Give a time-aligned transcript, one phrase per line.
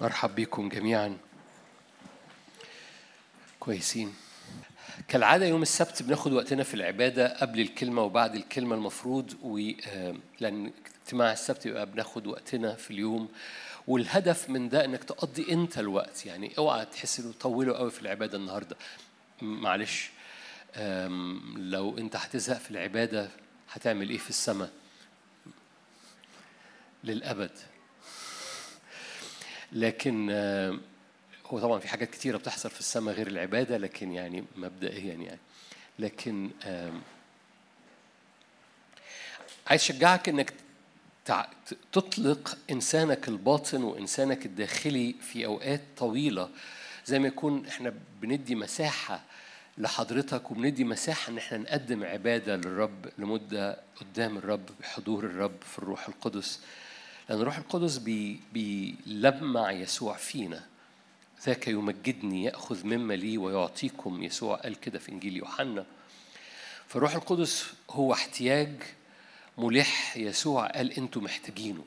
[0.00, 1.16] مرحب بكم جميعا.
[3.60, 4.14] كويسين.
[5.08, 10.72] كالعادة يوم السبت بناخد وقتنا في العبادة قبل الكلمة وبعد الكلمة المفروض و آه، لأن
[11.04, 13.28] اجتماع السبت يبقى بناخد وقتنا في اليوم.
[13.86, 16.26] والهدف من ده إنك تقضي أنت الوقت.
[16.26, 18.76] يعني أوعى تحس إنه طولوا قوي في العبادة النهاردة.
[19.42, 20.10] معلش.
[21.56, 23.28] لو أنت هتزهق في العبادة
[23.72, 24.70] هتعمل إيه في السماء؟
[27.04, 27.50] للأبد.
[29.72, 30.78] لكن آه،
[31.46, 35.38] هو طبعا في حاجات كتيرة بتحصل في السماء غير العبادة لكن يعني مبدئيا يعني.
[35.98, 37.02] لكن آم،
[39.66, 40.52] عايز أشجعك إنك
[41.92, 46.50] تطلق إنسانك الباطن وإنسانك الداخلي في أوقات طويلة.
[47.06, 49.22] زي ما يكون إحنا بندي مساحة
[49.78, 56.08] لحضرتك وبندي مساحة إن إحنا نقدم عبادة للرب لمدة قدام الرب بحضور الرب في الروح
[56.08, 56.60] القدس.
[57.28, 60.64] لأن الروح القدس بي بيلمع يسوع فينا.
[61.46, 64.22] ذاك يمجدني يأخذ مما لي ويعطيكم.
[64.22, 65.86] يسوع قال كده في إنجيل يوحنا.
[66.86, 68.82] فالروح القدس هو احتياج
[69.58, 70.16] ملح.
[70.16, 71.84] يسوع قال أنتوا محتاجينه.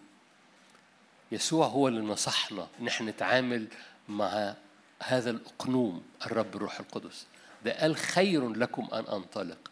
[1.31, 3.67] يسوع هو اللي نصحنا إن إحنا نتعامل
[4.09, 4.55] مع
[5.03, 7.25] هذا الأقنوم الرب الروح القدس.
[7.65, 9.71] ده قال خير لكم أن أنطلق.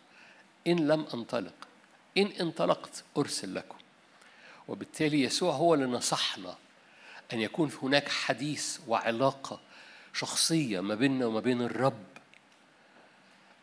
[0.68, 1.54] إن لم أنطلق
[2.18, 3.79] إن انطلقت أرسل لكم.
[4.70, 6.56] وبالتالي يسوع هو اللي نصحنا
[7.34, 9.60] أن يكون هناك حديث وعلاقة
[10.14, 12.04] شخصية ما بيننا وما بين الرب.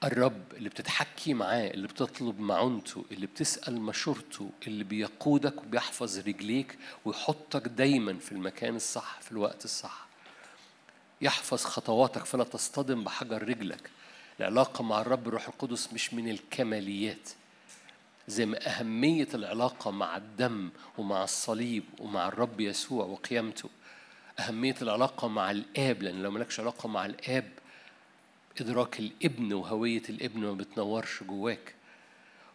[0.04, 7.68] الرب اللي بتتحكي معاه اللي بتطلب معونته اللي بتسأل مشورته اللي بيقودك وبيحفظ رجليك ويحطك
[7.68, 10.06] دايما في المكان الصح في الوقت الصح.
[11.20, 13.90] يحفظ خطواتك فلا تصطدم بحجر رجلك.
[14.40, 17.28] العلاقة مع الرب الروح القدس مش من الكماليات.
[18.28, 23.68] زي ما أهمية العلاقة مع الدم ومع الصليب ومع الرب يسوع وقيامته.
[24.38, 27.52] أهمية العلاقة مع الآب لأن لو ملكش علاقة مع الآب
[28.60, 31.74] إدراك الابن وهوية الابن ما بتنورش جواك.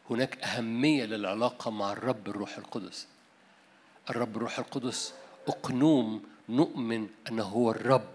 [0.09, 3.07] هناك أهمية للعلاقة مع الرب الروح القدس.
[4.09, 5.13] الرب الروح القدس
[5.47, 8.09] أقنوم نؤمن أنه هو الرب.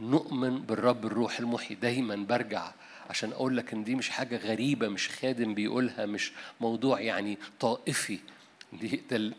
[0.00, 1.76] نؤمن بالرب الروح المحيي.
[1.76, 2.72] دايما برجع
[3.12, 8.18] عشان أقول لك إن دي مش حاجة غريبة مش خادم بيقولها مش موضوع يعني طائفي.
[9.10, 9.32] ده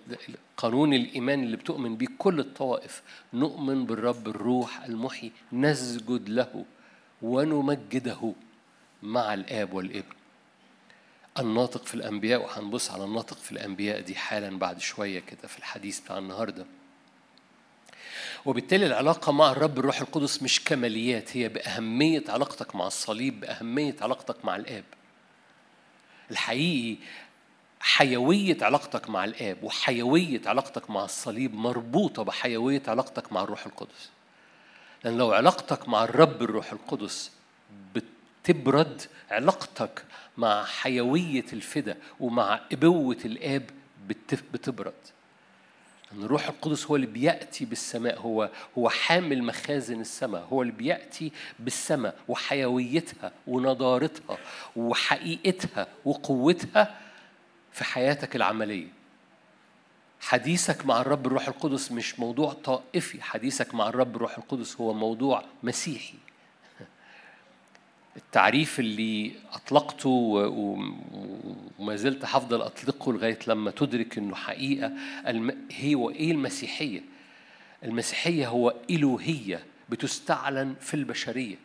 [0.57, 3.01] قانون الإيمان اللي بتؤمن بيه كل الطوائف.
[3.33, 6.65] نؤمن بالرب الروح المحيي نسجد له
[7.21, 8.33] ونمجده
[9.03, 10.13] مع الآب والابن.
[11.39, 15.99] الناطق في الأنبياء وهنبص على الناطق في الأنبياء دي حالا بعد شوية كده في الحديث
[15.99, 16.65] بتاع النهارده.
[18.45, 24.45] وبالتالي العلاقة مع الرب الروح القدس مش كماليات هي بأهمية علاقتك مع الصليب بأهمية علاقتك
[24.45, 24.83] مع الآب.
[26.31, 26.97] الحقيقي
[27.79, 34.09] حيوية علاقتك مع الآب وحيوية علاقتك مع الصليب مربوطة بحيوية علاقتك مع الروح القدس.
[35.03, 37.31] لأن لو علاقتك مع الرب الروح القدس
[37.95, 40.03] بتبرد علاقتك
[40.37, 43.69] مع حيوية الفدا ومع إبوة الآب
[44.07, 44.93] بت- بتبرد.
[46.13, 51.31] أن الروح القدس هو اللي بيأتي بالسماء هو هو حامل مخازن السماء هو اللي بيأتي
[51.59, 54.37] بالسماء وحيويتها ونضارتها
[54.75, 56.99] وحقيقتها وقوتها
[57.71, 58.87] في حياتك العملية.
[60.21, 65.43] حديثك مع الرب الروح القدس مش موضوع طائفي حديثك مع الرب الروح القدس هو موضوع
[65.63, 66.17] مسيحي.
[68.17, 70.09] التعريف اللي أطلقته
[71.79, 74.91] وما زلت هفضل أطلقه لغاية لما تدرك إنه حقيقة.
[75.71, 77.01] هي وإيه المسيحية؟
[77.83, 81.55] المسيحية هو إلوهية بتستعلن في البشرية.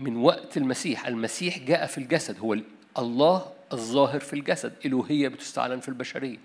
[0.00, 2.64] من وقت المسيح المسيح جاء في الجسد هو ال-
[2.98, 6.38] الله الظاهر في الجسد إلوهية بتستعلن في البشرية.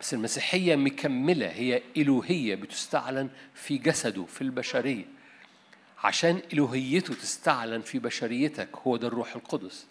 [0.00, 5.04] بس المسيحية مكملة هي إلوهية بتستعلن في جسده في البشرية.
[6.04, 9.86] عشان إلوهيته تستعلن في بشريتك هو ده الروح القدس.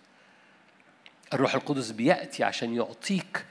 [1.34, 3.46] الروح القدس بيأتي عشان يعطيك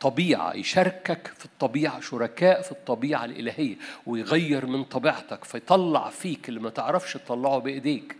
[0.00, 6.70] طبيعة يشاركك في الطبيعة شركاء في الطبيعة الإلهية ويغير من طبيعتك فيطلع فيك اللي ما
[6.70, 8.16] تعرفش تطلعه بإيديك.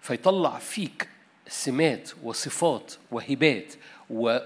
[0.00, 1.08] فيطلع فيك
[1.48, 3.74] سمات وصفات وهبات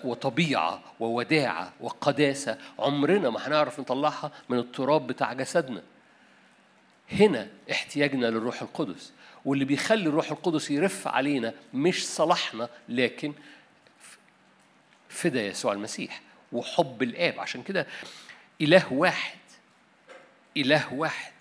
[0.04, 5.82] وطبيعة ووداعة وقداسة عمرنا ما هنعرف نطلعها من التراب بتاع جسدنا.
[7.12, 9.12] هنا احتياجنا للروح القدس
[9.44, 13.32] واللي بيخلي الروح القدس يرف علينا مش صلاحنا لكن
[15.08, 16.20] فدا يسوع المسيح
[16.52, 17.40] وحب الآب.
[17.40, 17.86] عشان كده
[18.60, 19.38] إله واحد
[20.56, 21.32] إله واحد.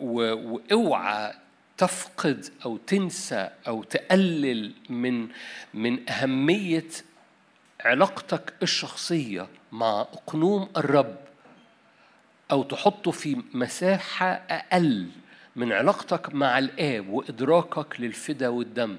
[0.00, 1.34] وأوعى
[1.78, 5.28] تفقد أو تنسى أو تقلل من
[5.74, 6.86] من أهمية
[7.80, 11.16] علاقتك الشخصية مع اقنوم الرب
[12.50, 15.08] أو تحطه في مساحة أقل
[15.56, 18.96] من علاقتك مع الآب وإدراكك للفدا والدم.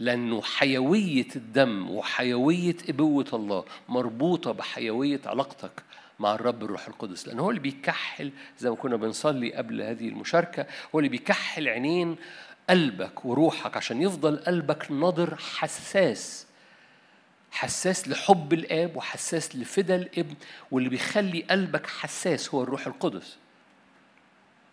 [0.00, 5.82] لأنه حيوية الدم وحيوية إبوة الله مربوطة بحيوية علاقتك
[6.18, 7.28] مع الرب الروح القدس.
[7.28, 12.16] لأن هو اللي بيكحل زي ما كنا بنصلي قبل هذه المشاركة هو اللي بيكحل عينين
[12.70, 16.46] قلبك وروحك عشان يفضل قلبك ناظر حساس.
[17.52, 20.34] حساس لحب الآب وحساس لفدا الابن
[20.70, 23.36] واللي بيخلي قلبك حساس هو الروح القدس.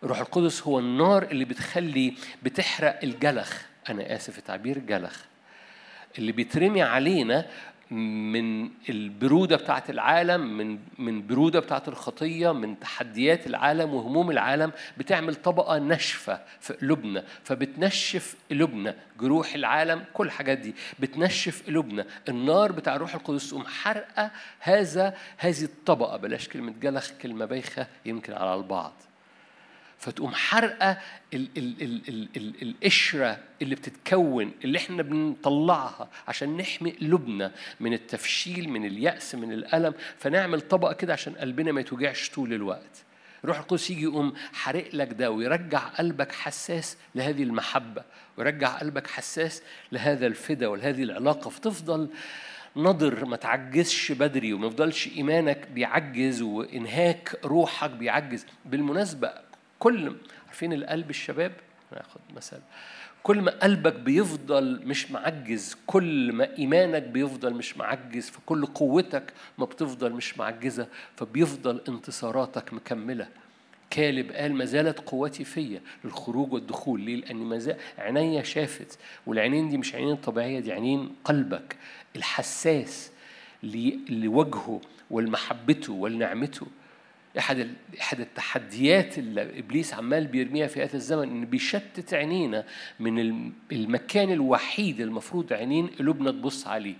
[0.02, 3.62] الروح القدس هو النار اللي بتخلي بتحرق الجلخ.
[3.88, 5.20] أنا آسف التعبير جلخ.
[6.18, 7.46] اللي بيترمي علينا
[7.90, 15.34] من البرودة بتاعت العالم من من برودة بتاعت الخطية من تحديات العالم وهموم العالم بتعمل
[15.34, 20.74] طبقة ناشفة في قلوبنا فبتنشف قلوبنا جروح العالم كل الحاجات دي.
[20.98, 26.16] بتنشف قلوبنا النار بتاع الروح القدس تقوم حرقة هذا هذه الطبقة.
[26.16, 28.92] بلاش كلمة جلخ كلمة بايخة يمكن على البعض.
[30.00, 30.98] فتقوم حرقة
[31.34, 37.92] ال ال ال ال ال القشرة اللي بتتكون اللي إحنا بنطلعها عشان نحمي قلوبنا من
[37.92, 39.94] التفشيل من اليأس من الألم.
[40.18, 43.04] فنعمل طبقة كده عشان قلبنا ما يتوجعش طول الوقت.
[43.44, 48.02] روح القدس يجي يقوم حارق لك ده ويرجع قلبك حساس لهذه المحبة
[48.36, 49.62] ويرجع قلبك حساس
[49.92, 51.50] لهذا الفدا ولهذه العلاقة.
[51.50, 52.10] فتفضل
[52.76, 58.46] نضر ما تعجزش بدري وما يفضلش إيمانك بيعجز وإنهاك روحك بيعجز.
[58.64, 59.49] بالمناسبة
[59.80, 60.16] كل
[60.46, 61.52] عارفين القلب الشباب؟
[61.92, 62.58] ناخد مثل
[63.22, 69.64] كل ما قلبك بيفضل مش معجز كل ما إيمانك بيفضل مش معجز فكل قوتك ما
[69.64, 70.86] بتفضل مش معجزة
[71.16, 73.28] فبيفضل انتصاراتك مكملة.
[73.90, 77.00] كالب قال ما زالت قوتي فيا للخروج والدخول.
[77.00, 81.76] ليه؟ لأن ما زال عينيا شافت والعينين دي مش عينين طبيعية دي عينين قلبك
[82.16, 83.10] الحساس
[84.08, 84.80] لوجهه
[85.10, 86.66] ولمحبته ولنعمته
[87.38, 87.68] إحد
[88.00, 92.64] إحد التحديات اللي إبليس عمال بيرميها في هذا الزمن إن بيشتت عينينا
[93.00, 93.18] من
[93.72, 96.94] المكان الوحيد المفروض عينين قلوبنا تبص عليه.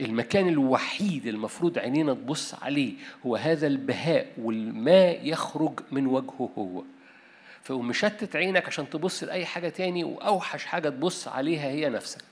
[0.00, 2.92] المكان الوحيد المفروض عينينا تبص عليه
[3.26, 6.82] هو هذا البهاء والماء يخرج من وجهه هو.
[7.62, 12.29] فهو مشتت عينك عشان تبص لأي حاجة تاني وأوحش حاجة تبص عليها هي نفسك.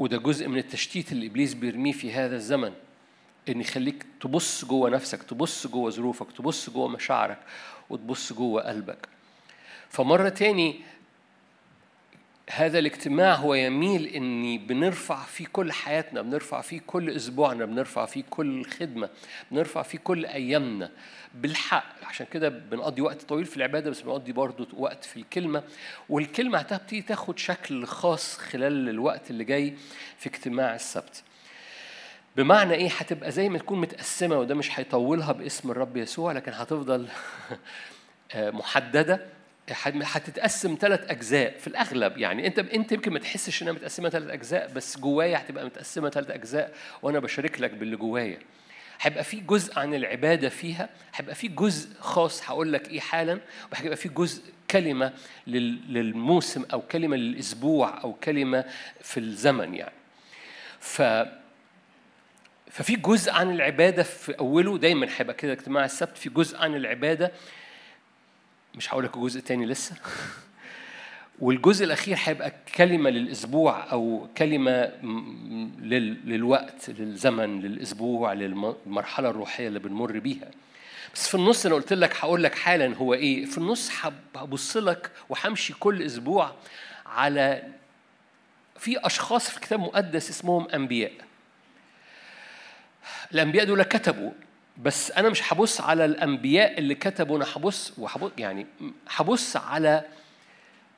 [0.00, 2.72] وده جزء من التشتيت اللي إبليس بيرميه في هذا الزمن
[3.48, 7.38] إن يخليك تبص جوه نفسك تبص جوه ظروفك تبص جوه مشاعرك
[7.90, 9.08] وتبص جوه قلبك.
[9.88, 10.80] فمرة تاني
[12.52, 18.24] هذا الاجتماع هو يميل إني بنرفع فيه كل حياتنا بنرفع فيه كل أسبوعنا بنرفع فيه
[18.30, 19.08] كل خدمة
[19.50, 20.90] بنرفع فيه كل أيامنا.
[21.34, 25.62] بالحق عشان كده بنقضي وقت طويل في العبادة بس بنقضي برضه وقت في الكلمة.
[26.08, 29.74] والكلمة هتبتدي تاخد شكل خاص خلال الوقت اللي جاي
[30.18, 31.22] في اجتماع السبت.
[32.36, 37.08] بمعنى إيه؟ هتبقى زي ما تكون متقسمة وده مش هيطولها باسم الرب يسوع لكن هتفضل
[38.34, 39.39] محددة.
[39.72, 42.18] هتتقسم ثلاث أجزاء في الأغلب.
[42.18, 46.30] يعني أنت أنت يمكن ما تحسش إنها متقسمة ثلاث أجزاء بس جوايا هتبقى متقسمة ثلاث
[46.30, 48.38] أجزاء وأنا بشارك لك باللي جوايا.
[49.00, 53.40] هيبقى في جزء عن العبادة فيها هيبقى في جزء خاص هقول لك إيه حالا
[53.72, 55.12] وهيبقى في جزء كلمة
[55.46, 58.64] للموسم أو كلمة للأسبوع أو كلمة
[59.02, 59.94] في الزمن يعني.
[60.80, 61.02] ف
[62.70, 67.32] ففي جزء عن العبادة في أوله دايما هيبقى كده اجتماع السبت في جزء عن العبادة
[68.74, 69.96] مش هقول لك الجزء الثاني لسه.
[71.40, 74.92] والجزء الأخير هيبقى كلمة للأسبوع أو كلمة
[76.24, 80.50] للوقت للزمن للأسبوع للمرحلة الروحية اللي بنمر بيها.
[81.14, 83.44] بس في النص أنا قلت لك هقول لك حالا هو إيه.
[83.44, 83.90] في النص
[84.34, 86.54] هبص لك وهمشي كل أسبوع
[87.06, 87.62] على
[88.78, 91.12] في أشخاص في الكتاب المقدس اسمهم أنبياء.
[93.32, 94.32] الأنبياء دول كتبوا
[94.78, 98.66] بس أنا مش هبص على الأنبياء اللي كتبوا أنا هبص وهبص يعني
[99.08, 100.04] هبص على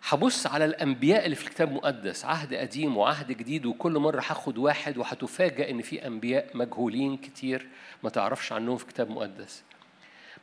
[0.09, 2.25] هبص على الأنبياء اللي في الكتاب المقدس.
[2.25, 7.67] عهد قديم وعهد جديد وكل مرة هاخد واحد وهتفاجئ إن في أنبياء مجهولين كتير
[8.03, 9.63] ما تعرفش عنهم في الكتاب المقدس.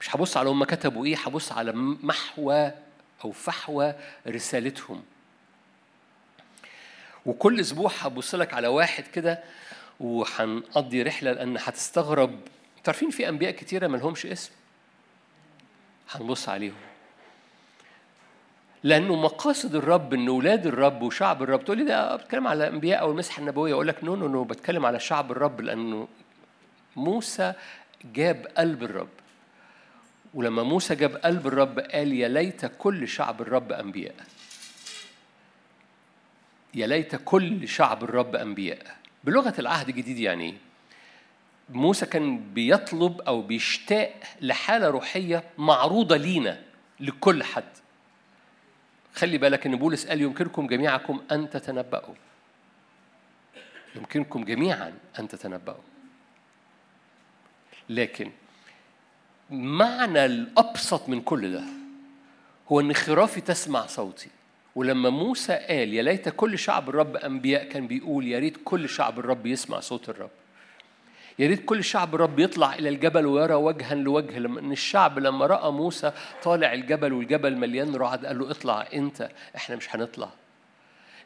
[0.01, 1.71] مش هبص على هم كتبوا إيه هبص على
[2.03, 2.71] محوى
[3.25, 3.93] أو فحوى
[4.27, 5.03] رسالتهم.
[7.25, 9.43] وكل أسبوع هبص لك على واحد كده
[9.99, 12.39] وهنقضي رحلة لأن هتستغرب
[12.89, 14.51] عارفين في أنبياء كتيرة ما لهمش اسم؟
[16.11, 16.75] هنبص عليهم.
[18.83, 23.11] لأنه مقاصد الرب إن أولاد الرب وشعب الرب تقول لي ده بتكلم على الانبياء أو
[23.11, 26.07] المسحه النبوية؟ أقول لك no no no بتكلم على شعب الرب لأنه
[26.95, 27.53] موسى
[28.05, 29.09] جاب قلب الرب.
[30.33, 34.15] ولما موسى جاب قلب الرب قال يا ليت كل شعب الرب أنبياء.
[36.75, 38.95] يا ليت كل شعب الرب أنبياء.
[39.23, 40.68] بلغة العهد الجديد يعني إيه؟
[41.69, 46.61] موسى كان بيطلب أو بيشتاق لحالة روحية معروضة لينا
[46.99, 47.63] لكل حد.
[49.15, 52.15] خلي بالك إن بولس قال يمكنكم جميعكم أن تتنبأوا.
[53.95, 55.83] يمكنكم جميعا أن تتنبأوا.
[57.89, 58.31] لكن
[59.49, 61.63] معنى الأبسط من كل ده
[62.71, 64.29] هو إن خرافي تسمع صوتي.
[64.75, 69.19] ولما موسى قال يا ليت كل شعب الرب أنبياء كان بيقول يا ريت كل شعب
[69.19, 70.29] الرب يسمع صوت الرب.
[71.39, 75.71] يا ريت كل شعب الرب يطلع إلى الجبل ويرى وجها لوجه إن الشعب لما رأى
[75.71, 76.11] موسى
[76.43, 80.29] طالع الجبل والجبل مليان رعد قال له اطلع أنت إحنا مش هنطلع.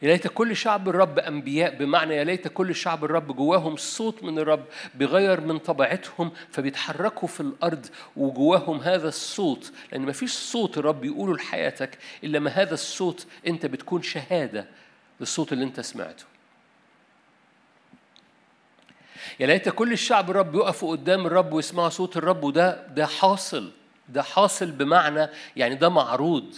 [0.01, 4.39] يا ليت كل شعب الرب أنبياء بمعنى يا ليت كل شعب الرب جواهم صوت من
[4.39, 4.63] الرب
[4.96, 7.86] بيغير من طبيعتهم فبيتحركوا في الأرض
[8.17, 13.65] وجواهم هذا الصوت لأن ما فيش صوت الرب يقوله لحياتك إلا ما هذا الصوت أنت
[13.65, 14.67] بتكون شهادة
[15.20, 16.33] للصوت اللي أنت سمعته.
[19.40, 23.72] يا ليت كل الشعب الرب يقفوا قدام الرب ويسمعوا صوت الرب وده ده حاصل
[24.10, 26.56] ده حاصل بمعنى يعني ده معروض.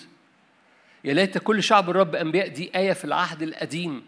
[1.03, 4.05] يا ليت كل شعب الرب أنبياء دي آية في العهد القديم.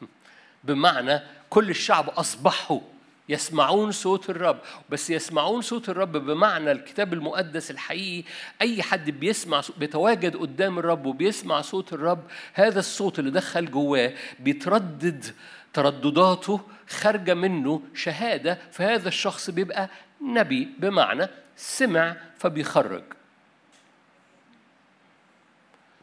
[0.64, 1.20] بمعنى
[1.50, 2.80] كل الشعب أصبحوا
[3.28, 4.58] يسمعون صوت الرب.
[4.90, 8.28] بس يسمعون صوت الرب بمعنى الكتاب المقدس الحقيقي
[8.62, 15.34] أي حد بيسمع بيتواجد قدام الرب وبيسمع صوت الرب هذا الصوت اللي دخل جواه بيتردد
[15.74, 19.88] تردداته خارجة منه شهادة فهذا الشخص بيبقى
[20.22, 23.02] نبي بمعنى سمع فبيخرج.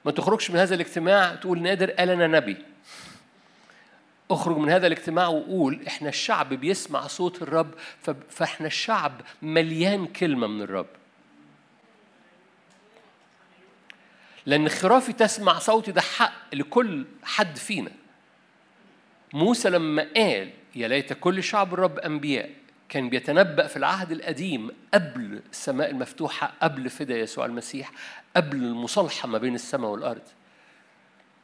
[0.05, 2.57] ما تخرجش من هذا الاجتماع تقول نادر قال أنا نبي.
[4.31, 7.73] اخرج من هذا الاجتماع وقول إحنا الشعب بيسمع صوت الرب
[8.29, 10.87] فإحنا الشعب مليان كلمة من الرب.
[14.45, 17.91] لأن خرافي تسمع صوتي ده حق لكل حد فينا.
[19.33, 22.49] موسى لما قال يا ليت كل شعب الرب أنبياء
[22.89, 27.91] كان بيتنبأ في العهد القديم قبل السماء المفتوحة قبل فدا يسوع المسيح
[28.35, 30.21] قبل المصالحة ما بين السماء والأرض.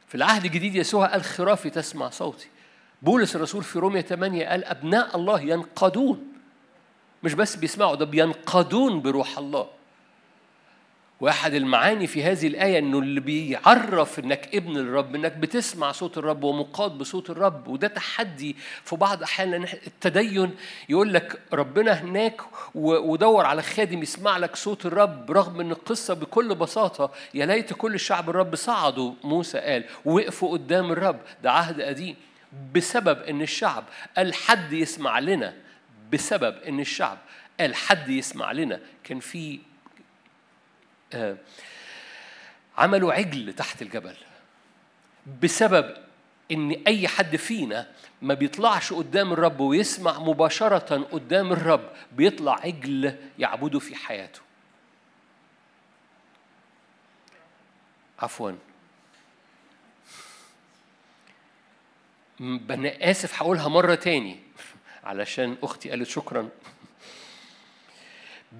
[0.08, 2.48] في العهد الجديد يسوع قال خرافي تسمع صوتي.
[3.02, 6.32] بولس الرسول في رومية 8 قال أبناء الله ينقضون.
[7.22, 9.68] مش بس بيسمعوا ده بينقضون بروح الله.
[11.20, 16.44] واحد المعاني في هذه الآية إنه اللي بيعرف إنك ابن الرب إنك بتسمع صوت الرب
[16.44, 20.54] ومقاد بصوت الرب وده تحدي في بعض الأحيان لأن التدين
[20.88, 22.40] يقول لك ربنا هناك
[22.74, 28.00] ودور على خادم يسمع لك صوت الرب رغم إن القصة بكل بساطة يا ليت كل
[28.00, 31.20] شعب الرب صعدوا موسى قال وقفوا قدام الرب.
[31.42, 32.16] ده عهد قديم.
[32.74, 33.84] بسبب إن الشعب
[34.16, 35.54] قال حد يسمع لنا
[36.12, 37.18] بسبب إن الشعب
[37.60, 38.80] قال حد يسمع لنا.
[39.04, 39.58] كان في
[42.78, 44.16] عملوا عجل تحت الجبل
[45.42, 45.96] بسبب
[46.52, 47.88] إن أي حد فينا
[48.22, 54.40] ما بيطلعش قدام الرب ويسمع مباشرة قدام الرب بيطلع عجل يعبده في حياته.
[58.18, 58.52] عفوا.
[62.40, 64.40] أنا آسف هقولها مرة تاني.
[65.04, 66.48] علشان أختي قالت شكرا.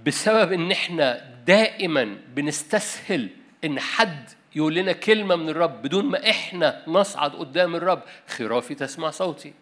[0.06, 3.28] بسبب إن إحنا دائما بنستسهل
[3.64, 9.10] إن حد يقول لنا كلمة من الرب بدون ما إحنا نصعد قدام الرب خرافي تسمع
[9.10, 9.52] صوتي.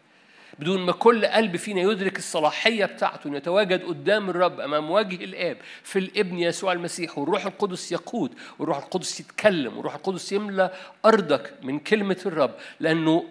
[0.59, 5.57] بدون ما كل قلب فينا يدرك الصلاحية بتاعته انه يتواجد قدام الرب أمام وجه الآب
[5.83, 10.71] في الابن يسوع المسيح والروح القدس يقود والروح القدس يتكلم والروح القدس يملى
[11.05, 13.25] أرضك من كلمة الرب لأنه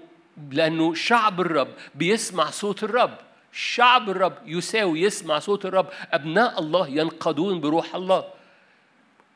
[0.51, 3.17] لأنه شعب الرب بيسمع صوت الرب.
[3.55, 5.89] شعب الرب يساوي يسمع صوت الرب.
[6.11, 8.27] أبناء الله ينقضون بروح الله.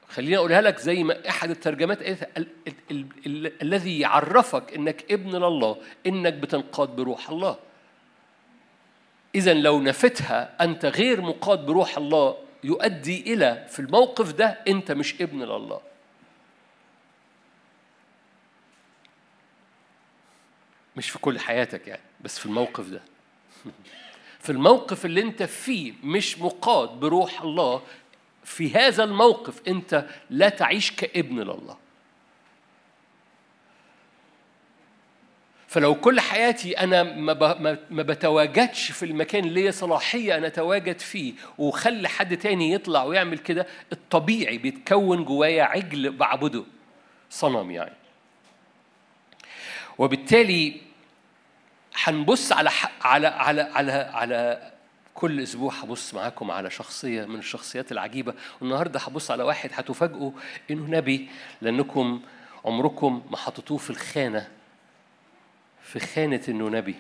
[0.10, 2.50] خليني أقولها لك زي ما أحد الترجمات قالت
[3.62, 7.58] الذي يعرفك إنك ابن لله إنك بتنقاد بروح الله.
[9.36, 15.22] إذا لو نفتها أنت غير مقاد بروح الله يؤدي إلى في الموقف ده أنت مش
[15.22, 15.82] ابن لله.
[20.96, 23.02] مش في كل حياتك يعني بس في الموقف ده.
[24.40, 27.82] في الموقف اللي انت فيه مش مقاد بروح الله
[28.44, 31.78] في هذا الموقف انت لا تعيش كابن لله.
[35.68, 37.04] فلو كل حياتي أنا
[37.90, 43.38] ما بتواجدش في المكان اللي ليا صلاحية أنا أتواجد فيه وخلي حد تاني يطلع ويعمل
[43.38, 46.64] كده الطبيعي بيتكون جوايا عجل بعبده
[47.30, 47.96] صنم يعني.
[49.98, 50.82] وبالتالي
[52.04, 52.70] هنبص على
[53.02, 54.72] على على على على
[55.14, 58.34] كل أسبوع هبص معاكم على شخصية من الشخصيات العجيبة.
[58.62, 60.32] والنهاردة هبص على واحد هتفاجئوا
[60.72, 61.30] إنه نبي
[61.62, 62.22] لأنكم
[62.66, 64.48] عمركم ما حطيتوه في الخانة
[65.84, 66.96] في خانة إنه نبي.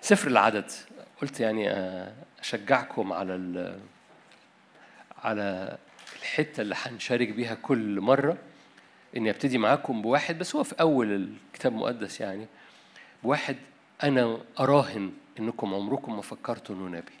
[0.00, 0.70] سفر العدد
[1.22, 1.70] قلت يعني
[2.40, 3.80] أشجعكم على ال
[5.24, 5.78] على
[6.18, 8.36] الحتة اللي هنشارك بيها كل مرة.
[9.16, 11.12] إني أبتدي معاكم بواحد بس هو في أول
[11.52, 12.46] الكتاب المقدس يعني.
[13.22, 13.56] بواحد
[14.02, 17.12] أنا أراهن إنكم عمركم ما فكرتوا إنه نبي.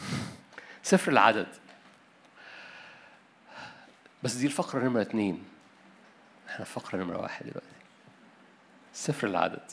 [0.82, 1.48] سفر العدد.
[4.22, 5.44] بس دي الفقرة نمرة اتنين.
[6.48, 7.66] إحنا فقرة نمرة واحد دلوقتي.
[8.92, 9.70] سفر العدد.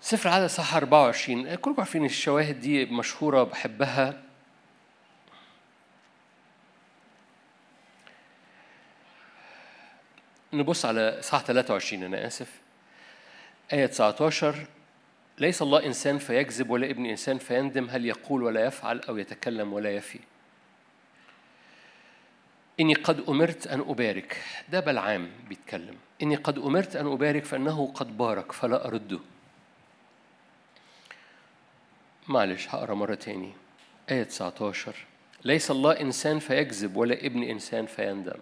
[0.00, 4.23] سفر العدد صح 24 كلكم عارفين الشواهد دي مشهورة بحبها.
[10.54, 12.60] نبص على صح 23 أنا آسف.
[13.72, 14.66] آية 19
[15.38, 19.90] ليس الله إنسان فيكذب ولا ابن إنسان فيندم هل يقول ولا يفعل أو يتكلم ولا
[19.90, 20.18] يفي؟
[22.80, 24.42] إني قد أمرت أن أبارك.
[24.68, 25.96] ده بلعام بيتكلم.
[26.22, 29.18] إني قد أمرت أن أبارك فإنه قد بارك فلا أرده.
[32.28, 33.52] معلش هقرأ مرة تاني.
[34.10, 34.94] آية 19
[35.44, 38.38] ليس الله إنسان فيكذب ولا ابن إنسان فيندم.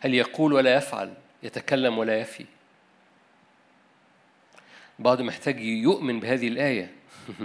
[0.00, 2.44] هل يقول ولا يفعل يتكلم ولا يفي.
[4.98, 6.90] بعض محتاج يؤمن بهذه الآية.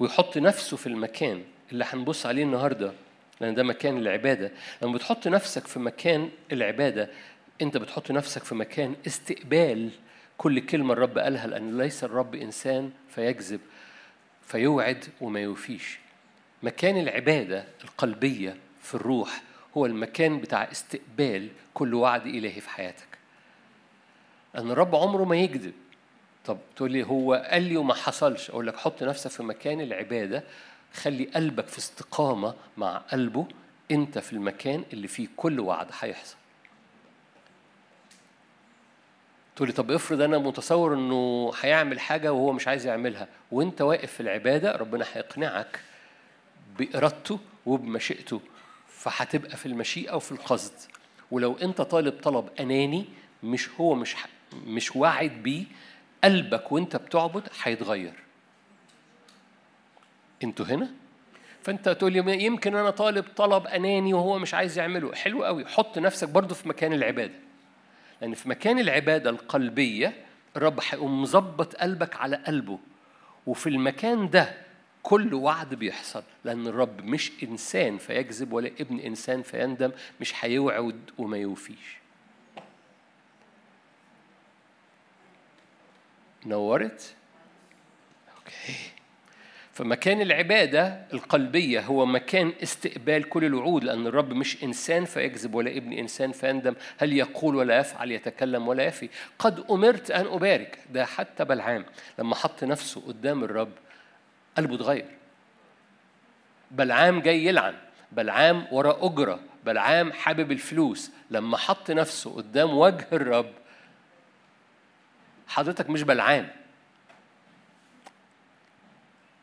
[0.00, 2.92] ويحط نفسه في المكان اللي هنبص عليه النهارده
[3.40, 4.52] لأن ده مكان العبادة.
[4.82, 7.10] لما بتحط نفسك في مكان العبادة
[7.62, 9.90] أنت بتحط نفسك في مكان استقبال.
[10.38, 13.60] كل كلمة الرب قالها لأن ليس الرب إنسان فيكذب
[14.46, 15.98] فيوعد وما يوفيش.
[16.62, 19.42] مكان العبادة القلبية في الروح
[19.76, 23.18] هو المكان بتاع استقبال كل وعد إلهي في حياتك.
[24.54, 25.72] لأن الرب عمره ما يكذب.
[26.44, 28.50] طب تقول لي هو قال لي وما حصلش.
[28.50, 30.44] أقول لك حط نفسك في مكان العبادة.
[30.94, 33.46] خلي قلبك في استقامة مع قلبه.
[33.90, 36.36] أنت في المكان اللي فيه كل وعد هيحصل.
[39.56, 43.28] تقول لي طب افرض أنا متصور إنه هيعمل حاجة وهو مش عايز يعملها.
[43.52, 45.80] وأنت واقف في العبادة ربنا هيقنعك
[46.78, 48.40] بإرادته وبمشيئته.
[48.98, 50.72] فهتبقى في المشيئة وفي القصد.
[51.30, 53.04] ولو أنت طالب طلب أناني
[53.42, 54.16] مش هو مش
[54.66, 55.64] مش واعد بيه
[56.24, 58.12] قلبك وأنت بتعبد هيتغير.
[60.44, 60.90] أنتوا هنا؟
[61.62, 65.14] فأنت تقول لي يمكن أنا طالب طلب أناني وهو مش عايز يعمله.
[65.14, 67.34] حلو قوي حط نفسك برضو في مكان العبادة.
[68.20, 70.24] لأن في مكان العبادة القلبية
[70.56, 72.78] الرب هيقوم مظبط قلبك على قلبه.
[73.46, 74.67] وفي المكان ده
[75.08, 81.36] كل وعد بيحصل لأن الرب مش إنسان فيكذب ولا ابن إنسان فيندم مش هيوعد وما
[81.38, 81.98] يوفيش.
[86.46, 87.14] نورت؟
[88.36, 88.74] okay
[89.72, 95.92] فمكان العبادة القلبية هو مكان استقبال كل الوعود لأن الرب مش إنسان فيكذب ولا ابن
[95.92, 99.08] إنسان فيندم هل يقول ولا يفعل يتكلم ولا يفي.
[99.38, 100.78] قد أمرت أن أبارك.
[100.90, 101.84] ده حتى بلعام
[102.18, 103.72] لما حط نفسه قدام الرب
[104.58, 105.08] قلبه اتغير
[106.70, 107.74] بلعام جاي يلعن
[108.12, 113.52] بلعام ورا أجرة بلعام حابب الفلوس لما حط نفسه قدام وجه الرب
[115.48, 116.48] حضرتك مش بلعام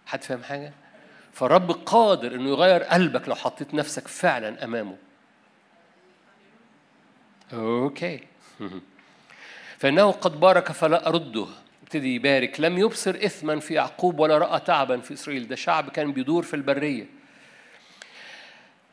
[0.06, 0.74] حد فاهم حاجة؟
[1.34, 4.98] فالرب قادر إنه يغير قلبك لو حطيت نفسك فعلا أمامه.
[7.54, 8.24] أوكي.
[9.80, 11.48] فإنه قد بارك فلا أرده
[11.86, 12.60] ابتدي يبارك.
[12.60, 15.48] لم يبصر اثما في يعقوب ولا رأى تعبا في إسرائيل.
[15.48, 17.06] ده شعب كان بيدور في البرية.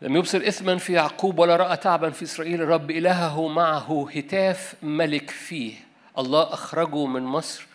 [0.02, 2.62] لم يبصر اثما في يعقوب ولا رأى تعبا في إسرائيل.
[2.62, 5.74] الرب إلهه معه هتاف ملك فيه.
[6.18, 7.66] الله أخرجه من مصر.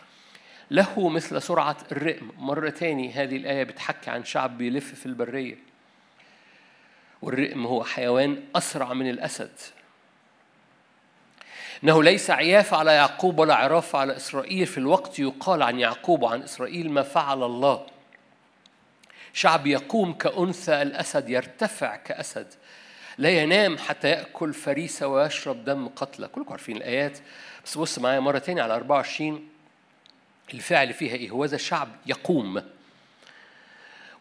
[0.71, 2.31] له مثل سرعة الرئم.
[2.37, 5.55] مرة تاني هذه الآية بتحكي عن شعب بيلف في البرية.
[7.21, 9.51] والرئم هو حيوان أسرع من الأسد.
[11.83, 16.41] إنه ليس عياف على يعقوب ولا عراف على إسرائيل في الوقت يقال عن يعقوب وعن
[16.41, 17.85] إسرائيل ما فعل الله.
[19.33, 22.47] شعب يقوم كأنثى الأسد يرتفع كأسد
[23.17, 26.27] لا ينام حتى يأكل فريسة ويشرب دم قتلى.
[26.27, 27.17] كلكم عارفين الآيات.
[27.65, 29.49] بس بص معايا مرة تانية على 24
[30.53, 32.63] الفعل فيها إيه؟ هو ذا شعب يقوم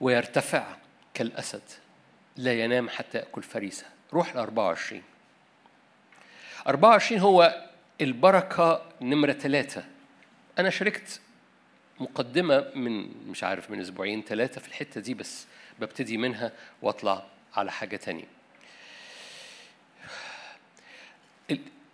[0.00, 0.64] ويرتفع
[1.14, 1.62] كالأسد
[2.36, 3.84] لا ينام حتى يأكل فريسة.
[4.12, 5.02] روح ل 24
[6.66, 7.64] 24 هو
[8.00, 9.84] البركة نمرة ثلاثة.
[10.58, 11.20] أنا شاركت
[12.00, 15.46] مقدمة من مش عارف من أسبوعين ثلاثة في الحتة دي بس
[15.80, 16.52] ببتدي منها
[16.82, 17.26] وأطلع
[17.56, 18.24] على حاجة تانية.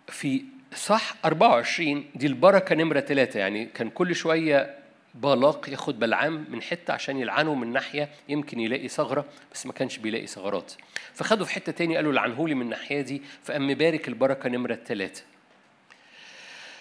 [0.07, 4.82] في صح 24 دي البركة نمرة ثلاثة يعني كان كل شوية
[5.13, 9.97] بالاق ياخد بلعام من حتة عشان يلعنه من ناحية يمكن يلاقي ثغرة بس ما كانش
[9.97, 10.73] بيلاقي ثغرات.
[11.13, 15.23] فخدوا في حتة تاني قالوا لعنهولي من الناحية دي فقام مبارك البركة نمرة ثلاثة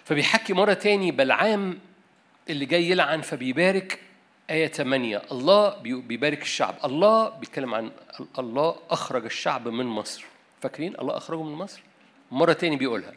[0.04, 1.78] فبيحكي مرة تاني بلعام
[2.50, 3.98] اللي جاي يلعن فبيبارك
[4.50, 6.74] آية 8 الله بيبارك الشعب.
[6.84, 7.90] الله بيتكلم عن
[8.38, 10.24] الله أخرج الشعب من مصر.
[10.60, 11.80] فاكرين؟ الله أخرجه من مصر؟
[12.30, 13.12] مرة تاني بيقولها.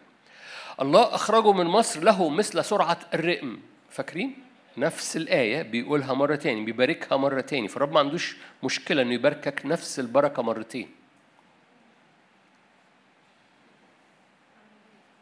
[0.81, 3.61] الله أخرجه من مصر له مثل سرعة الرئم.
[3.89, 4.44] فاكرين؟
[4.77, 9.99] نفس الآية بيقولها مرة تاني بيباركها مرة تاني فالرب ما عندوش مشكلة إنه يباركك نفس
[9.99, 10.89] البركة مرتين.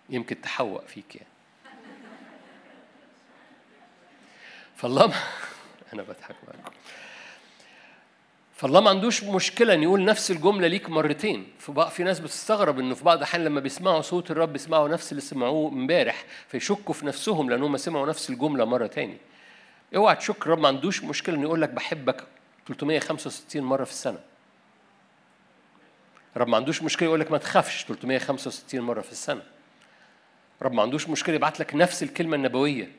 [0.10, 1.28] يمكن تحوق فيك يعني.
[4.76, 5.14] فالله ما
[5.94, 6.72] أنا بضحك معاكم.
[8.56, 11.48] فالله ما عندوش مشكلة إن يقول نفس الجملة ليك مرتين.
[11.60, 15.12] في بقى في ناس بتستغرب إنه في بعض الأحيان لما بيسمعوا صوت الرب بيسمعوا نفس
[15.12, 19.18] اللي سمعوه امبارح فيشكوا في نفسهم لأنهم سمعوا نفس الجملة مرة تاني
[19.96, 22.24] اوعى تشك الرب ما عندوش مشكلة إنه يقول لك بحبك
[22.68, 24.20] 365 مرة في السنة.
[26.36, 29.42] الرب ما عندوش مشكلة يقول لك ما تخافش 365 مرة في السنة.
[30.62, 32.92] الرب ما عندوش مشكلة يبعت لك نفس الكلمة النبوية.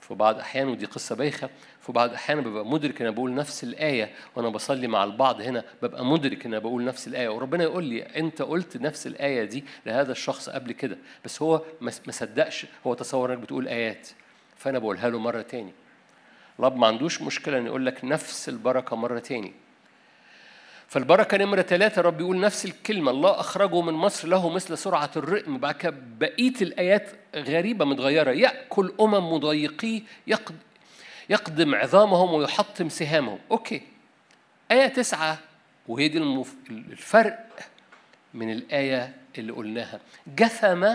[0.00, 1.50] في بعض الأحيان ودي قصة بايخة
[1.80, 6.04] في بعض الأحيان ببقى مدرك أنا بقول نفس الآية وأنا بصلي مع البعض هنا ببقى
[6.04, 7.28] مدرك إن أنا بقول نفس الآية.
[7.28, 11.90] وربنا يقول لي أنت قلت نفس الآية دي لهذا الشخص قبل كده بس هو ما
[12.10, 14.08] صدقش هو تصور إنك بتقول آيات
[14.56, 15.72] فأنا بقولها له مرة تاني.
[16.60, 19.52] الرب ما عندوش مشكلة إن يقول لك نفس البركة مرة تاني.
[20.88, 25.58] فالبركة نمرة ثلاثة رب يقول نفس الكلمة الله أخرجه من مصر له مثل سرعة الرئم.
[25.58, 28.30] بعد كده بقية الآيات غريبة متغيرة.
[28.30, 30.02] يأكل أمم مضايقيه
[31.30, 33.38] يقدم عظامهم ويحطم سهامهم.
[33.50, 33.82] أوكي.
[34.72, 35.38] آية تسعة
[35.88, 36.54] وهي دي المف...
[36.70, 37.46] الفرق
[38.34, 40.00] من الآية اللي قلناها.
[40.36, 40.88] جثم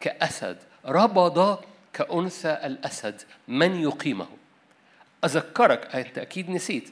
[0.00, 0.56] كأسد
[0.86, 1.58] ربض
[1.92, 4.26] كأنثى الأسد من يقيمه؟
[5.24, 6.90] أذكرك أنت أكيد نسيت.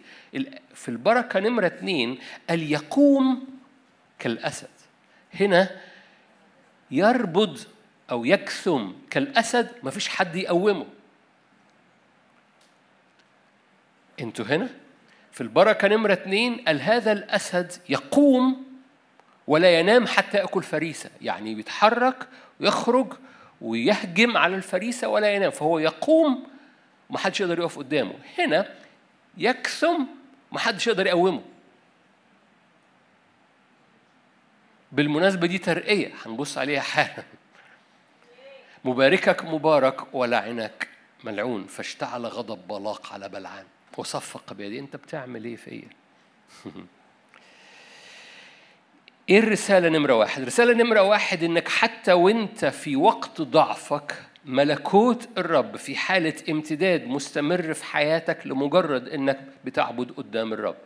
[0.75, 2.19] في البركة نمرة اتنين
[2.51, 3.47] قال يقوم
[4.19, 4.69] كالأسد.
[5.35, 5.71] هنا
[6.91, 7.59] يربض
[8.11, 10.87] أو يكثم كالأسد مفيش حد يقومه.
[14.21, 14.69] أنتوا هنا؟
[15.33, 18.67] في البركة نمرة اتنين قال هذا الأسد يقوم
[19.47, 21.11] ولا ينام حتى يأكل فريسة.
[21.23, 22.29] يعني بيتحرك
[22.61, 23.13] ويخرج
[23.61, 26.47] ويهجم على الفريسة ولا ينام فهو يقوم
[27.11, 28.15] ومحدش يقدر يقف قدامه.
[28.39, 28.75] هنا
[29.37, 30.07] يكثم
[30.53, 31.43] محدش يقدر يقومه.
[34.93, 37.25] بالمناسبة دي ترقية هنبص عليها حالا.
[38.85, 40.89] مباركك مبارك ولعنك
[41.25, 43.67] ملعون فاشتعل غضب بلاق على بلعام
[43.99, 44.79] وصفق بيدي.
[44.79, 45.89] انت بتعمل إيه فيا
[49.29, 54.15] إيه الرسالة نمرة واحد؟ الرسالة نمرة واحد انك حتى وانت في وقت ضعفك
[54.47, 60.77] ملكوت الرب في حالة امتداد مستمر في حياتك لمجرد إنك بتعبد قدام الرب.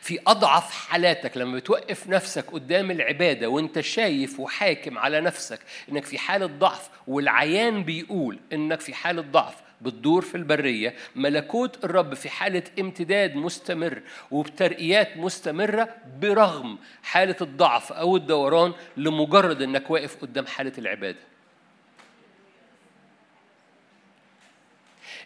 [0.00, 5.58] في أضعف حالاتك لما بتوقف نفسك قدام العبادة وأنت شايف وحاكم على نفسك
[5.88, 12.14] إنك في حالة ضعف والعيان بيقول إنك في حالة ضعف بتدور في البرية ملكوت الرب
[12.14, 15.88] في حالة امتداد مستمر وبترقيات مستمرة
[16.20, 21.33] برغم حالة الضعف أو الدوران لمجرد إنك واقف قدام حالة العبادة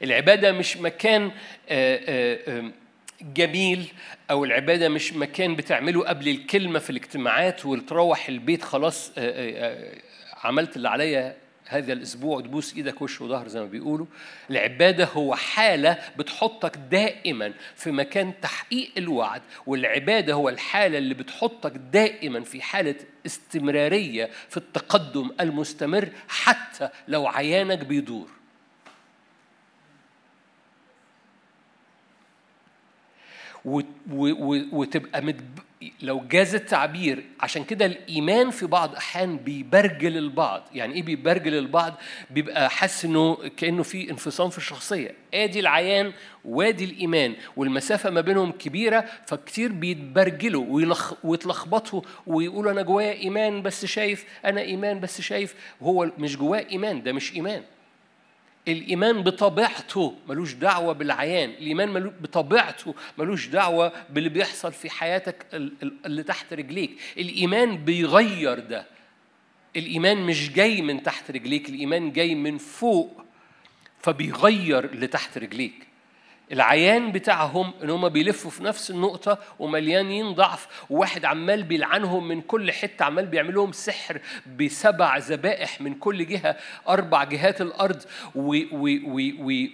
[0.02, 1.30] العبادة مش مكان
[1.68, 2.00] آه،
[2.48, 2.70] آه،
[3.22, 3.92] جميل
[4.30, 9.94] أو العبادة مش مكان بتعمله قبل الكلمة في الاجتماعات وتروح البيت خلاص آه،
[10.44, 11.36] عملت اللي عليا
[11.68, 14.06] هذا الأسبوع تبوس إيدك وش وظهر زي ما بيقولوا.
[14.50, 22.40] العبادة هو حالة بتحطك دائما في مكان تحقيق الوعد والعبادة هو الحالة اللي بتحطك دائما
[22.40, 22.94] في حالة
[23.26, 28.37] استمرارية في التقدم المستمر حتى لو عيانك بيدور.
[34.72, 35.58] وتبقى متب...
[36.02, 40.62] لو جاز التعبير عشان كده الإيمان في بعض أحيان بيبرجل البعض.
[40.74, 41.94] يعني إيه بيبرجل البعض؟
[42.30, 45.14] بيبقى حاسس إنه كأنه في انفصام في الشخصية.
[45.34, 46.12] آدي العيان
[46.44, 47.34] وادي الإيمان.
[47.56, 51.14] والمسافة ما بينهم كبيرة فكتير بيتبرجلوا ويلخ...
[51.24, 55.54] ويتلخبطوا ويقولوا أنا جوايا إيمان بس شايف أنا إيمان بس شايف.
[55.80, 57.62] وهو مش جواه إيمان ده مش إيمان.
[58.68, 65.46] الإيمان بطبيعته ملوش دعوة بالعيان الإيمان بطبيعته ملوش دعوة باللي بيحصل في حياتك
[66.06, 66.98] اللي تحت رجليك.
[67.18, 68.86] الإيمان بيغير ده.
[69.76, 73.24] الإيمان مش جاي من تحت رجليك الإيمان جاي من فوق
[74.02, 75.87] فبيغير اللي تحت رجليك.
[76.52, 82.72] العيان بتاعهم إن هم بيلفوا في نفس النقطة ومليانين ضعف وواحد عمال بيلعنهم من كل
[82.72, 84.20] حتة عمال بيعمل لهم سحر
[84.60, 86.56] بسبع ذبائح من كل جهة
[86.88, 88.02] أربع جهات الأرض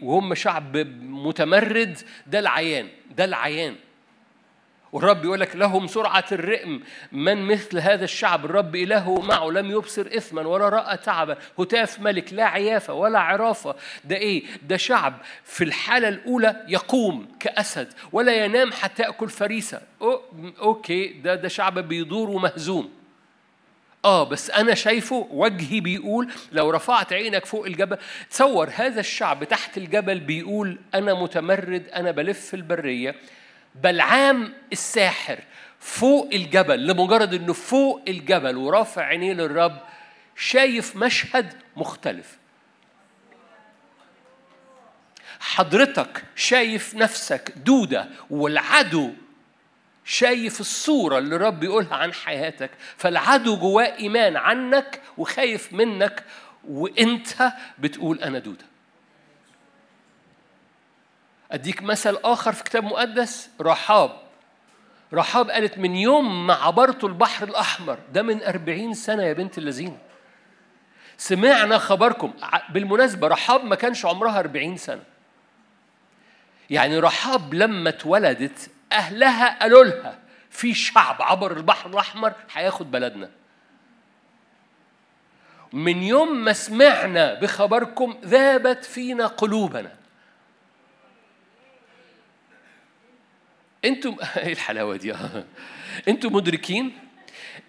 [0.03, 3.75] وهم شعب متمرد ده العيان ده العيان.
[4.94, 6.83] والرب يقول لك لهم سرعة الرئم.
[7.12, 11.37] من مثل هذا الشعب؟ الرب إلهه معه لم يبصر إثما ولا رأى تعبا.
[11.59, 13.74] هتاف ملك لا عيافة ولا عرافة.
[14.04, 19.80] ده إيه؟ ده شعب في الحالة الأولى يقوم كأسد ولا ينام حتى يأكل فريسة.
[20.02, 20.20] أو
[20.61, 22.90] أوكي ده ده شعب بيدور ومهزوم.
[24.04, 27.98] آه بس أنا شايفه وجهي بيقول لو رفعت عينك فوق الجبل
[28.30, 33.14] تصور هذا الشعب تحت الجبل بيقول أنا متمرد أنا بلف البرية.
[33.75, 35.39] بلعام الساحر
[35.79, 39.81] فوق الجبل لمجرد إنه فوق الجبل ورافع عينيه للرب
[40.37, 42.39] شايف مشهد مختلف.
[45.41, 49.13] حضرتك شايف نفسك دودة والعدو
[50.05, 56.25] شايف الصورة اللي رب يقولها عن حياتك فالعدو جواه إيمان عنك وخايف منك
[56.69, 58.65] وإنت بتقول أنا دودة.
[61.55, 64.11] أديك مثل آخر في كتاب مقدس رحاب.
[65.12, 69.99] رحاب قالت من يوم ما عبرت البحر الأحمر ده من أربعين سنة يا بنت اللذين
[71.17, 72.33] سمعنا خبركم.
[72.71, 75.03] بالمناسبة رحاب ما كانش عمرها أربعين سنة.
[76.71, 80.19] يعني رحاب لما اتولدت أهلها قالوا لها
[80.51, 83.31] في شعب عبر البحر الأحمر هياخد بلدنا.
[85.73, 90.04] من يوم ما سمعنا بخبركم ذابت فينا قلوبنا.
[93.85, 95.14] أنتم إيه الحلاوة دي؟
[96.09, 96.99] أنتم مدركين؟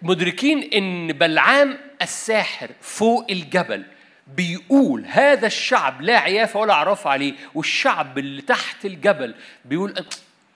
[0.02, 3.84] مدركين إن بلعام الساحر فوق الجبل
[4.26, 9.94] بيقول هذا الشعب لا عيافه ولا عرف عليه والشعب اللي تحت الجبل بيقول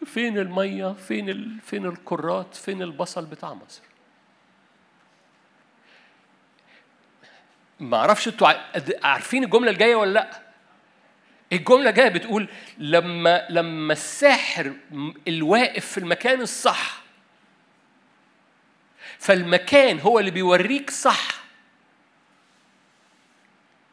[0.07, 1.57] فين المية؟ فين ال...
[1.65, 3.83] فين الكرات؟ فين البصل بتاع مصر؟
[7.81, 8.49] ما أعرفش أنتوا
[9.03, 10.50] عارفين الجملة الجاية ولا لأ؟
[11.53, 14.73] الجملة جاية بتقول لما لما الساحر
[15.29, 17.03] الواقف في المكان الصح
[19.19, 21.41] فالمكان هو اللي بيوريك صح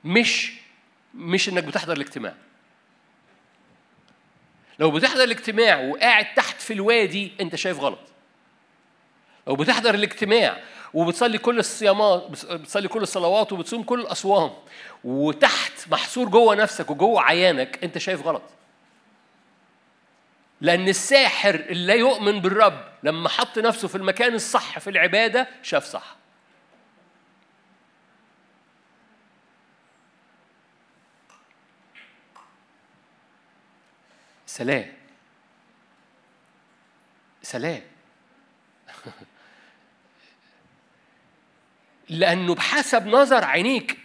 [0.04, 0.54] مش
[1.14, 2.34] مش إنك بتحضر الاجتماع.
[4.80, 8.00] لو بتحضر الاجتماع وقاعد تحت في الوادي أنت شايف غلط.
[9.48, 10.62] لو بتحضر الاجتماع
[10.94, 14.52] وبتصلي كل الصيامات بتصلي كل الصلوات وبتصوم كل الاصوام
[15.04, 18.42] وتحت محصور جوه نفسك وجوه عيانك أنت شايف غلط.
[20.62, 26.16] لأن الساحر اللي يؤمن بالرب لما حط نفسه في المكان الصح في العبادة شاف صح.
[34.46, 34.94] سلام.
[37.42, 37.82] سلام.
[42.10, 43.98] لأنه بحسب نظر عينيك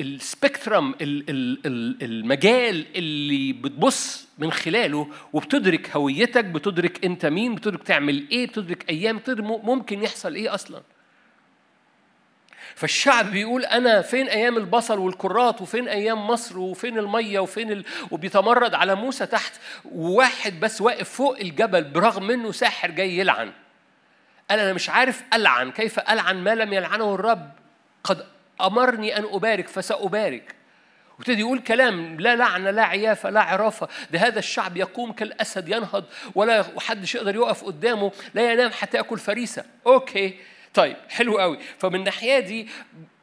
[0.00, 8.90] السبكترم المجال اللي بتبص من خلاله وبتدرك هويتك بتدرك أنت مين بتدرك تعمل إيه بتدرك
[8.90, 10.82] أيام بتدرك ممكن يحصل إيه أصلا.
[12.74, 17.84] فالشعب بيقول أنا فين أيام البصل والكرات وفين أيام مصر وفين المية وفين ال...
[18.10, 19.52] وبيتمرد على موسى تحت
[19.84, 23.52] وواحد بس واقف فوق الجبل برغم منه ساحر جاي يلعن.
[24.50, 27.50] قال أنا مش عارف ألعن كيف ألعن ما لم يلعنه الرب؟
[28.04, 28.26] قد
[28.60, 30.54] أمرني أن أبارك فسأبارك.
[31.18, 33.88] وابتدي يقول كلام لا لعنة لا عيافة لا عرافة.
[34.10, 36.04] ده هذا الشعب يقوم كالأسد ينهض
[36.34, 39.64] ولا حدش يقدر يقف قدامه لا ينام حتى يأكل فريسة.
[39.86, 40.34] أوكي.
[40.74, 41.58] طيب حلو قوي.
[41.78, 42.68] فمن الناحية دي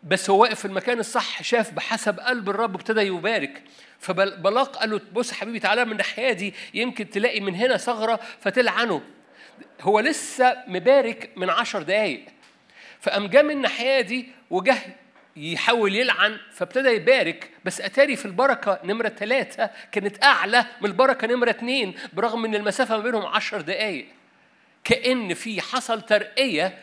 [0.04, 3.64] بس هو واقف في المكان الصح شاف بحسب قلب الرب ابتدى يبارك.
[4.00, 9.02] فبلاق قال له بص حبيبي تعالى من الناحية دي يمكن تلاقي من هنا ثغرة فتلعنه.
[9.82, 12.26] هو لسه مبارك من عشر دقايق.
[13.02, 14.78] فقام جه من الناحية دي وجه
[15.36, 17.49] يحاول يلعن فابتدى يبارك.
[17.65, 22.97] بس أتاري في البركة نمرة ثلاثة كانت أعلى من البركة نمرة اثنين برغم إن المسافة
[22.97, 24.08] ما بينهم عشر دقايق.
[24.84, 26.80] كأن في حصل ترقية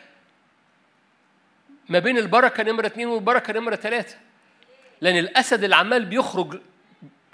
[1.89, 4.17] ما بين البركة نمرة اثنين والبركة نمرة ثلاثة
[5.01, 6.61] لأن الأسد اللي عمال بيخرج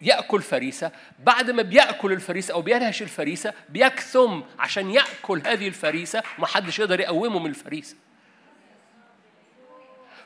[0.02, 6.78] يأكل فريسة بعد ما بيأكل الفريسة أو بينهش الفريسة بيكثم عشان يأكل هذه الفريسة ومحدش
[6.78, 7.96] يقدر يقومه من الفريسة.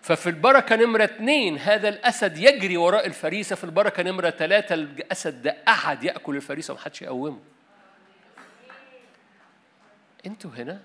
[0.02, 5.56] ففي البركة نمرة اثنين هذا الأسد يجري وراء الفريسة في البركة نمرة ثلاثة الأسد ده
[5.66, 7.40] قعد يأكل الفريسة ومحدش يقومه.
[10.26, 10.80] أنتوا هنا؟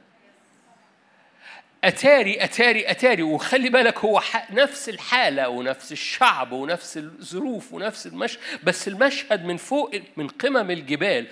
[1.85, 3.23] أتاري أتاري أتاري.
[3.23, 4.21] وخلي بالك هو
[4.51, 11.27] نفس الحالة ونفس الشعب ونفس الظروف ونفس المشهد بس المشهد من فوق من قمم الجبال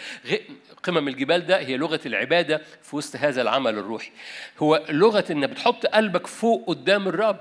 [0.83, 4.11] قمم الجبال ده هي لغة العبادة في وسط هذا العمل الروحي.
[4.59, 7.39] هو لغة إن بتحط قلبك فوق قدام الرب.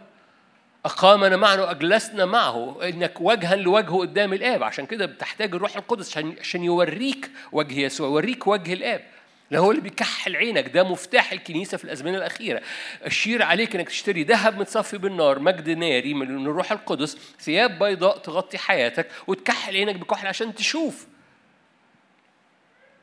[0.84, 2.78] أقامنا معه وأجلسنا معه.
[2.82, 4.62] إنك وجها لوجهه قدام الآب.
[4.62, 9.04] عشان كده بتحتاج الروح القدس عشان يوريك وجه يسوع يوريك وجه الآب.
[9.52, 12.62] ده هو اللي بيكحل عينك ده مفتاح الكنيسة في الأزمنة الأخيرة.
[13.06, 18.58] الشير عليك أنك تشتري ذهب متصفي بالنار مجد ناري من الروح القدس ثياب بيضاء تغطي
[18.58, 21.06] حياتك وتكحل عينك بكحل عشان تشوف.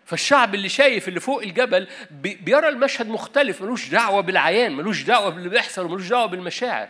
[0.05, 1.87] فالشعب اللي شايف اللي فوق الجبل
[2.21, 6.89] بيرى المشهد مختلف ملوش دعوة بالعيان ملوش دعوة باللي بيحصل وملوش دعوة بالمشاعر.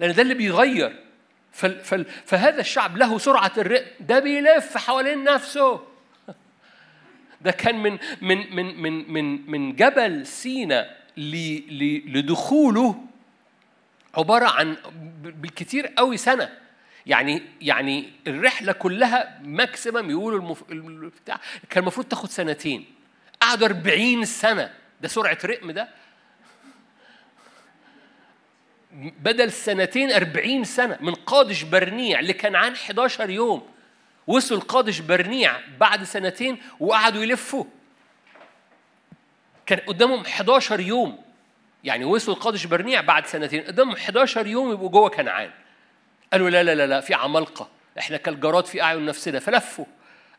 [0.00, 0.96] لأن ده اللي بيغير.
[2.26, 5.87] فهذا الشعب له سرعة الرئم ده بيلف حوالين نفسه.
[7.40, 10.96] ده كان من من من من من من جبل سينا
[12.06, 13.04] لدخوله
[14.14, 14.76] عبارة عن
[15.22, 16.58] بالكثير قوي سنة.
[17.06, 20.64] يعني يعني الرحلة كلها ماكسيمم يقولوا المف...
[21.22, 22.84] بتاع كان المفروض تاخد سنتين.
[23.40, 24.74] قعدوا 40 سنة.
[25.00, 25.88] ده سرعة رقم ده.
[28.92, 33.77] بدل سنتين 40 سنة من قادش برنيع لكنعان 11 يوم.
[34.28, 37.64] وصلوا القادش برنيع بعد سنتين وقعدوا يلفوا.
[39.66, 41.18] كان قدامهم 11 يوم.
[41.84, 43.62] يعني وصلوا القادش برنيع بعد سنتين.
[43.62, 45.50] قدامهم 11 يوم يبقوا جوه كنعان.
[46.32, 47.68] قالوا لا لا لا لا في عمالقة.
[47.98, 49.38] إحنا كالجراد في أعين نفسنا.
[49.38, 49.84] فلفوا.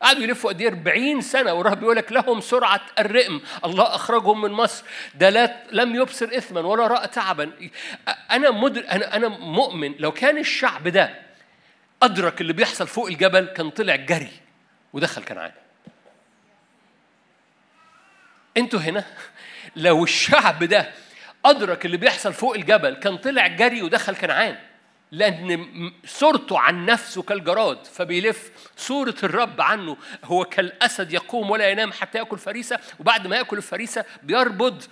[0.02, 1.52] قعدوا يلفوا قد إيه؟ 40 سنة.
[1.52, 3.40] والرب بيقول لك لهم سرعة الرئم.
[3.64, 4.84] الله أخرجهم من مصر.
[5.14, 7.52] ده لا لم يبصر اثما ولا رأى تعبا.
[8.30, 11.29] أنا مدر أنا أنا مؤمن لو كان الشعب ده
[12.02, 14.32] أدرك اللي بيحصل فوق الجبل كان طلع جري
[14.92, 15.52] ودخل كنعان
[18.56, 19.04] أنتوا هنا؟
[19.76, 20.92] لو الشعب ده
[21.44, 24.56] أدرك اللي بيحصل فوق الجبل كان طلع جري ودخل كنعان
[25.12, 29.96] لأن صورته عن نفسه كالجراد فبيلف صورة الرب عنه.
[30.24, 34.82] هو كالأسد يقوم ولا ينام حتى يأكل فريسة وبعد ما يأكل الفريسة بيربض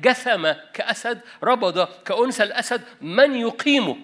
[0.00, 3.96] جثم كأسد ربض كأنثى الأسد من يقيمه.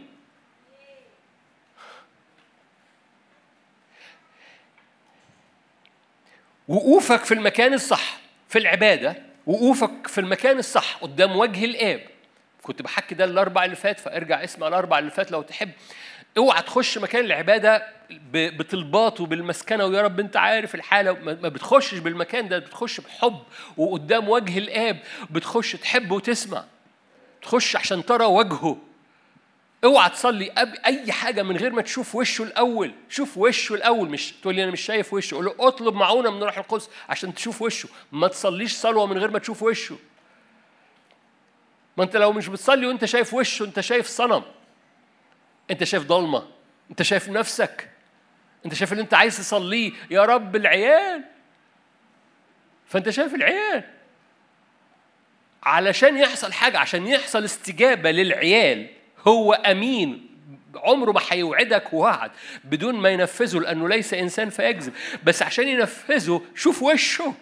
[6.68, 8.16] وقوفك في المكان الصح
[8.48, 12.00] في العبادة وقوفك في المكان الصح قدام وجه الآب.
[12.62, 15.70] كنت بحكي ده الأربع اللي فات فارجع اسمع الأربع اللي فات لو تحب.
[16.38, 17.86] اوعى تخش مكان العبادة
[18.32, 21.12] بطلبات وبالمسكنة ويا رب أنت عارف الحالة.
[21.12, 23.38] ما بتخشش بالمكان ده بتخش بحب
[23.76, 24.98] وقدام وجه الآب.
[25.30, 26.64] بتخش تحب وتسمع.
[27.42, 28.76] تخش عشان ترى وجهه.
[29.84, 30.52] اوعى تصلي
[30.86, 32.94] أي حاجة من غير ما تشوف وشه الأول.
[33.08, 35.34] شوف وشه الأول مش تقول لي أنا مش شايف وشه.
[35.34, 37.88] قول له اطلب معونة من روح القدس عشان تشوف وشه.
[38.12, 39.96] ما تصليش صلوة من غير ما تشوف وشه.
[41.96, 44.42] ما انت لو مش بتصلي وانت شايف وشه انت شايف صنم.
[45.70, 46.48] انت شايف ضلمة.
[46.90, 47.88] انت شايف نفسك.
[48.64, 49.92] انت شايف اللي انت عايز تصليه.
[50.10, 51.24] يا رب العيال.
[52.86, 53.84] فانت شايف العيال.
[55.62, 58.97] علشان يحصل حاجة عشان يحصل استجابة للعيال.
[59.28, 60.28] هو أمين.
[60.74, 62.30] عمره ما هيوعدك وعد
[62.64, 64.92] بدون ما ينفذه لأنه ليس إنسان فيكذب
[65.24, 67.34] بس عشان ينفذه شوف وشه.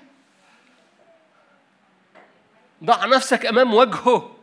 [2.85, 4.37] ضع نفسك أمام وجهه.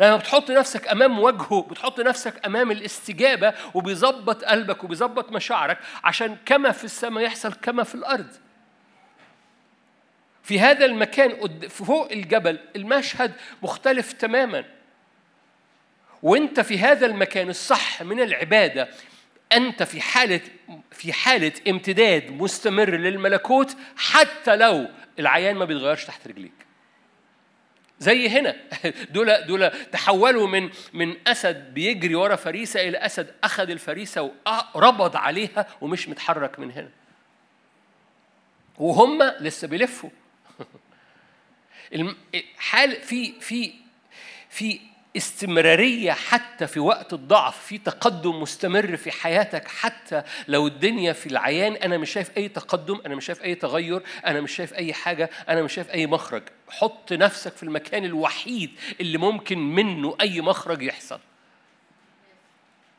[0.00, 6.72] لما بتحط نفسك أمام وجهه بتحط نفسك أمام الاستجابة وبيظبط قلبك وبيظبط مشاعرك عشان كما
[6.72, 8.28] في السماء يحصل كما في الأرض.
[10.42, 14.64] في هذا المكان فوق الجبل المشهد مختلف تماما.
[16.22, 18.88] وانت في هذا المكان الصح من العبادة
[19.52, 20.40] أنت في حالة
[20.90, 26.52] في حالة امتداد مستمر للملكوت حتى لو العيان ما بيتغيرش تحت رجليك.
[27.98, 28.56] زي هنا.
[29.14, 34.32] دول دول تحولوا من من أسد بيجري ورا فريسة إلى أسد أخذ الفريسة
[34.74, 36.90] وربض عليها ومش متحرك من هنا.
[38.78, 40.10] وهم لسه بيلفوا.
[42.58, 43.72] حال في في
[44.48, 44.80] في
[45.16, 51.72] استمرارية حتى في وقت الضعف في تقدم مستمر في حياتك حتى لو الدنيا في العيان
[51.72, 55.30] أنا مش شايف أي تقدم أنا مش شايف أي تغير أنا مش شايف أي حاجة
[55.48, 56.42] أنا مش شايف أي مخرج.
[56.68, 58.70] حط نفسك في المكان الوحيد
[59.00, 61.20] اللي ممكن منه أي مخرج يحصل.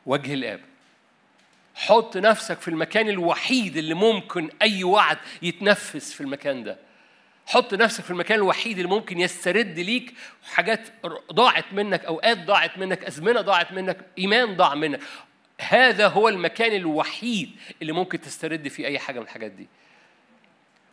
[0.06, 0.60] وجه الآب.
[1.74, 6.91] حط نفسك في المكان الوحيد اللي ممكن أي وعد يتنفذ في المكان ده.
[7.46, 10.14] حط نفسك في المكان الوحيد اللي ممكن يسترد ليك
[10.44, 10.88] حاجات
[11.32, 15.00] ضاعت منك أوقات ضاعت منك أزمنة ضاعت منك إيمان ضاع منك.
[15.60, 17.50] هذا هو المكان الوحيد
[17.82, 19.68] اللي ممكن تسترد فيه أي حاجة من الحاجات دي.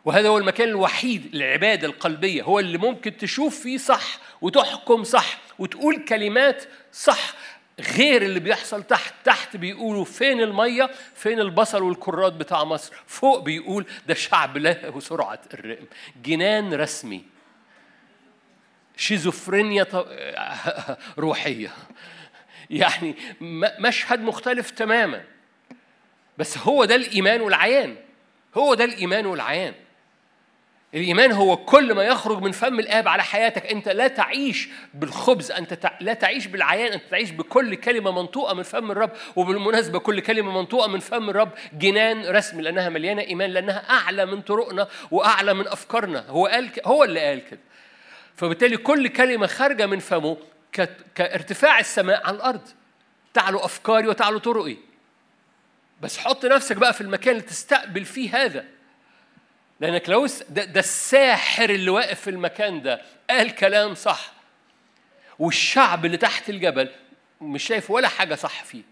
[0.04, 6.04] وهذا هو المكان الوحيد العبادة القلبية هو اللي ممكن تشوف فيه صح وتحكم صح وتقول
[6.04, 7.34] كلمات صح
[7.80, 9.14] غير اللي بيحصل تحت.
[9.24, 15.40] تحت بيقولوا فين المية؟ فين البصل والكرات بتاع مصر؟ فوق بيقول ده شعب له سرعة
[15.54, 15.86] الرقم
[16.24, 17.24] جنان رسمي.
[18.96, 19.86] شيزوفرينيا
[21.18, 21.72] روحية.
[22.70, 23.16] يعني
[23.80, 25.24] مشهد مختلف تماما.
[26.38, 27.96] بس هو ده الإيمان والعيان.
[28.54, 29.74] هو ده الإيمان والعيان.
[30.94, 33.66] الإيمان هو كل ما يخرج من فم الآب على حياتك.
[33.66, 35.90] أنت لا تعيش بالخبز أنت.
[36.00, 39.10] لا تعيش بالعيان أنت تعيش بكل كلمة منطوقة من فم الرب.
[39.36, 44.40] وبالمناسبة كل كلمة منطوقة من فم الرب جنان رسمي لأنها مليانة إيمان لأنها أعلى من
[44.40, 46.24] طرقنا وأعلى من أفكارنا.
[46.28, 46.86] هو قال ك...
[46.86, 47.60] هو اللي قال كده.
[48.36, 50.36] فبالتالي كل كلمة خارجة من فمه
[50.72, 50.90] ك...
[51.14, 52.68] كارتفاع السماء على الأرض.
[53.34, 54.76] تعلو أفكاري وتعلو طرقي.
[56.00, 58.64] بس حط نفسك بقى في المكان اللي تستقبل فيه هذا.
[59.80, 63.02] لأنك لو ده, ده الساحر اللي واقف في المكان ده.
[63.30, 64.32] قال كلام صح.
[65.38, 66.88] والشعب اللي تحت الجبل
[67.40, 68.82] مش شايف ولا حاجة صح فيه.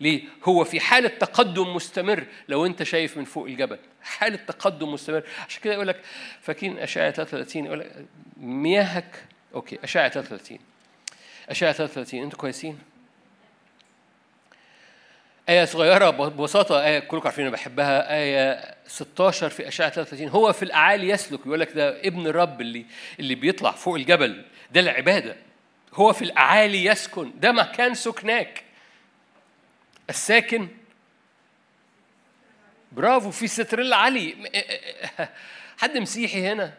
[0.00, 3.78] ليه؟ هو في حالة تقدم مستمر لو أنت شايف من فوق الجبل.
[4.02, 5.22] حالة تقدم مستمر.
[5.48, 6.00] عشان كده يقول لك
[6.40, 9.24] فاكرين أشعة 33 يقول لك مياهك
[9.54, 10.58] أوكي أشعة 33
[11.48, 12.78] أشعة 33 أنتوا كويسين؟
[15.50, 20.62] آية صغيرة ببساطة آية كلكم عارفين أنا بحبها آية 16 في أشعة 33 هو في
[20.62, 22.86] الأعالي يسلك يقول لك ده ابن الرب اللي
[23.20, 25.36] اللي بيطلع فوق الجبل ده العبادة.
[25.94, 28.64] هو في الأعالي يسكن ده مكان سكناك.
[30.10, 30.68] الساكن؟
[32.92, 34.36] برافو في ستر العلي.
[35.78, 36.74] حد مسيحي هنا؟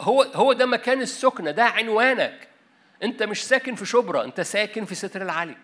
[0.00, 2.48] هو هو ده مكان السكنة ده عنوانك.
[3.02, 5.56] أنت مش ساكن في شبرا أنت ساكن في ستر العلي.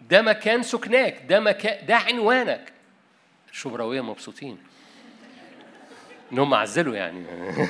[0.00, 2.72] ده مكان سكناك ده مكان ده عنوانك.
[3.52, 4.58] الشبراوية مبسوطين.
[6.32, 7.26] إنهم عزلوا يعني.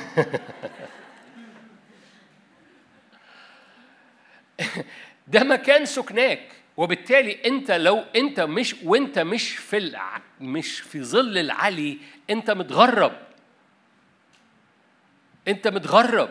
[5.27, 10.21] ده مكان سكناك وبالتالي أنت لو أنت مش وأنت مش في الع...
[10.41, 11.97] مش في ظل العلي
[12.29, 13.13] أنت متغرب.
[15.47, 16.29] أنت متغرب.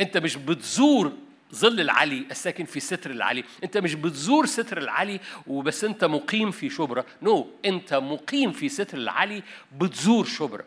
[0.00, 1.12] أنت مش بتزور
[1.54, 3.44] ظل العلي الساكن في ستر العلي.
[3.64, 7.04] انت مش بتزور ستر العلي وبس انت مقيم في شبرا.
[7.22, 7.66] نو no.
[7.66, 9.42] انت مقيم في ستر العلي
[9.78, 10.64] بتزور شبرا.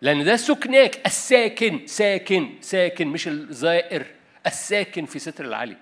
[0.00, 1.06] لأن ده سكناك.
[1.06, 4.06] الساكن ساكن ساكن مش الزائر.
[4.46, 5.76] الساكن في ستر العلي.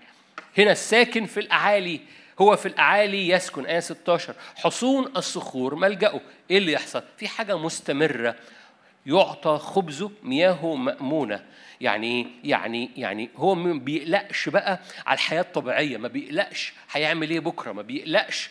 [0.59, 2.01] هنا الساكن في الأعالي.
[2.41, 3.67] هو في الأعالي يسكن.
[3.67, 6.21] آية 16 حصون الصخور ملجأه.
[6.51, 8.37] إيه اللي يحصل؟ في حاجة مستمرة.
[9.07, 11.45] يعطى خبزه مياهه مأمونة.
[11.81, 17.73] يعني يعني يعني هو ما بيقلقش بقى على الحياة الطبيعية ما بيقلقش هيعمل إيه بكرة
[17.73, 18.51] ما بيقلقش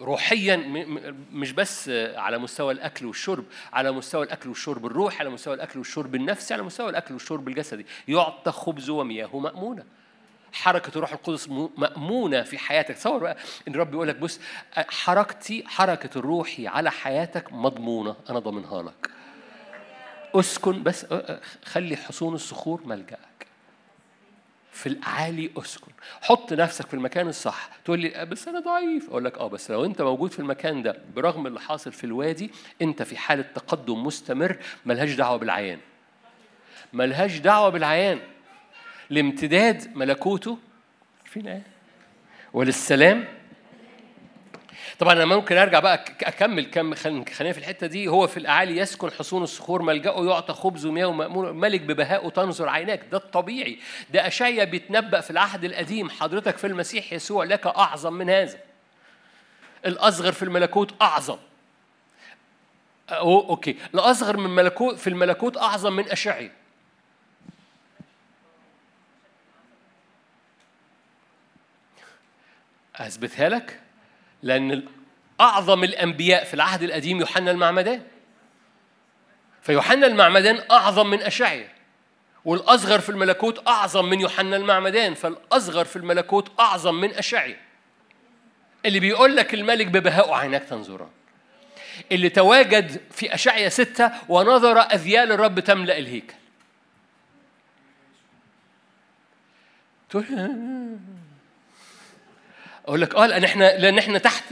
[0.00, 0.56] روحيا
[1.32, 6.14] مش بس على مستوى الأكل والشرب على مستوى الأكل والشرب الروحي على مستوى الأكل والشرب
[6.14, 7.86] النفسي على مستوى الأكل والشرب الجسدي.
[8.08, 9.84] يعطى خبزه ومياهه مأمونة.
[10.52, 12.94] حركة الروح القدس مأمونة في حياتك.
[12.94, 13.36] تصور بقى
[13.68, 14.40] إن الرب يقول لك بص
[14.76, 18.16] حركتي حركة الروحي على حياتك مضمونة.
[18.30, 19.10] أنا ضامنها لك.
[20.34, 21.06] اسكن بس
[21.64, 23.18] خلي حصون الصخور ملجأك.
[24.72, 25.92] في الأعالي اسكن.
[26.22, 27.68] حط نفسك في المكان الصح.
[27.84, 29.10] تقول لي بس أنا ضعيف.
[29.10, 32.50] أقول لك أه بس لو أنت موجود في المكان ده برغم اللي حاصل في الوادي
[32.82, 34.56] أنت في حالة تقدم مستمر
[34.86, 35.78] ملهاش دعوة بالعيان.
[36.92, 38.20] ملهاش دعوة بالعيان.
[39.10, 40.58] لامتداد ملكوته
[41.22, 41.62] عارفين إيه
[42.52, 43.24] وللسلام
[44.98, 48.08] طبعا أنا ممكن أرجع بقى أكمل كم خلينا في الحتة دي.
[48.08, 51.10] هو في الاعالي يسكن حصون الصخور ملجأه يعطى خبز ومياه
[51.52, 53.00] ملك ببهائه تنظر عيناك.
[53.12, 53.78] ده الطبيعي.
[54.10, 56.10] ده اشعيا بيتنبأ في العهد القديم.
[56.10, 58.58] حضرتك في المسيح يسوع لك أعظم من هذا.
[59.86, 61.38] الأصغر في الملكوت أعظم.
[63.10, 63.76] أو أوكي.
[63.94, 66.50] الأصغر من ملكوت في الملكوت أعظم من اشعيا
[72.96, 73.80] أثبتها لك؟
[74.44, 74.82] لأن
[75.40, 78.02] أعظم الأنبياء في العهد القديم يوحنا المعمدان.
[79.62, 81.68] فيوحنا المعمدان أعظم من أشعيا
[82.44, 87.56] والأصغر في الملكوت أعظم من يوحنا المعمدان فالأصغر في الملكوت أعظم من أشعيا.
[88.86, 91.10] اللي بيقول لك الملك ببهاء عيناك تنظران
[92.12, 96.34] اللي تواجد في أشعيا ستة ونظر أذيال الرب تملأ الهيكل.
[102.84, 104.44] أقول لك آه لأن إحنا لأن إحنا تحت.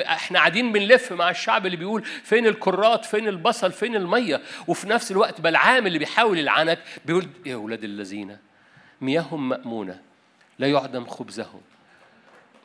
[0.00, 5.10] إحنا قاعدين بنلف مع الشعب اللي بيقول فين الكرات فين البصل فين المية وفي نفس
[5.10, 8.36] الوقت بلعام اللي بيحاول يلعنك بيقول يا أولاد الذين
[9.00, 10.00] مياههم مأمونة
[10.58, 11.60] لا يعدم خبزهم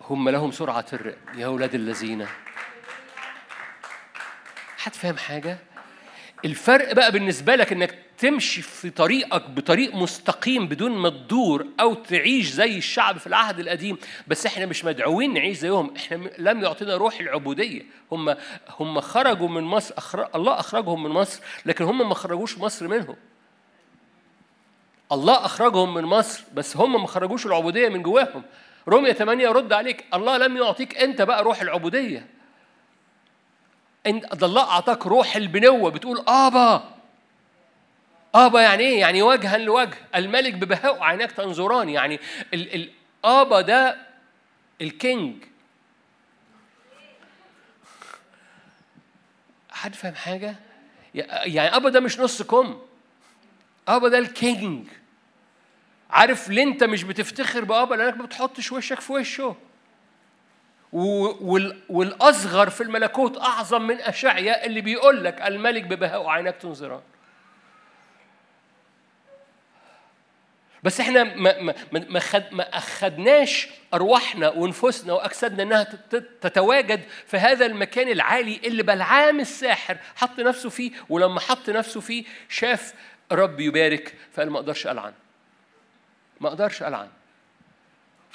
[0.02, 2.28] هم لهم سرعة الرق يا أولاد الذين
[4.78, 5.58] حد فاهم حاجة
[6.46, 12.50] الفرق بقى بالنسبة لك إنك تمشي في طريقك بطريق مستقيم بدون ما تدور أو تعيش
[12.50, 13.98] زي الشعب في العهد القديم
[14.28, 15.94] بس إحنا مش مدعوين نعيش زيهم.
[15.96, 17.82] إحنا لم يعطينا روح العبودية.
[18.12, 18.36] هم
[18.80, 23.16] هم خرجوا من مصر أخرج الله أخرجهم من مصر لكن هم ما خرجوش مصر منهم.
[25.12, 28.44] الله أخرجهم من مصر بس هم ما خرجوش العبودية من جواهم.
[28.88, 32.28] رومية 8 يرد عليك الله لم يعطيك أنت بقى روح العبودية.
[34.34, 35.92] ده الله أعطاك روح البنوة.
[35.92, 36.95] بتقول آبا!
[38.36, 39.98] ابا يعني إيه؟ يعني وجها لوجه.
[40.16, 41.90] الملك ببهاء عيناك تنظران.
[41.90, 42.20] يعني
[42.54, 42.90] ال
[43.24, 43.98] الابا ده
[44.82, 45.44] ال king.
[49.70, 50.56] حد فاهم حاجة؟
[51.14, 52.80] يعني آبا ده مش نص كم.
[53.88, 54.88] آبا ده ال king.
[56.10, 59.56] عارف ليه أنت مش بتفتخر بآبا؟ لأنك ما بتحطش وشك في وشه.
[61.90, 67.02] والأصغر في الملكوت أعظم من اشعيا اللي بيقول لك الملك ببهاء عينك تنظران.
[70.86, 75.84] بس إحنا ما ما ما, خد ما أخدناش أرواحنا ونفوسنا وأجسادنا إنها
[76.42, 82.24] تتواجد في هذا المكان العالي اللي بلعام الساحر حط نفسه فيه ولما حط نفسه فيه
[82.50, 82.94] شاف
[83.32, 85.14] رب يبارك فقال ما أقدرش ألعن.
[86.42, 87.10] ما أقدرش ألعن.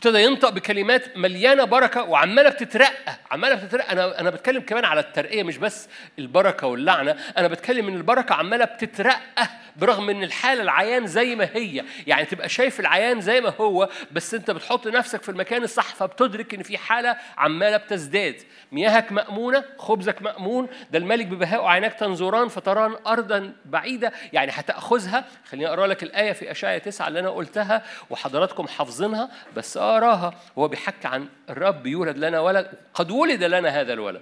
[0.01, 3.93] ابتدى ينطق بكلمات مليانة بركة وعمالة بتترقى عمالة بتترقى.
[3.93, 5.89] أنا أنا بتكلم كمان على الترقية مش بس
[6.19, 7.17] البركة واللعنة.
[7.39, 11.85] أنا بتكلم إن البركة عمالة بتترقى برغم إن الحاله العيان زي ما هي.
[12.07, 16.55] يعني تبقى شايف العيان زي ما هو بس أنت بتحط نفسك في المكان الصح فبتدرك
[16.55, 18.37] إن في حالة عمالة بتزداد.
[18.73, 24.13] مياهك مأمونة خبزك مأمون ده الملك ببهاء عيناك تنظران فتران أرضا بعيدة.
[24.33, 25.25] يعني هتأخذها.
[25.51, 29.31] خليني أقرأ لك الآية في أشعيا تسعة اللي أنا قلتها وحضراتكم حافظينها.
[29.57, 32.71] بس أقراها هو بيحكي عن الرب يولد لنا ولد.
[32.95, 34.21] قد ولد لنا هذا الولد.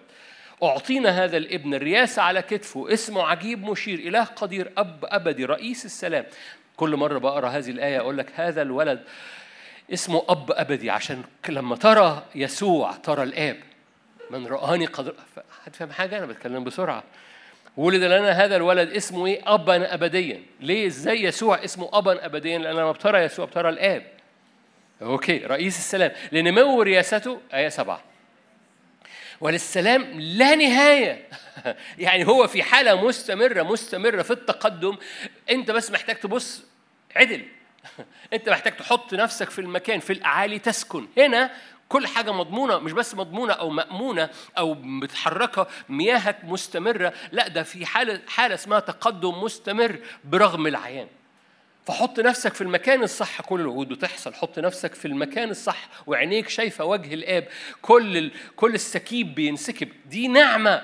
[0.63, 2.93] أعطينا هذا الابن الرياسة على كتفه.
[2.93, 3.99] اسمه عجيب مشير.
[3.99, 6.25] إله قدير أب أبدي رئيس السلام.
[6.77, 9.03] كل مرة بقرأ هذه الآية أقول لك هذا الولد
[9.93, 10.91] اسمه أب أبدي.
[10.91, 13.57] عشان لما ترى يسوع ترى الآب.
[14.31, 15.15] من رآني قد
[15.65, 17.03] حد فاهم حاجة؟ أنا بتكلم بسرعة.
[17.77, 20.43] ولد لنا هذا الولد اسمه إيه؟ أبا ابديا.
[20.61, 24.18] ليه؟ إزاي يسوع اسمه أبا ابديا؟ لأن لما بترى يسوع بترى الآب.
[25.03, 28.03] okay رئيس السلام لنمو رياسته آية سبعة.
[29.41, 31.29] وللسلام لا نهاية.
[31.99, 34.97] يعني هو في حالة مستمرة مستمرة في التقدم
[35.51, 36.63] أنت بس محتاج تبص
[37.17, 37.45] عدل.
[38.33, 41.51] أنت محتاج تحط نفسك في المكان في الأعالي تسكن هنا
[41.89, 47.87] كل حاجة مضمونة مش بس مضمونة أو مأمونة أو متحركة مياهك مستمرة لا ده في
[47.87, 51.07] حالة حالة اسمها تقدم مستمر برغم العيان
[51.89, 53.41] فحط نفسك في المكان الصح.
[53.41, 57.49] كل الوجود بتحصل حط نفسك في المكان الصح وعينيك شايفة وجه الآب.
[57.83, 58.33] كل ال...
[58.57, 59.89] كل السكيب بينسكب.
[60.07, 60.83] دي نعمة.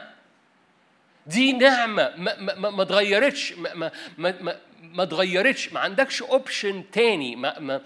[1.26, 2.12] دي نعمة.
[2.16, 7.36] ما, ما, ما اتغيرتش ما, ما, ما, ما اتغيرتش ما عندكش option تاني.
[7.36, 7.80] ما, ما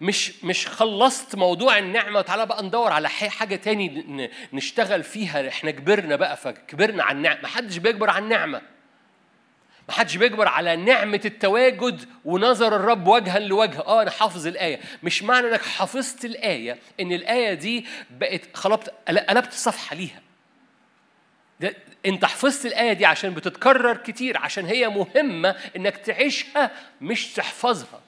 [0.00, 2.18] مش مش خلصت موضوع النعمة.
[2.18, 5.48] وتعالى بقى ندور على حاجة تاني نشتغل فيها.
[5.48, 8.75] إحنا كبرنا بقى فكبرنا على النعمه ما حدش بيكبر على النعمه
[9.88, 13.80] ما حدش بيكبر على نعمة التواجد ونظر الرب وجها لوجه.
[13.80, 14.80] آه أنا حافظ الآية.
[15.02, 20.22] مش معنى إنك حفظت الآية إن الآية دي بقت خلطت قلبت صفحة ليها.
[21.60, 21.74] ده
[22.06, 26.70] أنت حفظت الآية دي عشان بتتكرر كتير عشان هي مهمة إنك تعيشها
[27.00, 28.00] مش تحفظها.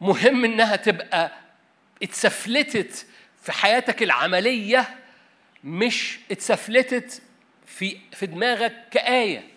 [0.00, 1.32] مهم إنها تبقى
[2.02, 3.06] اتسفلتت
[3.42, 5.01] في حياتك العملية
[5.64, 7.22] مش اتسفلتت
[7.66, 9.52] في في دماغك كآية.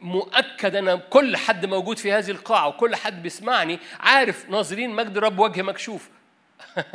[0.00, 5.38] مؤكد أنا كل حد موجود في هذه القاعة وكل حد بيسمعني عارف ناظرين مجد رب
[5.38, 6.10] وجه مكشوف.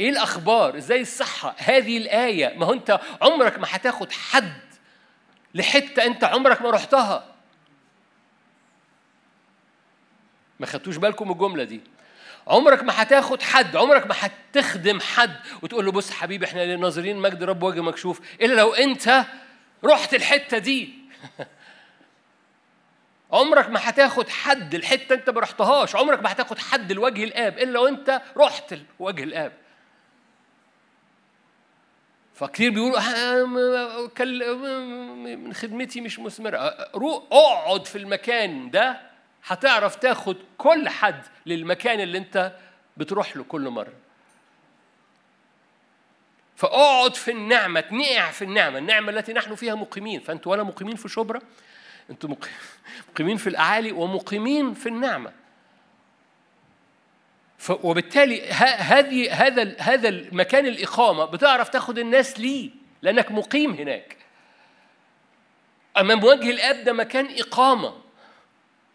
[0.00, 2.58] إيه الأخبار؟ إزاي الصحة؟ هذه الآية.
[2.58, 4.60] ما هو أنت عمرك ما هتاخد حد
[5.54, 7.34] لحتة أنت عمرك ما رحتها.
[10.60, 11.80] ما خدتوش بالكم الجملة دي.
[12.46, 17.42] عمرك ما هتاخد حد عمرك ما هتخدم حد وتقول له بص حبيبي إحنا ناظرين مجد
[17.42, 19.24] رب وجه مكشوف إلا لو أنت
[19.84, 20.94] رحت الحتة دي.
[23.32, 27.70] عمرك ما هتاخد حد الحتة أنت ما رحتهاش عمرك ما هتاخد حد لوجه الآب إلا
[27.70, 29.52] لو أنت رحت لوجه الآب.
[32.34, 33.46] فكتير بيقولوا
[35.36, 36.56] من خدمتي مش مثمرة.
[37.32, 39.11] اقعد في المكان ده
[39.46, 42.52] هتعرف تاخد كل حد للمكان اللي انت
[42.96, 43.92] بتروح له كل مرة.
[46.56, 50.20] فاقعد في النعمة تنقع في النعمة النعمة التي نحن فيها مقيمين.
[50.20, 51.40] فأنتوا ولا مقيمين في شبرا
[52.10, 52.30] أنتوا
[53.10, 55.32] مقيمين في الأعالي ومقيمين في النعمة.
[57.70, 62.70] وبالتالي هذه هذا هذا المكان الإقامة بتعرف تاخد الناس ليه؟
[63.02, 64.16] لأنك مقيم هناك.
[65.98, 68.01] امام وجه الآب ده مكان إقامة.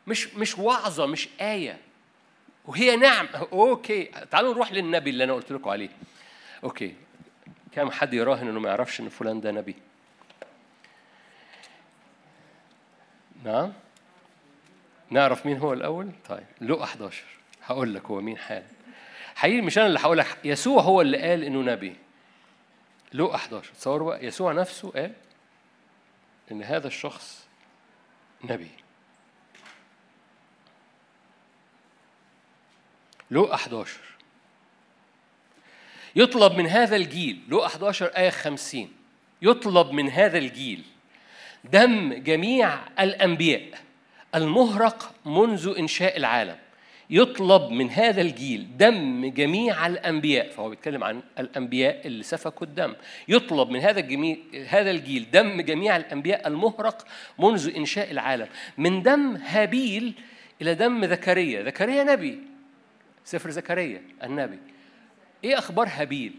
[0.08, 1.80] مش مش وعظة مش آية.
[2.66, 4.04] وهي نعم okay.
[4.04, 5.90] تعالوا نروح للنبي اللي أنا قلت لكم عليه.
[6.64, 6.96] okay.
[7.72, 9.76] كم حد يراهن إنه ما يعرفش إن فلان ده نبي؟
[13.44, 13.74] نعم.
[15.10, 16.46] نعرف مين هو الأول؟ طيب.
[16.62, 17.24] لوقا 11
[17.64, 18.64] هقول لك هو مين حالا.
[19.36, 21.96] حقيقي مش أنا اللي هقول لك يسوع هو اللي قال إنه نبي.
[23.14, 25.14] لوقا 11 تصوروا بقى يسوع نفسه قال
[26.52, 27.48] إن هذا الشخص
[28.44, 28.72] نبي.
[33.32, 34.00] لقى 11
[36.16, 38.90] يطلب من هذا الجيل لقى 11 آية 50
[39.42, 40.84] يطلب من هذا الجيل
[41.64, 43.88] دم جميع الأنبياء
[44.36, 46.56] المهرق منذ إنشاء العالم.
[47.10, 52.94] يطلب من هذا الجيل دم جميع الأنبياء فهو بيتكلم عن الأنبياء اللي سفكوا الدم.
[53.28, 54.00] يطلب من هذا
[54.68, 57.08] هذا الجيل دم جميع الأنبياء المهرق
[57.40, 58.48] منذ إنشاء العالم.
[58.78, 60.14] من دم هابيل
[60.62, 61.64] إلى دم زكريا.
[61.64, 62.40] زكريا نبي.
[63.28, 64.60] سفر زكريا النبي.
[65.44, 66.36] إيه أخبار هابيل؟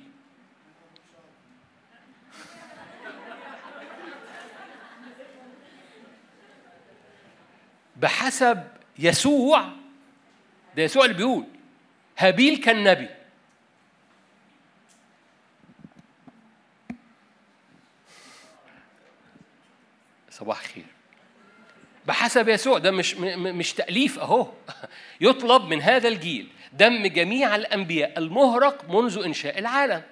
[7.97, 8.68] بحسب
[8.99, 9.68] يسوع
[10.76, 11.47] ده يسوع اللي بيقول
[12.18, 13.09] هابيل كان نبي.
[20.30, 20.84] صباح الخير.
[22.07, 24.53] بحسب يسوع ده مش مش تأليف أهو.
[25.20, 26.49] يطلب من هذا الجيل
[26.79, 30.03] دم جميع الأنبياء المهرق منذ إنشاء العالم.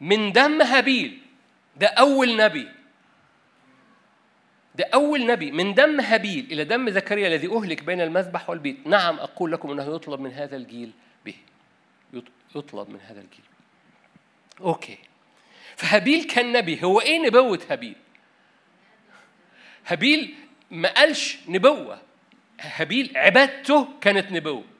[0.00, 1.20] من دم هابيل
[1.76, 2.68] ده أول نبي.
[4.74, 5.50] ده أول نبي.
[5.50, 8.86] من دم هابيل إلى دم زكريا الذي أهلك بين المذبح والبيت.
[8.86, 10.92] نعم أقول لكم أنه يطلب من هذا الجيل
[11.24, 11.34] به.
[12.54, 13.44] يطلب من هذا الجيل.
[14.60, 14.98] okay.
[15.76, 16.84] فهابيل كان نبي.
[16.84, 17.96] هو إيه نبوة هابيل؟
[19.86, 20.34] هابيل
[20.70, 22.00] ما قالش نبوة.
[22.60, 24.73] هابيل عبادته كانت نبوة.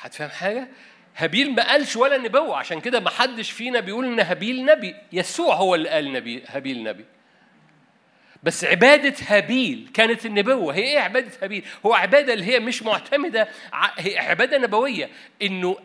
[0.00, 0.68] حد فاهم حاجة؟
[1.16, 4.94] هابيل ما قالش ولا نبوة عشان كده ما حدش فينا بيقول إن هابيل نبي.
[5.12, 7.04] يسوع هو اللي قال نبي هابيل نبي.
[8.42, 10.74] بس عبادة هابيل كانت النبوة.
[10.74, 13.48] هي إيه عبادة هابيل؟ هو عبادة اللي هي مش معتمدة
[13.98, 15.10] هي عبادة نبوية.
[15.42, 15.76] إنه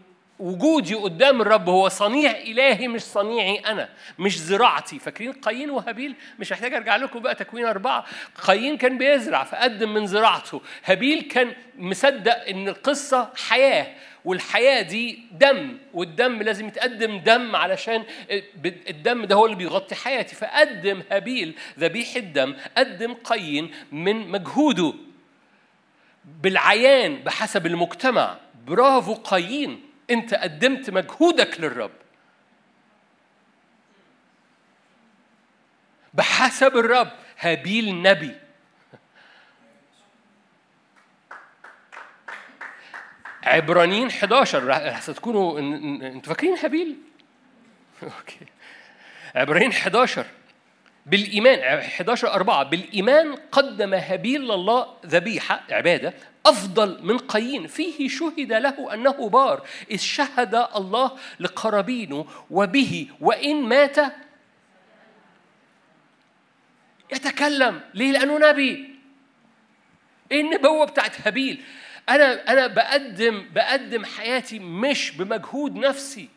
[0.42, 3.90] وجودي قدام الرب هو صنيع إلهي مش صنيعي أنا
[4.20, 5.00] مش زراعتي.
[5.00, 8.06] فاكرين قايين وهابيل؟ مش محتاج أرجع لكم بقى تكوين أربعة.
[8.44, 10.62] قايين كان بيزرع فقدم من زراعته.
[10.86, 13.88] هابيل كان مصدق إن القصة حياة
[14.26, 18.04] والحياة دي دم والدم لازم يتقدم دم علشان
[18.90, 20.36] الدم ده هو اللي بيغطي حياتي.
[20.36, 24.94] فقدم هابيل ذبيح الدم قدم قايين من مجهوده
[26.42, 28.38] بالعيان بحسب المجتمع.
[28.68, 29.91] برافو قايين.
[30.14, 31.92] انت قدمت مجهودك للرب.
[36.14, 38.36] بحسب الرب هابيل نبي.
[43.44, 46.98] عبرانيين 11 ستكونوا أنتوا فاكرين هابيل؟
[48.04, 48.46] okay.
[49.36, 50.26] عبرانيين 11
[51.06, 56.14] بالإيمان 11 أربعة بالإيمان قدم هابيل لله ذبيحة عبادة
[56.46, 63.98] أفضل من قايين فيه شهد له أنه بار إذ شهد الله لقرابينه وبه وإن مات
[67.12, 68.96] يتكلم ليه؟ لأنه نبي
[70.32, 71.62] إيه النبوة بتاعت هابيل؟
[72.10, 76.30] أنا أنا بقدم بقدم حياتي مش بمجهود نفسي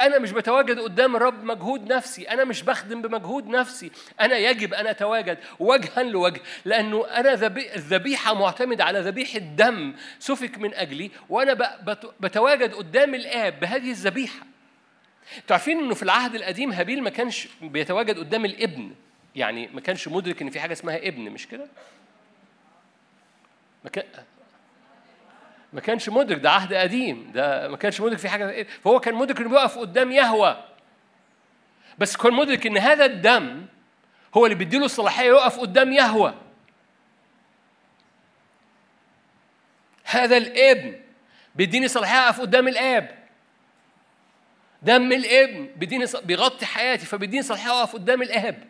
[0.00, 3.90] أنا مش بتواجد قدام الرب بمجهود نفسي، أنا مش بخدم بمجهود نفسي،
[4.20, 10.74] أنا يجب أن أتواجد وجها لوجه، لأنه أنا الذبيحة معتمدة على ذبيحة دم سفك من
[10.74, 11.78] أجلي، وأنا
[12.20, 14.46] بتواجد قدام الآب بهذه الذبيحة.
[15.46, 18.94] تعرفين إنه في العهد القديم هابيل ما كانش بيتواجد قدام الابن،
[19.36, 21.66] يعني ما كانش مدرك إن في حاجة اسمها ابن مش كده؟
[25.74, 29.40] ما كانش مدرك ده عهد قديم ده ما كانش مدرك في حاجة فهو كان مدرك
[29.40, 30.64] إنه بيقف قدام يهوى.
[31.98, 33.66] بس كان مدرك إن هذا الدم
[34.34, 36.34] هو اللي بيديله الصلاحية يقف قدام يهوى.
[40.04, 41.00] هذا الابن
[41.54, 43.24] بيديني صلاحية أقف قدام الآب.
[44.82, 48.64] دم الابن بيديني بيغطي حياتي فبيديني صلاحية أقف قدام الآب.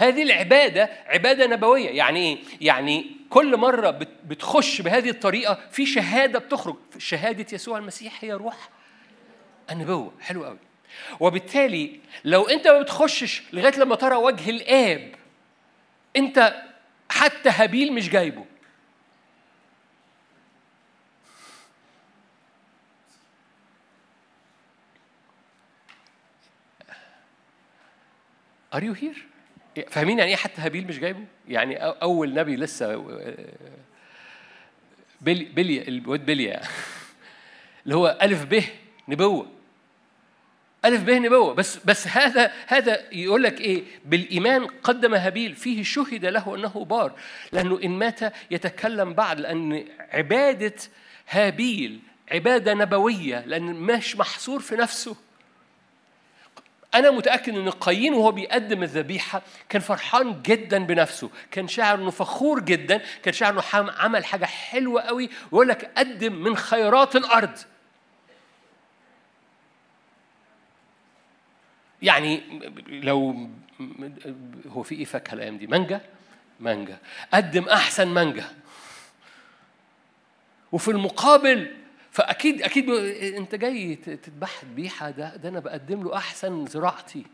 [0.00, 1.90] هذه العبادة عبادة نبوية.
[1.90, 3.90] يعني إيه؟ يعني كل مرة
[4.24, 6.76] بتخش بهذه الطريقة في شهادة بتخرج.
[6.98, 8.68] شهادة يسوع المسيح هي روح
[9.70, 10.12] النبوة.
[10.20, 10.58] حلو قوي.
[11.20, 15.14] وبالتالي لو أنت ما بتخشش لغاية لما ترى وجه الآب
[16.16, 16.62] أنت
[17.10, 18.44] حتى هابيل مش جايبه.
[28.72, 29.29] Are you here?
[29.88, 32.96] فاهمين يعني إيه حتى هابيل مش جايبه؟ يعني أول نبي لسه
[35.20, 36.60] بلي بلي الواد بليا
[37.84, 38.62] اللي هو ألف ب
[39.08, 39.46] نبوة.
[40.84, 41.54] ألف به نبوة.
[41.54, 45.54] بس بس هذا هذا يقول لك إيه؟ بالإيمان قدم هابيل.
[45.54, 47.12] فيه شهد له أنه بار.
[47.52, 50.74] لأنه إن مات يتكلم بعد لأن عبادة
[51.28, 52.00] هابيل
[52.32, 53.44] عبادة نبوية.
[53.46, 55.16] لأن مش محصور في نفسه.
[56.94, 62.60] أنا متأكد إن قايين وهو بيقدم الذبيحة كان فرحان جدا بنفسه، كان شاعر إنه فخور
[62.60, 67.58] جدا، كان شاعر إنه عمل حاجة حلوة قوي ويقول لك قدم من خيرات الأرض.
[72.02, 72.42] يعني
[72.88, 73.48] لو
[74.68, 76.00] هو في إيه فاكهه الأيام دي؟ مانجا؟
[76.60, 76.98] مانجا
[77.34, 78.44] قدم أحسن مانجا
[80.72, 81.76] وفي المقابل
[82.10, 82.90] فاكيد أكيد
[83.36, 87.24] إنت جاي تذبح ذبيحه ده ده أنا بقدم له أحسن زراعتي.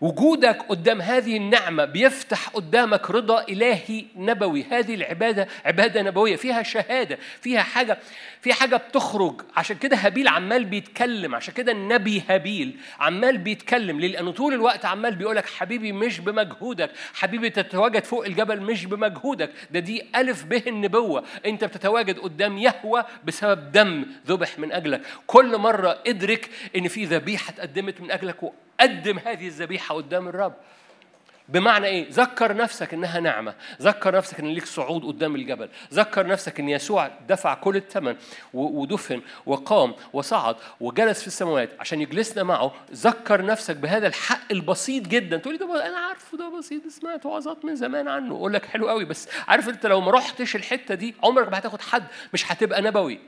[0.00, 4.64] وجودك قدام هذه النعمة بيفتح قدامك رضا إلهي نبوي.
[4.70, 7.98] هذه العبادة عبادة نبوية فيها شهادة فيها حاجة
[8.40, 9.40] في حاجة بتخرج.
[9.56, 14.00] عشان كده هابيل عمال بيتكلم عشان كده النبي هابيل عمال بيتكلم.
[14.00, 19.50] ليه؟ لأنه طول الوقت عمال بيقولك حبيبي مش بمجهودك حبيبي تتواجد فوق الجبل مش بمجهودك.
[19.70, 21.24] ده دي ألف به النبوة.
[21.46, 25.02] أنت بتتواجد قدام يهوى بسبب دم ذبح من أجلك.
[25.26, 28.42] كل مرة ادرك إن في ذبيحة اتقدمت من أجلك
[28.80, 30.54] قدم هذه الذبيحة قدام الرب.
[31.48, 36.60] بمعنى إيه؟ ذكر نفسك إنها نعمة، ذكر نفسك إن ليك صعود قدام الجبل، ذكر نفسك
[36.60, 38.16] إن يسوع دفع كل الثمن
[38.54, 45.36] ودفن وقام وصعد وجلس في السماوات عشان يجلسنا معه، ذكر نفسك بهذا الحق البسيط جدا،
[45.36, 48.88] تقول لي ده أنا عارفه ده بسيط سمعت وعظات من زمان عنه، أقول لك حلو
[48.88, 52.82] قوي بس عارف أنت لو ما رحتش الحتة دي عمرك ما هتاخد حد مش هتبقى
[52.82, 53.18] نبوي.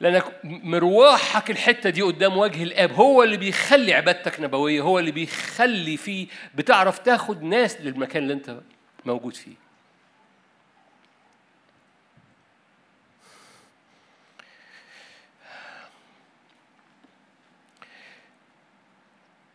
[0.00, 5.96] لأنك مروحك الحتة دي قدام وجه الآب هو اللي بيخلي عبادتك نبوية هو اللي بيخلي
[5.96, 8.60] فيه بتعرف تاخد ناس للمكان اللي أنت
[9.06, 9.54] موجود فيه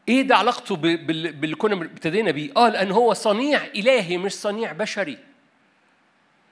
[0.10, 5.18] إيه ده علاقته باللي كنا ابتدينا بيه؟ آه لأن هو صنيع إلهي مش صنيع بشري.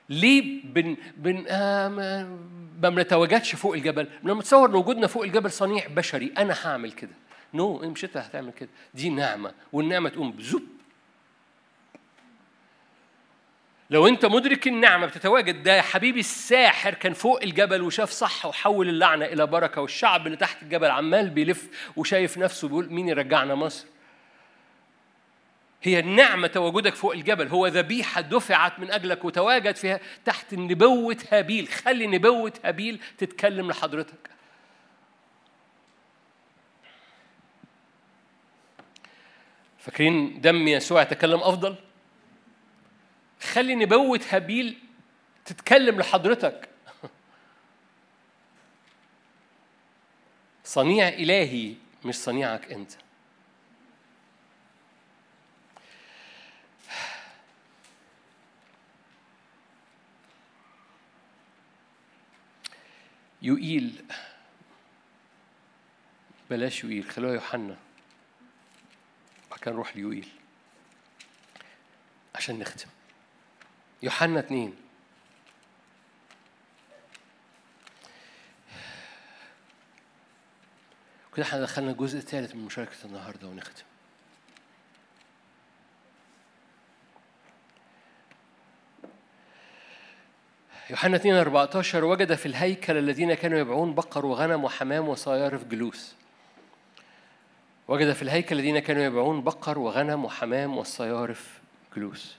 [0.09, 2.37] ليه بن بن آه
[2.89, 7.11] ما بنتواجدش فوق الجبل؟ لما تصور ان وجودنا فوق الجبل صنيع بشري أنا هعمل كده.
[7.53, 10.63] نو no, مش أنت هتعمل كده، دي نعمة والنعمة تقوم بزب
[13.89, 18.89] لو أنت مدرك النعمة بتتواجد ده يا حبيبي الساحر كان فوق الجبل وشاف صح وحول
[18.89, 23.85] اللعنة إلى بركة والشعب اللي تحت الجبل عمال بيلف وشايف نفسه بيقول مين يرجعنا مصر
[25.83, 27.47] هي النعمة تواجدك فوق الجبل.
[27.47, 31.67] هو ذبيحة دفعت من أجلك وتواجد فيها تحت نبوة هابيل.
[31.67, 34.29] خلي نبوة هابيل تتكلم لحضرتك.
[39.79, 41.75] فاكرين دم يسوع يتكلم أفضل؟
[43.41, 44.77] خلي نبوة هابيل
[45.45, 46.69] تتكلم لحضرتك.
[50.63, 51.73] صنيع إلهي
[52.05, 52.91] مش صنيعك أنت.
[63.43, 64.05] يقيل
[66.49, 67.77] بلاش يقيل خلوها يوحنا.
[69.51, 70.29] بعد كده نروح ليوئيل
[72.35, 72.89] عشان نختم.
[74.03, 74.75] يوحنا اتنين.
[81.35, 83.83] كده إحنا دخلنا الجزء الثالث من مشاركة النهارده ونختم.
[90.93, 96.15] يوحنا 2 14 وجد في الهيكل الذين كانوا يبيعون بقر وغنم وحمام وصيارف جلوس.
[97.87, 101.61] وجد في الهيكل الذين كانوا يبيعون بقر وغنم وحمام والصيارف
[101.95, 102.35] جلوس.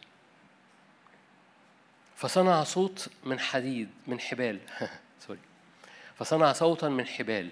[2.16, 4.58] فصنع صوت من حديد من حبال.
[5.26, 5.40] سوري
[6.18, 7.50] فصنع صوتا من حبال.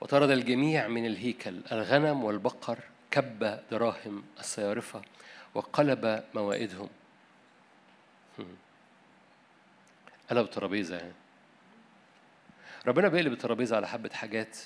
[0.00, 2.78] وطرد الجميع من الهيكل الغنم والبقر
[3.10, 5.02] كب دراهم الصيارفة
[5.54, 6.88] وقلب موائدهم.
[10.30, 11.12] قلب ترابيزة يعني.
[12.86, 14.56] ربنا بيقلب الترابيزة على حبة حاجات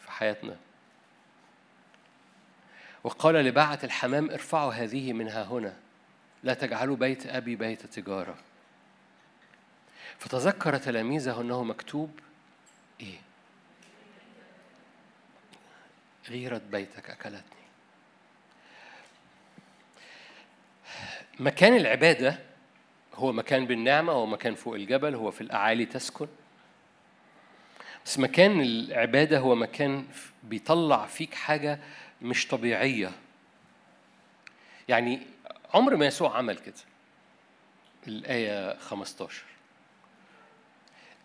[0.00, 0.56] في حياتنا.
[3.04, 5.76] وقال لبعة الحمام ارفعوا هذه منها هنا
[6.42, 8.36] لا تجعلوا بيت أبي بيت تجارة.
[10.18, 12.20] فتذكر تلاميذه أنه مكتوب
[13.00, 13.18] إيه؟
[16.28, 17.62] غيرة بيتك أكلتني.
[21.40, 22.38] مكان العبادة
[23.14, 26.28] هو مكان بالنعمة هو مكان فوق الجبل هو في الأعالي تسكن.
[28.04, 30.06] بس مكان العبادة هو مكان
[30.42, 31.78] بيطلع فيك حاجة
[32.22, 33.10] مش طبيعية.
[34.88, 35.20] يعني
[35.74, 36.74] عمر ما يسوع عمل كده.
[38.08, 39.42] الآية 15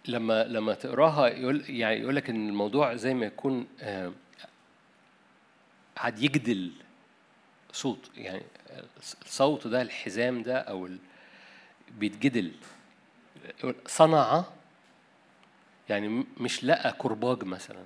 [0.08, 4.12] لما لما تقراها يقول يعني يقول لك إن الموضوع زي ما يكون آه،
[5.96, 6.72] قاعد يجدل
[7.72, 8.44] صوت يعني
[9.26, 10.90] الصوت ده الحزام ده أو.
[11.92, 12.52] بيتجدل.
[13.88, 14.44] صنع
[15.90, 17.86] يعني مش لقى كرباج مثلا.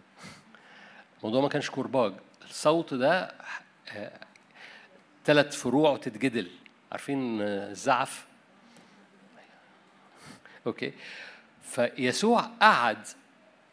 [1.17, 3.35] الموضوع ما كانش كرباج الصوت ده
[5.25, 6.51] ثلاث فروع وتتجدل.
[6.91, 8.25] عارفين آه، الزعف
[10.67, 10.93] أوكي.
[11.63, 13.07] فيسوع قعد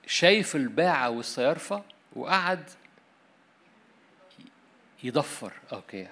[0.06, 1.84] شايف الباعة والصيارفة
[2.16, 2.70] وقعد
[5.02, 5.52] يضفر.
[5.72, 6.08] أوكي.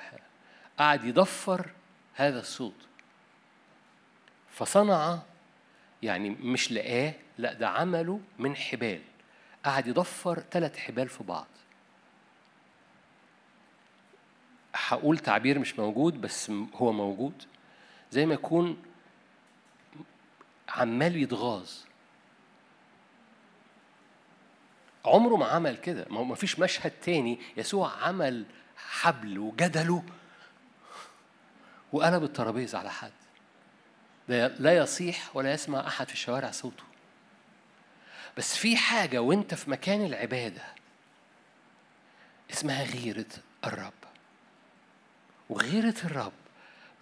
[0.78, 1.70] قعد يضفر
[2.14, 2.74] هذا الصوت.
[4.56, 5.18] فصنع
[6.02, 9.02] يعني مش لقاه لا ده عمله من حبال.
[9.64, 11.46] قعد يضفر ثلاث حبال في بعض.
[14.74, 17.42] هقول تعبير مش موجود بس هو موجود.
[18.10, 18.82] زي ما يكون
[20.68, 21.70] عمال يتغاظ.
[25.04, 26.06] عمره ما عمل كده.
[26.10, 26.24] ما هو
[26.58, 28.44] مشهد تاني يسوع عمل
[28.76, 30.02] حبل وجدله
[31.92, 33.25] وقلب الترابيزة على حد.
[34.28, 36.84] لا يصيح ولا يسمع أحد في الشوارع صوته.
[38.36, 40.62] بس في حاجة وأنت في مكان العبادة
[42.50, 43.26] اسمها غيرة
[43.64, 43.92] الرب.
[45.50, 46.32] وغيرة الرب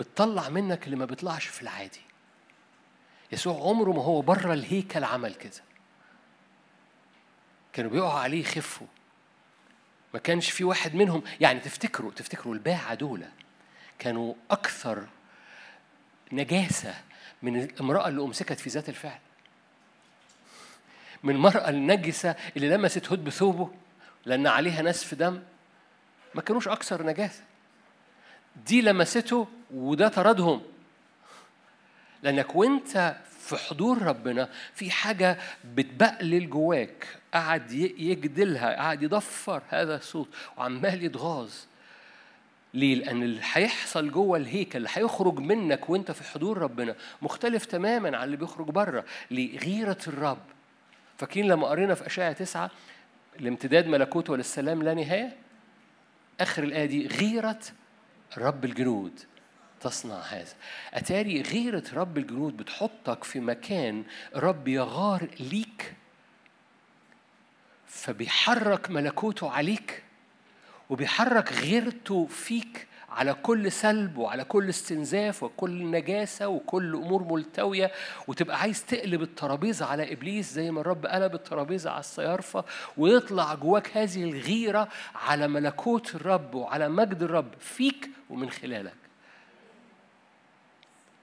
[0.01, 2.01] بتطلع منك اللي ما بيطلعش في العادي.
[3.33, 5.63] يسوع عمره ما هو بره الهيكل عمل كده.
[7.73, 8.87] كانوا بيقعوا عليه يخفوا.
[10.15, 13.25] ما كانش في واحد منهم يعني تفتكروا تفتكروا الباعة دول
[13.99, 15.07] كانوا أكثر
[16.33, 16.95] نجاسة
[17.43, 19.19] من الامرأة اللي أمسكت في ذات الفعل.
[21.23, 23.71] من المرأة النجسة اللي لمست هد بثوبه
[24.25, 25.43] لأن عليها نسف دم.
[26.35, 27.43] ما كانوش أكثر نجاسة.
[28.67, 30.63] دي لمسته وده طردهم.
[32.23, 37.07] لأنك وأنت في حضور ربنا في حاجة بتبقلل جواك.
[37.35, 41.53] قعد ي- يجدلها قعد يضفر هذا الصوت وعمال يتغاظ.
[42.75, 48.17] ليه؟ لأن اللي هيحصل جوه الهيكل اللي هيخرج منك وأنت في حضور ربنا مختلف تماما
[48.17, 50.43] عن اللي بيخرج بره لغيرة الرب.
[51.19, 52.71] فاكرين لما قرينا في أشعة تسعة
[53.41, 55.37] لامتداد ملكوته وللسلام لا نهاية؟
[56.41, 57.61] آخر الآية دي غيرة
[58.39, 59.21] رب الجنود.
[59.81, 60.55] تصنع هذا.
[60.95, 64.05] أتاري غيرة رب الجنود بتحطك في مكان
[64.37, 65.95] رب يغار ليك
[67.87, 70.04] فبيحرك ملكوته عليك.
[70.91, 77.93] وبيحرك غيرته فيك على كل سلب وعلى كل استنزاف وكل نجاسة وكل أمور ملتوية
[78.29, 82.65] وتبقى عايز تقلب الترابيزة على إبليس زي ما الرب قلب الترابيزة على الصيارفة
[82.97, 88.95] ويطلع جواك هذه الغيرة على ملكوت الرب وعلى مجد الرب فيك ومن خلالك.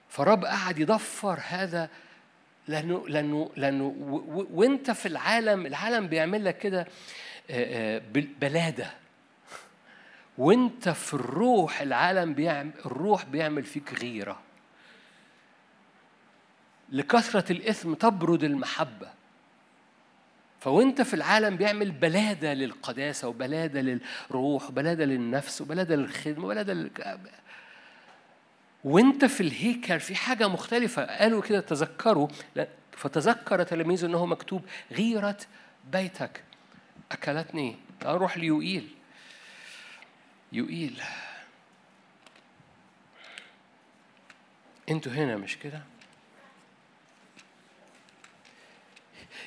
[0.08, 1.88] فرب قعد يضفر هذا
[2.68, 6.86] لأنه لأنه لأنه و- و- وانت في العالم العالم بيعمل لك كده
[8.12, 8.90] بل- بلادة.
[10.38, 14.40] وانت في الروح العالم بيعمل الروح بيعمل فيك غيرة.
[16.92, 19.08] لكثرة الإثم تبرد المحبة.
[20.60, 26.90] فوانت في العالم بيعمل بلادة للقداسة وبلادة للروح وبلادة للنفس وبلادة للخدمة وبلادة لل...
[28.84, 31.04] وانت في الهيكل في حاجة مختلفة.
[31.04, 32.28] قالوا كده تذكروا
[32.92, 35.38] فتذكر تلاميذه انه مكتوب غيرة
[35.92, 36.42] بيتك.
[37.12, 38.88] أكلتني أروح ليوئيل.
[40.52, 41.02] يوئيل
[44.88, 45.82] أنتوا هنا مش كده؟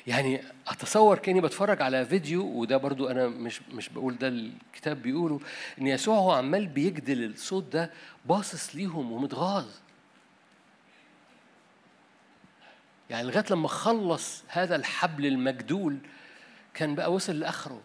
[0.06, 5.40] يعني أتصور كأني بتفرج على فيديو وده برضو أنا مش مش بقول ده الكتاب بيقوله
[5.80, 7.90] إن يسوع هو عمال بيجدل الصوت ده
[8.24, 9.66] باصص ليهم ومتغاظ.
[13.10, 15.98] يعني لغاية لما خلص هذا الحبل المجدول
[16.74, 17.82] كان بقى وصل لآخره.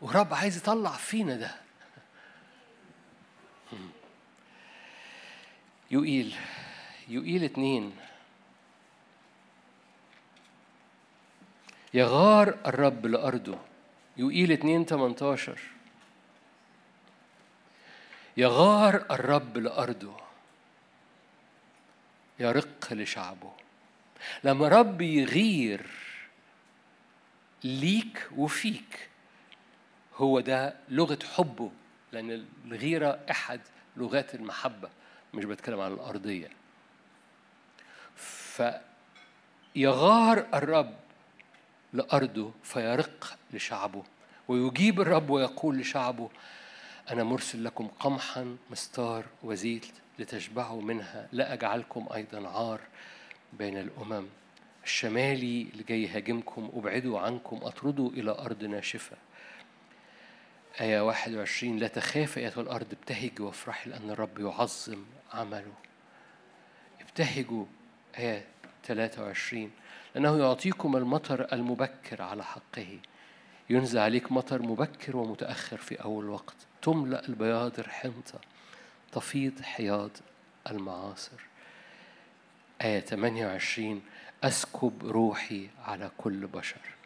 [0.00, 1.54] ورب عايز يطلع فينا ده.
[5.90, 6.36] يقيل
[7.08, 7.96] يقيل اتنين.
[11.94, 13.58] يغار الرب لأرضه.
[14.16, 15.60] يقيل اتنين تمنتاشر.
[18.36, 20.16] يغار الرب لأرضه.
[22.38, 23.52] يرق لشعبه.
[24.44, 25.86] لما رب يغير
[27.64, 29.08] ليك وفيك
[30.18, 31.70] هو ده لغة حبه
[32.12, 33.60] لأن الغيرة أحد
[33.96, 34.88] لغات المحبة
[35.34, 36.48] مش بتكلم عن الأرضية.
[39.74, 40.94] فيغار الرب
[41.92, 44.02] لأرضه فيرق لشعبه
[44.48, 46.30] ويجيب الرب ويقول لشعبه
[47.10, 49.86] أنا مرسل لكم قمحا مستار وزيت
[50.18, 52.80] لتشبعوا منها لا أجعلكم أيضا عار
[53.52, 54.26] بين الأمم.
[54.84, 59.16] الشمالي اللي جاي يهاجمكم أبعدوا عنكم أطردوا إلى أرض ناشفة.
[60.80, 65.72] آية 21 لا تخاف أيتها الأرض ابتهجي وافرحي لأن الرب يعظم عمله.
[67.00, 67.64] ابتهجوا
[68.18, 68.44] آية
[68.84, 69.70] 23
[70.14, 72.98] لأنه يعطيكم المطر المبكر على حقه.
[73.70, 76.56] ينزل عليك مطر مبكر ومتأخر في أول وقت.
[76.82, 78.40] تملأ البياضر حنطة
[79.12, 80.10] تفيض حياض
[80.70, 81.40] المعاصر.
[82.82, 84.02] آية 28
[84.44, 86.97] أسكب روحي على كل بشر.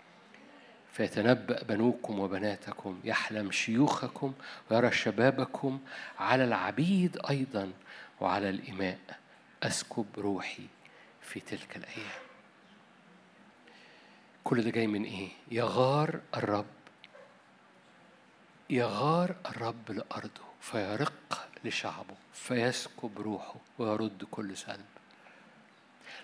[0.93, 4.33] فيتنبأ بنوكم وبناتكم يحلم شيوخكم
[4.71, 5.81] ويرى شبابكم
[6.19, 7.73] على العبيد أيضا
[8.21, 8.99] وعلى الإماء.
[9.63, 10.67] أسكب روحي
[11.21, 12.23] في تلك الأيام.
[14.45, 16.67] كل ده جاي من إيه؟ يغار الرب.
[18.71, 24.92] يغار الرب لأرضه فيرق لشعبه فيسكب روحه ويرد كل سلب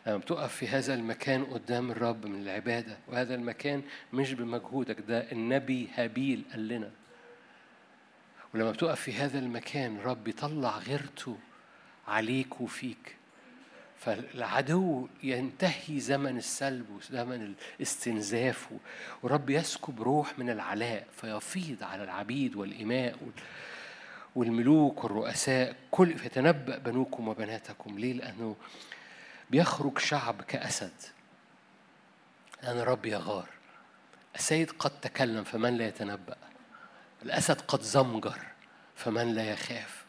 [0.09, 3.83] لما بتقف في هذا المكان قدام الرب من العبادة وهذا المكان
[4.13, 6.91] مش بمجهودك ده النبي هابيل قال لنا.
[8.55, 11.37] ولما بتقف في هذا المكان الرب يطلع غيرته
[12.09, 13.17] عليك وفيك.
[13.99, 18.69] فالعدو ينتهي زمن السلب وزمن الاستنزاف
[19.23, 23.19] ورب يسكب روح من العلاء فيفيض على العبيد والإماء
[24.35, 27.99] والملوك والرؤساء كل فيتنبأ بنوكم وبناتكم.
[27.99, 28.57] ليه؟ لأنه
[29.51, 30.93] بيخرج شعب كأسد.
[32.63, 33.49] لأن الرب يغار.
[34.35, 36.37] السيد قد تكلم فمن لا يتنبأ.
[37.23, 38.39] الأسد قد زمجر
[38.97, 40.05] فمن لا يخاف.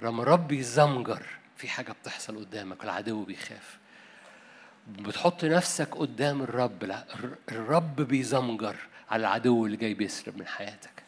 [0.00, 1.26] لما الرب يزمجر
[1.56, 3.78] في حاجة بتحصل قدامك العدو بيخاف.
[4.88, 6.84] بتحط نفسك قدام الرب.
[6.84, 7.04] لا
[7.52, 8.76] الرب بيزمجر
[9.10, 11.02] على العدو اللي جاي بيسرب من حياتك.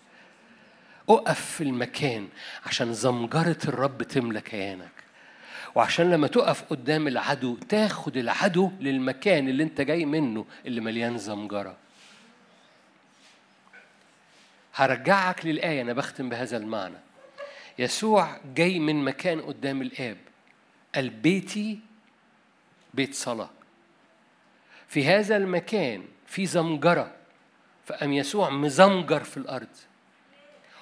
[1.08, 2.28] أقف في المكان
[2.66, 4.99] عشان زمجرة الرب تملى كيانك.
[5.74, 11.76] وعشان لما تقف قدام العدو تاخد العدو للمكان اللي انت جاي منه اللي مليان زمجرة.
[14.74, 16.98] هرجعك للآية أنا بختم بهذا المعنى.
[17.78, 20.16] يسوع جاي من مكان قدام الآب.
[20.96, 21.80] البيتي
[22.94, 23.50] بيت صلاة.
[24.88, 27.14] في هذا المكان في زمجرة.
[27.86, 29.68] فقام يسوع مزمجر في الأرض.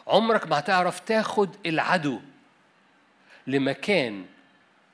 [0.07, 2.21] عمرك ما هتعرف تاخد العدو
[3.47, 4.27] لمكان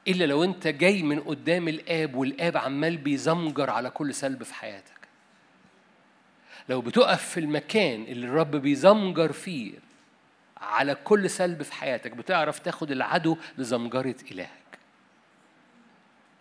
[0.09, 4.95] إلا لو أنت جاي من قدام الآب والآب عمال بيزمجر على كل سلب في حياتك.
[6.69, 9.73] لو بتقف في المكان اللي الرب بيزمجر فيه
[10.57, 14.79] على كل سلب في حياتك بتعرف تاخد العدو لزمجرة إلهك.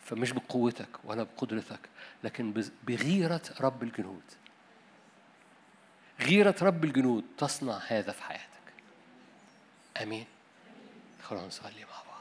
[0.05, 1.79] فمش بقوتك ولا بقدرتك
[2.23, 4.23] لكن بغيرة رب الجنود.
[6.21, 8.43] غيرة رب الجنود تصنع هذا في حياتك.
[10.01, 10.25] آمين.
[11.23, 12.13] خلونا نصلي مع بعض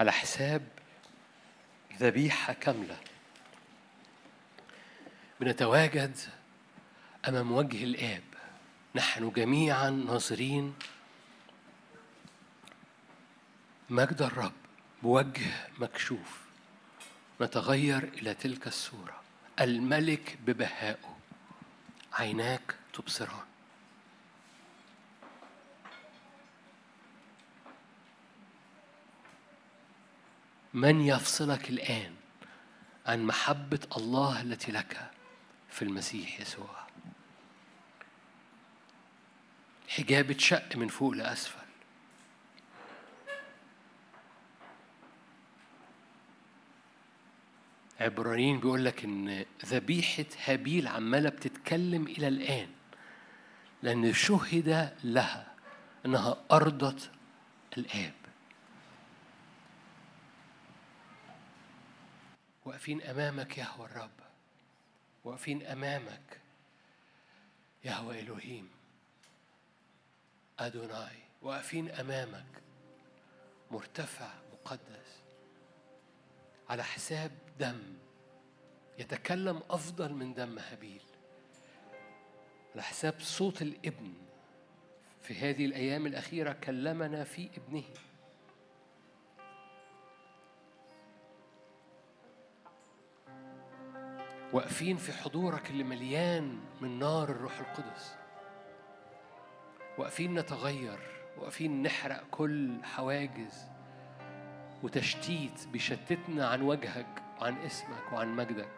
[0.00, 0.68] على حساب
[1.98, 2.96] ذبيحة كاملة.
[5.40, 6.16] بنتواجد
[7.28, 8.22] أمام وجه الآب.
[8.94, 10.74] نحن جميعا ناظرين
[13.90, 14.52] مجد الرب
[15.02, 16.40] بوجه مكشوف.
[17.40, 19.20] نتغير إلى تلك الصورة.
[19.60, 21.16] الملك ببهائه.
[22.12, 23.49] عيناك تبصران.
[30.74, 32.14] من يفصلك الآن
[33.06, 35.10] عن محبة الله التي لك
[35.70, 36.80] في المسيح يسوع؟
[39.88, 41.60] حجاب اتشق من فوق لأسفل.
[48.00, 52.68] عبرانيين بيقول لك إن ذبيحة هابيل عمالة بتتكلم إلى الآن
[53.82, 55.54] لأن شهد لها
[56.06, 57.10] أنها أرضت
[57.78, 58.19] الآب.
[62.64, 64.20] واقفين أمامك يهوى الرب.
[65.24, 66.40] واقفين أمامك
[67.84, 68.70] يهوى الوهيم
[70.58, 71.16] أدوناي.
[71.42, 72.62] واقفين أمامك
[73.70, 75.20] مرتفع مقدس.
[76.68, 77.94] على حساب دم.
[78.98, 81.02] يتكلم أفضل من دم هابيل.
[82.74, 84.14] على حساب صوت الابن.
[85.22, 87.84] في هذه الأيام الأخيرة كلمنا في ابنه.
[94.52, 98.14] واقفين في حضورك اللي مليان من نار الروح القدس.
[99.98, 100.98] واقفين نتغير
[101.38, 103.64] واقفين نحرق كل حواجز
[104.82, 108.72] وتشتيت بيشتتنا عن وجهك وعن اسمك وعن مجدك.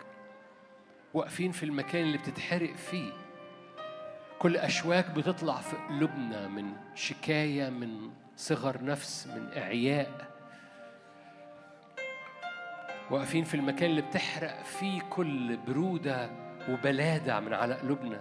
[1.14, 3.12] واقفين في المكان اللي بتتحرق فيه.
[4.38, 10.31] كل أشواك بتطلع في قلوبنا من شكاية من صغر نفس من إعياء.
[13.10, 16.30] واقفين في المكان اللي بتحرق فيه كل برودة
[16.68, 18.20] وبلادة من على قلوبنا.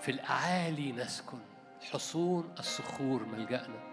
[0.00, 1.38] في الأعالي نسكن
[1.92, 3.92] حصون الصخور ملجأنا.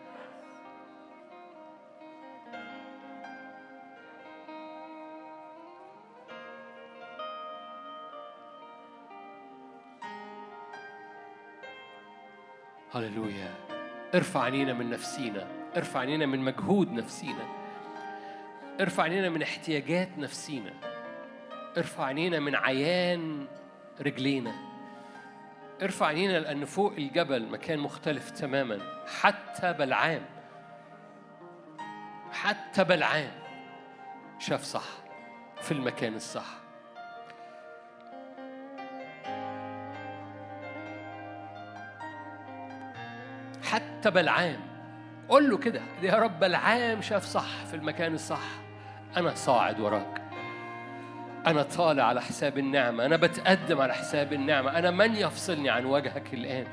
[12.94, 13.54] هللويا
[14.16, 17.59] ارفع عينينا من نفسينا ارفع عينينا من مجهود نفسينا.
[18.80, 20.74] ارفع عينينا من احتياجات نفسينا.
[21.78, 23.48] ارفع عينينا من عيان
[24.02, 24.54] رجلينا.
[25.82, 28.80] ارفع عينينا لأن فوق الجبل مكان مختلف تماما.
[29.22, 30.22] حتى بلعام.
[32.32, 33.32] حتى بلعام.
[34.40, 34.88] شاف صح.
[35.62, 36.46] في المكان الصح.
[43.64, 44.60] حتى بلعام.
[45.30, 45.82] قول له كده.
[46.02, 48.69] يا رب بلعام شاف صح في المكان الصح.
[49.18, 50.22] أنا صاعد وراك.
[51.48, 53.06] أنا طالع على حساب النعمة.
[53.06, 54.78] أنا بتقدم على حساب النعمة.
[54.80, 56.66] أنا من يفصلني عن وجهك الآن؟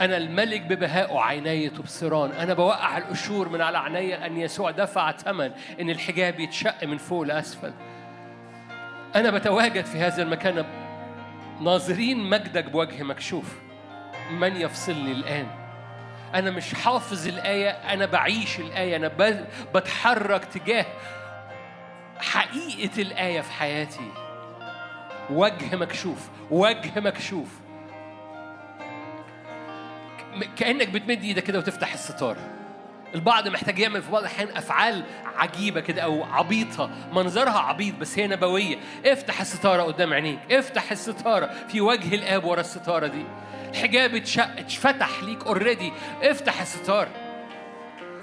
[0.00, 2.30] أنا الملك ببهاء عيني تبصران.
[2.30, 7.22] أنا بوقع القشور من على عيني أن يسوع دفع ثمن إن الحجاب يتشق من فوق
[7.22, 7.72] لأسفل
[9.16, 10.64] أنا بتواجد في هذا المكان.
[11.60, 13.58] ناظرين مجدك بوجه مكشوف.
[14.30, 15.61] من يفصلني الآن؟
[16.34, 19.08] أنا مش حافظ الآية أنا بعيش الآية أنا
[19.74, 20.86] بتحرك تجاه
[22.18, 24.10] حقيقة الآية في حياتي.
[25.30, 27.48] وجه مكشوف وجه مكشوف.
[30.56, 32.36] كأنك بتمد إيدك كده وتفتح الستار.
[33.14, 35.02] البعض محتاج يعمل في بعض الأحيان أفعال
[35.36, 36.90] عجيبة كده أو عبيطة.
[37.12, 38.76] منظرها عبيط بس هي نبوية.
[39.06, 40.38] افتح الستارة قدام عينيك.
[40.50, 41.50] افتح الستارة.
[41.68, 43.24] في وجه الآب ورا الستارة دي.
[43.70, 45.92] الحجاب اتشق اتفتح ليك already
[46.22, 47.08] افتح الستار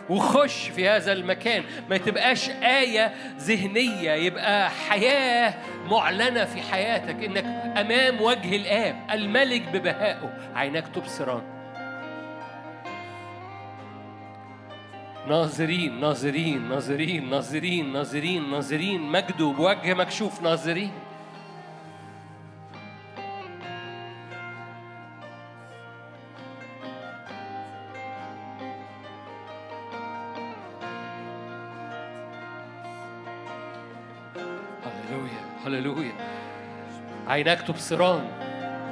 [0.10, 1.64] وخش في هذا المكان.
[1.90, 4.12] ما تبقاش آية ذهنية.
[4.12, 5.54] يبقى حياة
[5.86, 7.24] معلنة في حياتك.
[7.24, 7.46] إنك
[7.78, 8.96] أمام وجه الآب.
[9.12, 10.34] الملك ببهائه.
[10.56, 11.59] عيناك تبصران.
[15.30, 20.92] ناظرين ناظرين ناظرين ناظرين ناظرين ناظرين مجده بوجه مكشوف ناظرين
[35.66, 36.14] هللويا
[37.28, 38.28] عيناك تبصران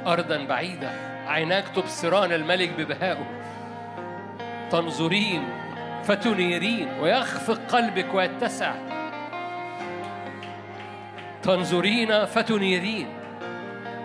[0.06, 0.90] أرضا بعيدة
[1.26, 3.26] عيناك تبصران الملك ببهائه
[4.70, 5.67] تنظرين
[6.04, 8.74] فتنيرين ويخفق قلبك ويتسع.
[11.42, 13.08] تنظرين فتنيرين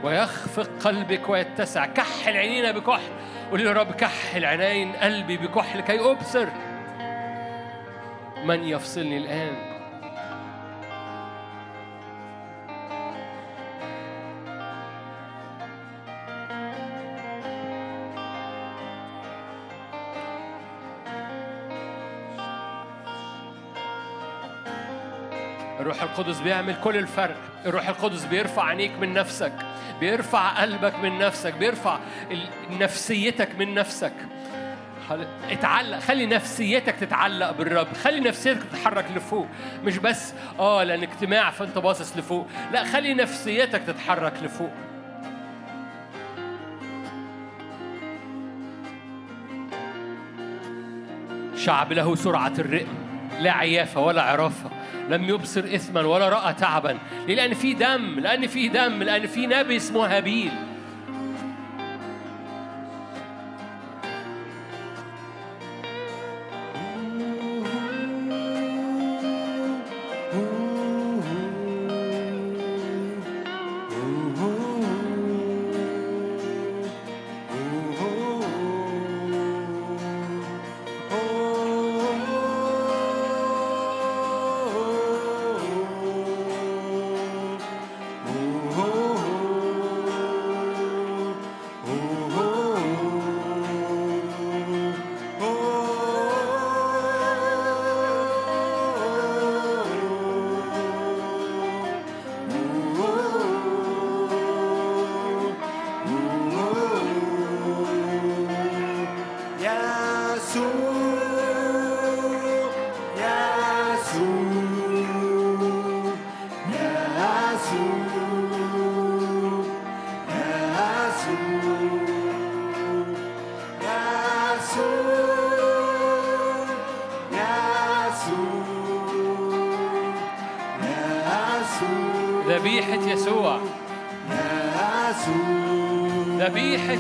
[0.04, 1.86] ويخفق قلبك ويتسع.
[1.86, 3.12] كحل عينينا بكحل.
[3.52, 6.48] قولي يا رب كحل عينين قلبي بكحل كي أبصر.
[8.46, 9.73] من يفصلني الآن؟
[25.84, 27.36] الروح القدس بيعمل كل الفرق.
[27.66, 29.54] الروح القدس بيرفع عينيك من نفسك
[30.00, 32.00] بيرفع قلبك من نفسك بيرفع
[32.80, 34.14] نفسيتك من نفسك.
[35.50, 37.88] اتعلق خلي نفسيتك تتعلق بالرب.
[38.04, 39.48] خلي نفسيتك تتحرك لفوق.
[39.84, 42.48] مش بس آه لأن اجتماع فأنت باصص لفوق.
[42.72, 44.72] لا خلي نفسيتك تتحرك لفوق.
[51.56, 53.03] شعب له سرعة الرئم.
[53.40, 54.70] لا عيافة ولا عرافة
[55.10, 56.98] لم يبصر إثما ولا رأى تعبا
[57.28, 60.52] لأن في دم لأن في دم لأن في نبي اسمه هابيل.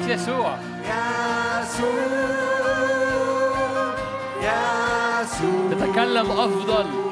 [0.03, 2.03] ذبيحة يسوع يسوع
[4.41, 7.02] يسوع تتكلم أفضل.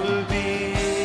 [0.00, 0.99] قلبي يسوع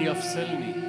[0.00, 0.87] يفصلني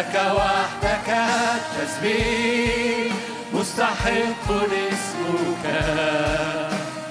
[0.00, 1.08] لك وحدك
[1.56, 3.12] التسبيح
[3.52, 5.64] مستحق اسمك.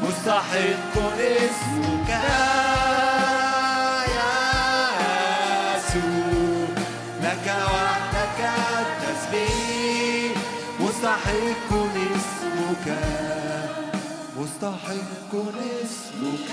[0.04, 2.10] مستحق اسمك
[4.18, 4.30] يا
[5.76, 6.70] يسوع.
[7.24, 8.40] لك وحدك
[8.80, 10.38] التسبيح
[10.80, 11.70] مستحق
[12.16, 12.88] اسمك.
[14.38, 15.34] مستحق
[15.84, 16.52] اسمك.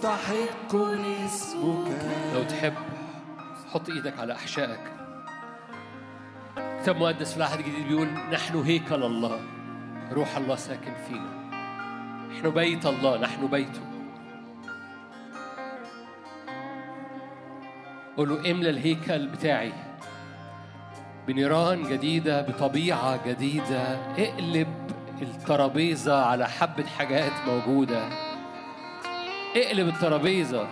[0.00, 0.74] مستحق
[1.24, 1.98] اسمك
[2.34, 2.74] لو تحب
[3.72, 4.80] حط إيدك على أحشائك.
[6.82, 9.40] كتاب مقدس في العهد الجديد بيقول نحن هيكل الله
[10.12, 11.30] روح الله ساكن فينا.
[12.30, 13.80] نحن بيت الله نحن بيته
[18.16, 19.72] قول له املى الهيكل بتاعي
[21.26, 23.82] بنيران جديدة بطبيعة جديدة.
[24.18, 24.90] اقلب
[25.22, 28.29] الترابيزة على حبة حاجات موجودة.
[29.56, 30.66] اقلب الترابيزة.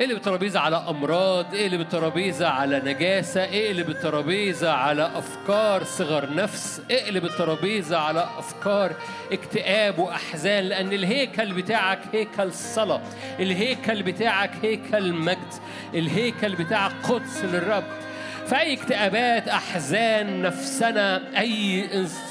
[0.00, 7.24] اقلب الترابيزة على أمراض اقلب الترابيزة على نجاسة اقلب الترابيزة على أفكار صغر نفس اقلب
[7.24, 8.92] الترابيزة على أفكار
[9.32, 13.00] اكتئاب وأحزان لأن الهيكل بتاعك هيكل صلاة
[13.40, 15.52] الهيكل بتاعك هيكل مجد
[15.94, 17.84] الهيكل بتاعك قدس للرب.
[18.46, 21.88] فأي اكتئابات أحزان نفسنا أي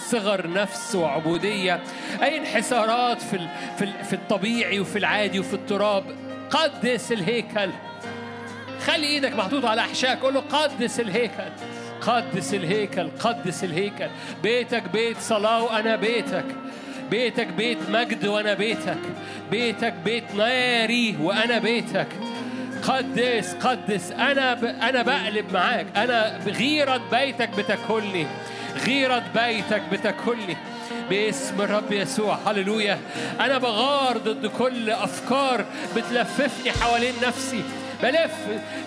[0.10, 1.80] صغر نفس وعبودية
[2.24, 3.40] أي انحسارات في
[3.78, 6.04] في ال- في الطبيعي وفي العادي وفي التراب
[6.50, 7.70] قدس الهيكل.
[8.86, 11.52] خلي إيدك محطوطة على احشائك قول له قدس الهيكل.
[12.02, 14.08] قدس الهيكل قدس الهيكل.
[14.44, 16.46] بيتك بيت صلاة وأنا بيتك.
[17.12, 18.98] بيتك بيت مجد وأنا بيتك.
[19.52, 22.08] بيتك بيت ناري وأنا بيتك.
[22.88, 24.66] قدس قدس أنا ب...
[24.66, 25.86] أنا بقلب معاك.
[25.96, 28.28] أنا غيرة بيتك بتاكلني
[28.86, 30.58] غيرة بيتك بتاكلني
[31.10, 32.40] باسم الرب يسوع.
[32.46, 33.00] هللويا.
[33.40, 35.66] أنا بغار ضد كل أفكار
[35.96, 37.64] بتلففني حوالين نفسي.
[38.04, 38.36] بلف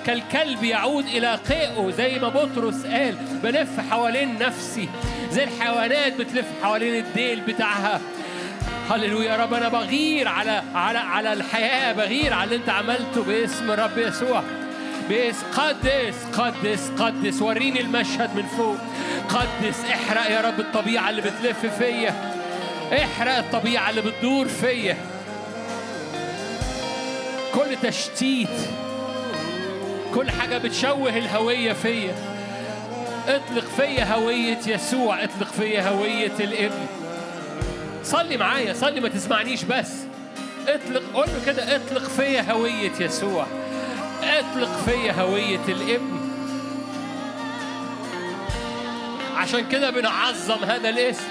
[0.06, 3.14] كالكلب يعود إلى قيئه زي ما بطرس قال.
[3.42, 4.88] بلف حوالين نفسي.
[5.32, 8.00] زي الحيوانات بتلف حوالين الديل بتاعها.
[8.90, 9.54] هللويا يا رب.
[9.54, 14.42] أنا بغير على على على الحياة بغير على اللي أنت عملته باسم الرب يسوع.
[15.10, 18.76] بس قدس قدس قدس وريني المشهد من فوق.
[19.28, 22.14] قدس احرق يا رب الطبيعة اللي بتلف فيا.
[22.92, 24.96] احرق الطبيعة اللي بتدور فيا.
[27.54, 28.48] كل تشتيت
[30.14, 32.14] كل حاجة بتشوه الهوية فيا.
[33.28, 36.86] اطلق فيا هوية يسوع اطلق فيا هوية الابن.
[38.06, 39.88] صلي معايا صلي ما تسمعنيش بس
[40.68, 43.46] اطلق قول له كده اطلق فيا هوية يسوع
[44.22, 46.16] اطلق فيا هوية الابن
[49.36, 51.24] عشان كده بنعظم هذا الاسم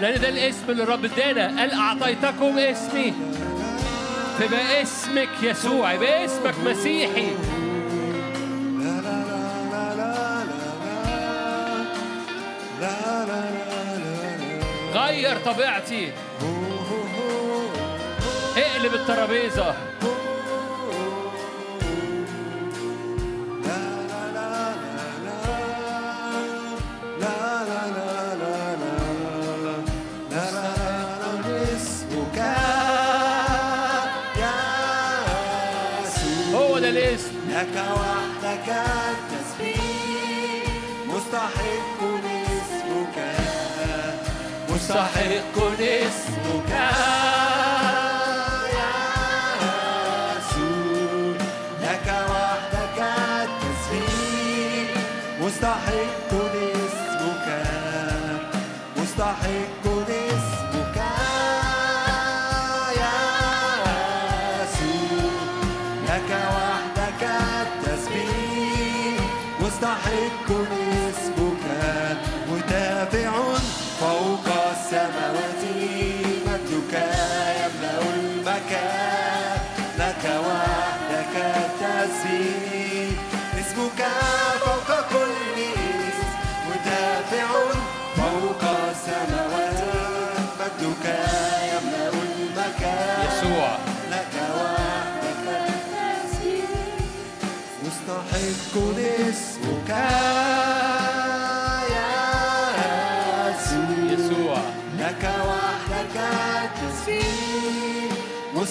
[0.00, 3.14] لأن ده الاسم اللي الرب ادانا قال أعطيتكم اسمي
[4.38, 7.30] فيبقى اسمك يسوع يبقى اسمك مسيحي
[8.78, 10.44] لا لا لا لا لا
[12.80, 13.63] لا لا لا
[14.94, 16.12] غير طبيعتي.
[18.56, 19.74] اقلب الترابيزة.
[78.64, 79.60] المكان
[79.98, 83.18] لك وحدك التسبيح
[83.60, 84.00] اسمك
[84.60, 85.56] فوق كل
[86.08, 86.28] اسم
[86.68, 87.48] مدافع
[88.16, 89.84] فوق السماوات.
[90.60, 91.06] مجدك
[91.72, 93.70] يملأ المكان يسوع.
[94.10, 95.46] لك وحدك
[97.84, 98.74] مستحق
[99.28, 99.90] اسمك
[101.94, 102.12] يا
[104.12, 104.58] يسوع.
[104.98, 106.16] لك وحدك
[106.64, 107.83] التسبيح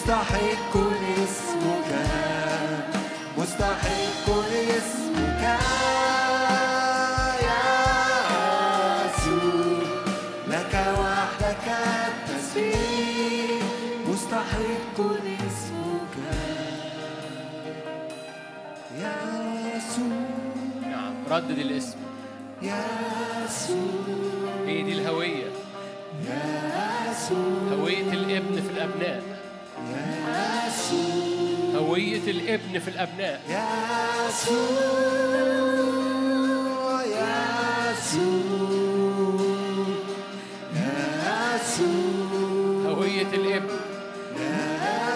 [0.03, 0.77] مستحق
[1.23, 1.91] اسمك
[3.37, 4.27] مستحق
[4.77, 5.43] اسمك
[7.43, 7.57] يا
[9.05, 9.83] يسوع
[10.47, 11.67] لك وحدك
[12.07, 13.61] التسبيح
[14.07, 14.97] مستحق
[15.47, 16.15] اسمك
[19.01, 19.15] يا
[19.75, 20.27] يسوع
[20.91, 21.97] نعم ردد الاسم.
[22.61, 22.85] يا
[23.45, 25.49] يسوع هي دي الهوية.
[26.27, 29.32] يا يسوع هوية الابن في الأبناء.
[31.75, 33.41] هوية الابن في الأبناء.
[33.49, 34.63] يسوع
[37.93, 38.33] يسوع
[41.55, 43.77] يسوع هوية الابن.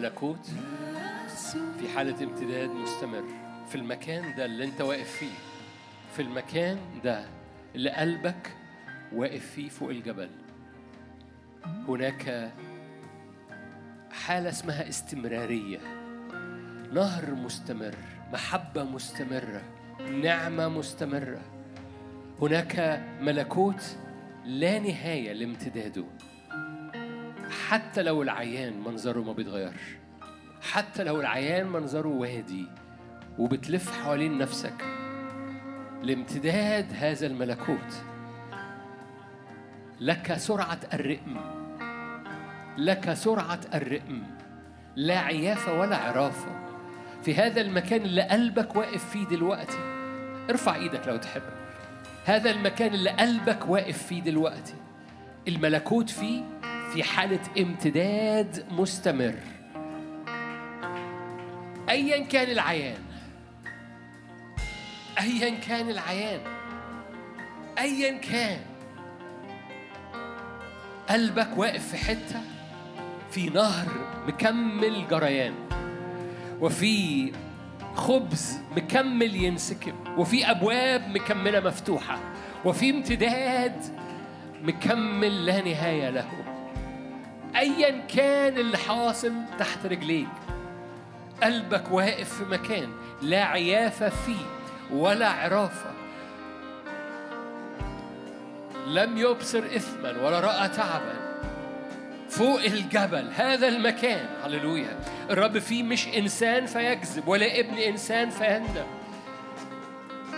[0.00, 0.46] ملكوت
[1.78, 3.24] في حالة امتداد مستمر
[3.68, 5.32] في المكان ده اللي انت واقف فيه
[6.16, 7.26] في المكان ده
[7.74, 8.56] اللي قلبك
[9.12, 10.30] واقف فيه فوق الجبل.
[11.88, 12.52] هناك
[14.12, 15.78] حالة اسمها استمرارية
[16.92, 17.94] نهر مستمر
[18.32, 19.62] محبة مستمرة
[20.22, 21.42] نعمة مستمرة.
[22.42, 23.96] هناك ملكوت
[24.44, 26.04] لا نهاية لامتداده.
[27.70, 29.96] حتى لو العيان منظره ما بيتغيرش.
[30.62, 32.66] حتى لو العيان منظره وادي
[33.38, 34.84] وبتلف حوالين نفسك
[36.02, 38.02] لامتداد هذا الملكوت.
[40.00, 41.40] لك سرعة الرئم.
[42.78, 44.22] لك سرعة الرئم.
[44.96, 46.68] لا عيافة ولا عرافة
[47.22, 49.78] في هذا المكان اللي قلبك واقف فيه دلوقتي
[50.50, 51.42] ارفع إيدك لو تحب.
[52.24, 54.74] هذا المكان اللي قلبك واقف فيه دلوقتي.
[55.48, 56.59] الملكوت فيه
[56.92, 59.34] في حالة امتداد مستمر.
[61.88, 63.02] أيا كان العيان.
[65.20, 66.40] أيا كان العيان.
[67.78, 68.60] أيا كان.
[71.08, 72.40] قلبك واقف في حتة
[73.30, 73.88] في نهر
[74.26, 75.54] مكمل جريان
[76.60, 77.32] وفي
[77.94, 82.18] خبز مكمل ينسكب وفي أبواب مكملة مفتوحة
[82.64, 83.84] وفي امتداد
[84.62, 86.28] مكمل لا نهاية له.
[87.56, 90.28] ايا كان اللي حاصل تحت رجليك.
[91.42, 94.44] قلبك واقف في مكان لا عيافه فيه
[94.90, 95.90] ولا عرافه
[98.86, 101.30] لم يبصر اثما ولا رأى تعبا.
[102.28, 104.26] فوق الجبل هذا المكان.
[104.44, 105.00] هللويا.
[105.30, 108.86] الرب فيه مش إنسان فيكذب ولا ابن إنسان فيندم.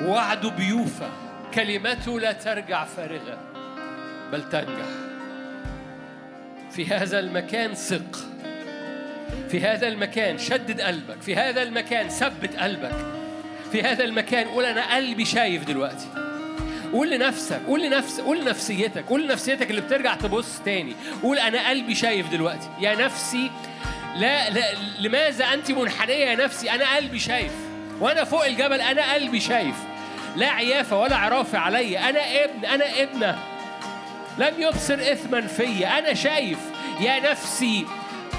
[0.03, 1.09] وعده بيوفى
[1.55, 3.39] كلمته لا ترجع فارغة
[4.33, 5.12] بل تنجح.
[6.75, 8.17] في هذا المكان ثق.
[9.51, 11.23] في هذا المكان شدد قلبك.
[11.23, 12.93] في هذا المكان ثبت قلبك.
[13.73, 16.07] في هذا المكان قول أنا قلبي شايف دلوقتي.
[16.93, 20.95] قول لنفسك قول لنفسك قول لنفسيتك قول لنفسيتك اللي بترجع تبص تاني.
[21.23, 22.69] قول أنا قلبي شايف دلوقتي.
[22.81, 23.51] يا نفسي
[24.17, 24.65] لا, لا
[25.01, 27.53] لماذا أنت منحنية يا نفسي؟ أنا قلبي شايف.
[28.01, 29.77] وأنا فوق الجبل أنا قلبي شايف.
[30.37, 33.39] لا عيافة ولا عرافة علي أنا ابن أنا ابنة.
[34.39, 36.59] لم يبصر اثما فيا أنا شايف
[37.01, 37.87] يا نفسي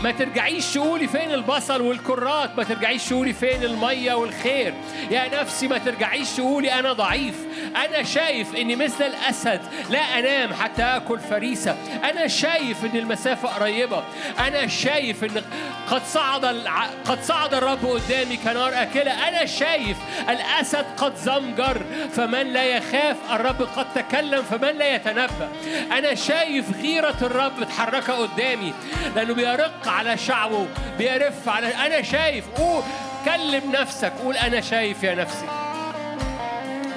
[0.04, 4.74] ما ترجعيش تقولي فين البصل والكرات ما ترجعيش تقولي فين المية والخير.
[5.12, 7.36] يا نفسي ما ترجعيش تقولي أنا ضعيف.
[7.76, 11.76] أنا شايف إني مثل الأسد لا أنام حتى آكل فريسة.
[12.04, 14.04] أنا شايف إن المسافة قريبة.
[14.40, 15.44] أنا شايف إن
[15.92, 16.86] قد صعد الع...
[17.06, 19.30] قد صعد الرب قدامي كنار أكلة.
[19.30, 19.98] أنا شايف
[20.30, 21.82] الأسد قد زمجر
[22.16, 25.50] فمن لا يخاف؟ الرب قد تكلم فمن لا يتنبأ؟
[25.92, 28.74] أنا شايف غيرة الرب متحركة قدامي.
[29.16, 30.68] لأنه بيرق على شعبه
[30.98, 32.84] بيرف على أنا شايف قول
[33.26, 35.46] كلم نفسك قول أنا شايف يا نفسي.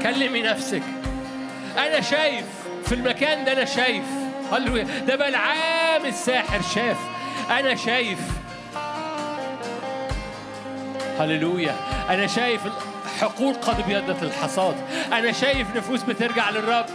[0.03, 0.83] كلمي نفسك.
[1.79, 2.45] أنا شايف
[2.87, 4.05] في المكان ده أنا شايف.
[4.53, 4.85] هللويا.
[4.85, 6.97] ده بلعام الساحر شاف.
[7.51, 8.19] أنا شايف.
[11.19, 11.77] هللويا.
[12.11, 12.61] أنا شايف
[13.21, 14.77] حقول قد ابيضت الحصاد.
[15.13, 16.87] أنا شايف نفوس بترجع للرب.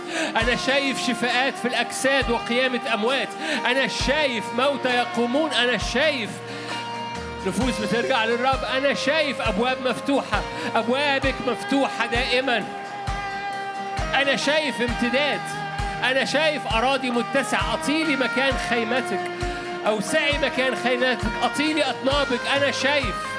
[0.42, 3.30] أنا شايف شفاءات في الأجساد وقيامة أموات.
[3.66, 5.52] أنا شايف موتى يقومون.
[5.52, 6.30] أنا شايف
[7.48, 8.64] نفوس بترجع للرب.
[8.78, 10.42] أنا شايف أبواب مفتوحة.
[10.76, 12.64] أبوابك مفتوحة دائما.
[14.14, 15.42] أنا شايف امتداد.
[16.04, 17.74] أنا شايف أراضي متسعة.
[17.74, 19.20] أطيلي مكان خيمتك.
[19.88, 21.30] أوسعي مكان خيمتك.
[21.44, 22.40] أطيلي أطنابك.
[22.58, 23.31] أنا شايف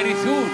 [0.00, 0.45] الأبناء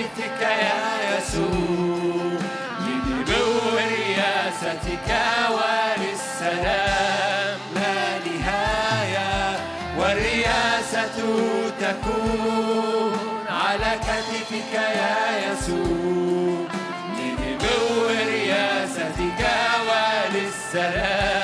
[0.00, 2.40] كتفك يا يسوع
[2.80, 5.08] لنمو رياستك
[5.56, 6.80] وللسلام.
[7.74, 9.58] لا نهاية
[9.98, 11.18] والرياسة
[11.80, 16.68] تكون على كتفك يا يسوع
[17.18, 19.42] لنمو رياستك
[19.88, 21.39] وللسلام.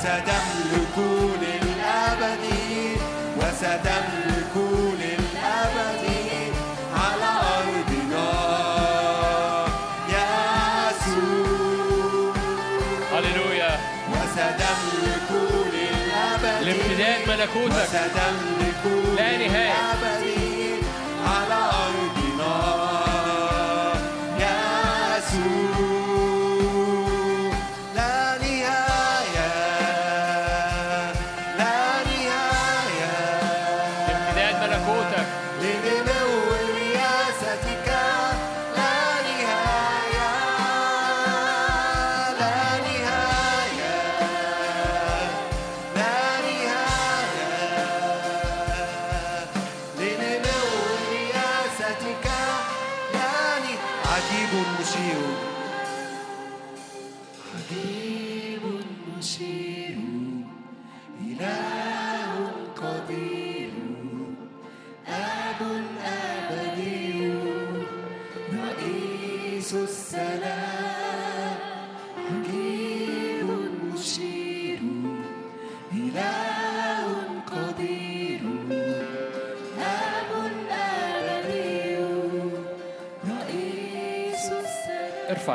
[0.00, 0.96] وستملك
[1.42, 2.44] للأبد
[3.36, 4.54] وستملك
[5.00, 6.04] للأبد
[6.94, 8.30] على أرضنا.
[10.08, 10.28] يا
[10.90, 12.34] يسوع.
[13.12, 13.80] هللويا.
[14.12, 15.30] وستملك
[15.72, 17.76] للأبد لامتداد ملكوتك.
[17.76, 18.82] وستملك
[19.16, 20.09] لا نهاية.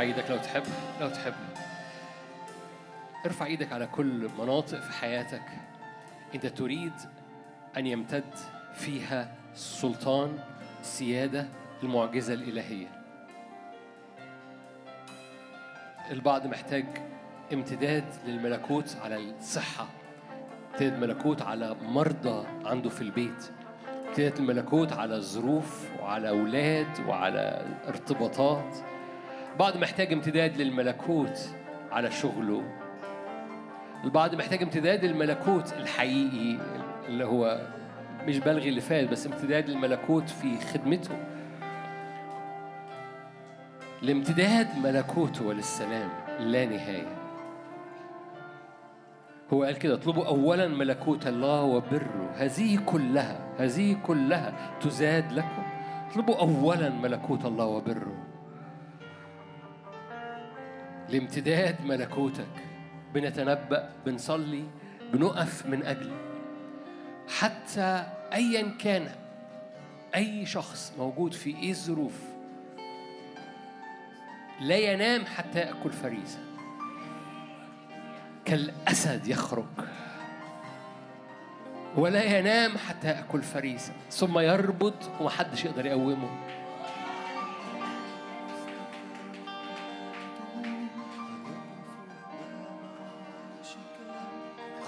[0.06, 0.64] إيدك لو تحب
[1.02, 1.34] لو تحب.
[3.26, 5.46] ارفع إيدك على كل مناطق في حياتك.
[6.36, 6.94] انت تريد
[7.78, 8.34] أن يمتد
[8.74, 10.40] فيها سلطان
[10.82, 11.48] سياده
[11.84, 12.88] المعجزة الإلهية.
[16.12, 16.86] البعض محتاج
[17.54, 19.88] امتداد للملكوت على الصحة.
[20.72, 23.52] امتداد ملكوت على مرضى عنده في البيت.
[24.08, 28.78] امتداد الملكوت على ظروف وعلى أولاد وعلى ارتباطات.
[29.60, 31.50] بعض محتاج امتداد للملكوت
[31.92, 32.64] على شغله.
[34.04, 36.60] البعض محتاج امتداد للملكوت الحقيقي
[37.08, 37.62] اللي هو
[38.28, 41.18] مش بلغي اللي فات بس امتداد للملكوت في خدمته.
[44.02, 46.10] لامتداد ملكوته وللسلام
[46.40, 47.16] لا نهاية.
[49.54, 52.32] هو قال كده اطلبوا أولا ملكوت الله وبره.
[52.36, 55.64] هذه كلها هذه كلها تزاد لكم.
[56.10, 58.35] اطلبوا أولا ملكوت الله وبره.
[61.16, 62.48] لامتداد ملكوتك.
[63.14, 64.64] بنتنبأ بنصلي
[65.14, 66.12] بنقف من أجل.
[67.40, 69.10] حتى أيا كان
[70.16, 72.20] أي شخص موجود في أي ظروف
[74.62, 76.40] لا ينام حتى يأكل فريسة.
[78.46, 79.66] كالأسد يخرج.
[81.96, 83.94] ولا ينام حتى يأكل فريسة.
[84.12, 86.30] ثم يربط ومحدش يقدر يقومه.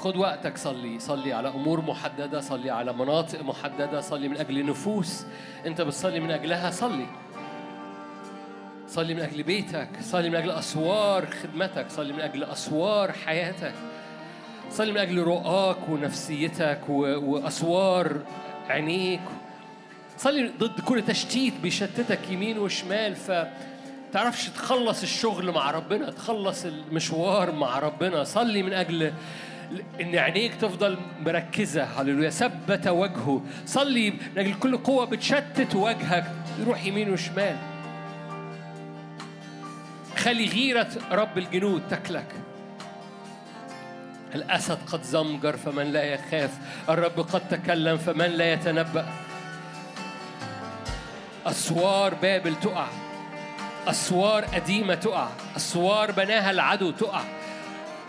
[0.08, 5.26] خد وقتك صلي صلي على أمور محددة صلي على مناطق محددة صلي من أجل نفوس.
[5.66, 7.06] أنت بتصلي من أجلها صلي.
[8.88, 13.74] صلي من أجل بيتك صلي من أجل أسوار خدمتك صلي من أجل أسوار حياتك.
[14.72, 18.18] صلي من أجل رؤاك ونفسيتك وأسوار
[18.70, 19.22] عينيك.
[20.18, 23.16] صلي ضد كل تشتيت بيشتتك يمين وشمال.
[23.16, 23.32] ف
[24.14, 28.24] تعرفش تخلص الشغل مع ربنا تخلص المشوار مع ربنا.
[28.24, 29.14] صلي من أجل
[30.02, 31.84] إن عينيك تفضل مركزة.
[31.84, 32.30] هللويا.
[32.30, 33.41] ثبت وجهه.
[33.65, 34.10] صلي.
[34.10, 36.31] من أجل كل قوة بتشتت وجهك.
[36.60, 37.57] يروح يمين وشمال.
[40.18, 42.34] خلي غيرة رب الجنود تاكلك
[44.35, 46.52] الأسد قد زمجر فمن لا يخاف.
[46.89, 49.06] الرب قد تكلم فمن لا يتنبأ.
[51.45, 52.88] أسوار بابل تقع.
[53.88, 55.27] أسوار قديمة تقع.
[55.56, 57.22] أسوار بناها العدو تقع.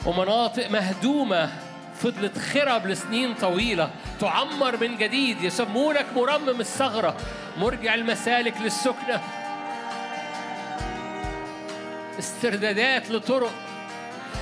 [0.07, 1.51] ومناطق مهدومة
[1.95, 3.91] فضلت خرب لسنين طويلة.
[4.20, 7.16] تعمر من جديد يسمونك مرمم الثغرة.
[7.57, 9.20] مرجع المسالك للسكنة.
[12.19, 13.53] استردادات لطرق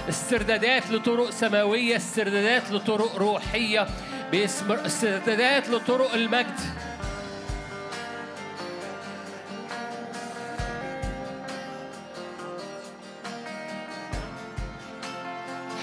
[0.09, 3.87] استردادات لطرق سماوية استردادات لطرق روحية.
[4.33, 6.61] باسم استعدادات لطرق المجد.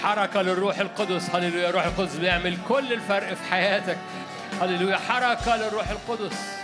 [0.04, 1.30] حركة للروح القدس.
[1.30, 3.98] هللويا الروح القدس بيعمل كل الفرق في حياتك.
[4.60, 6.63] هللويا حركة للروح القدس.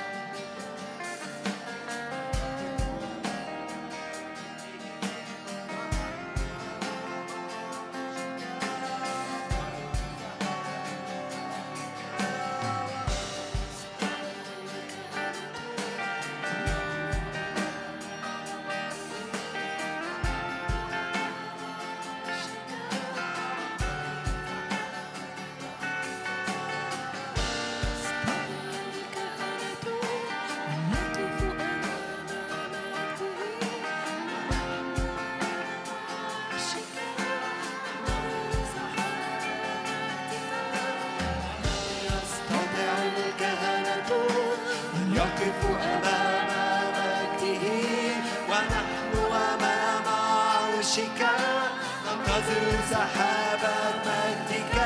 [52.91, 53.77] سحابة
[54.07, 54.77] مجدك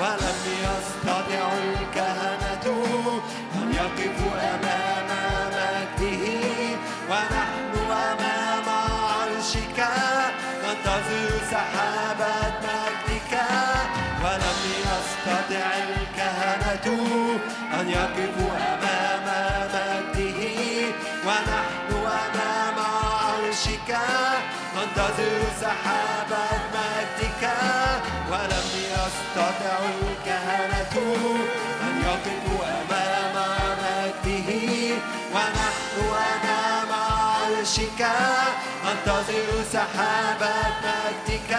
[0.00, 2.66] ولم يستطع الكهنة
[3.54, 5.08] أن يقفوا أمام
[5.52, 6.76] مجده
[7.10, 9.78] ونحن أمام عرشك
[10.64, 13.32] ننتظر سحابة مجدك
[14.24, 16.86] ولم يستطع الكهنة
[17.80, 19.26] أن يقفوا أمام
[19.74, 20.40] مجده
[21.26, 23.98] ونحن أمام عرشك
[24.76, 26.75] ننتظر سحابة
[28.46, 30.94] ولم يستطع الكهنة
[31.82, 33.36] أن يقفوا أمام
[33.82, 34.94] مجده
[35.34, 38.06] ونحن أمام عرشك
[38.84, 40.54] ننتظر سحابة
[40.84, 41.58] مجدك.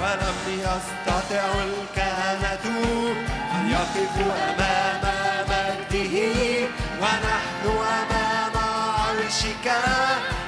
[0.00, 2.64] ولم يستطع الكهنة
[3.54, 5.04] أن يقفوا أمام
[5.50, 6.16] مجده.
[7.00, 9.66] ونحن أمام عرشك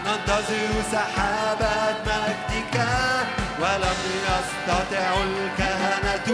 [0.07, 3.20] ننتظر سحابة مجدك.
[4.51, 6.29] يستطع الكهنة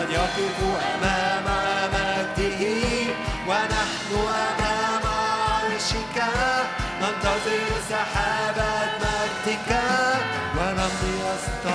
[0.00, 1.46] أن يقفوا أمام
[1.94, 2.62] مجده
[3.48, 6.16] ونحن أمام عرشك.
[7.00, 8.70] ننتظر سحابة
[9.00, 9.70] مجدك
[10.56, 11.69] ولم يستطع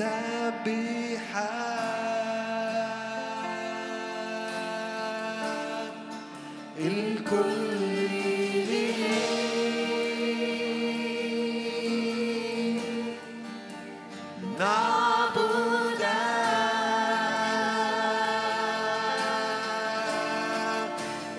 [0.00, 1.60] بنسبحك
[6.78, 7.70] الكل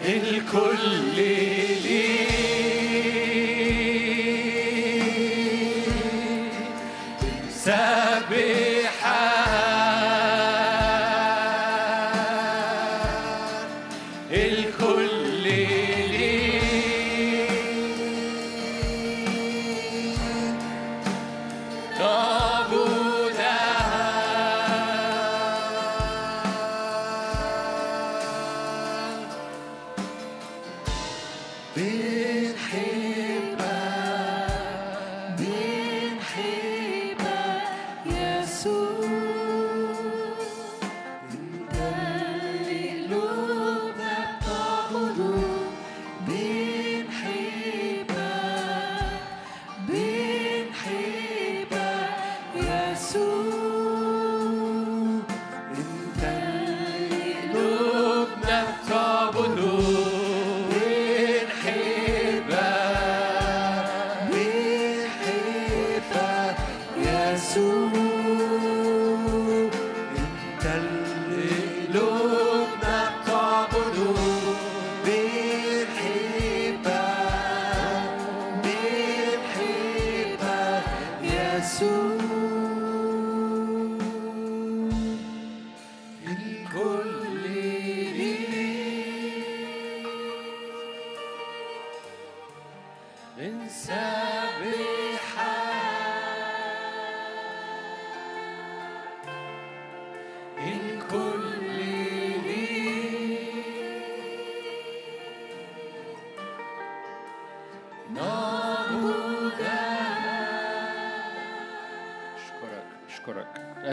[0.06, 1.11] الكل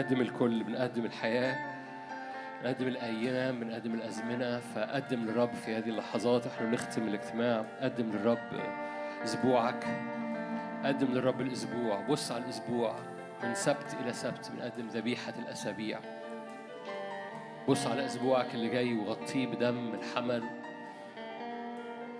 [0.09, 1.55] بنقدم الكل بنقدم الحياة
[2.61, 6.47] بنقدم الأيام بنقدم الأزمنة فقدم للرب في هذه اللحظات.
[6.47, 8.61] إحنا بنختم الاجتماع قدم للرب
[9.23, 9.85] أسبوعك
[10.85, 12.07] قدم للرب الأسبوع.
[12.07, 12.95] بص على الأسبوع
[13.43, 15.99] من سبت إلى سبت بنقدم ذبيحة الأسابيع.
[17.67, 20.43] بص على أسبوعك اللي جاي وغطيه بدم الحمل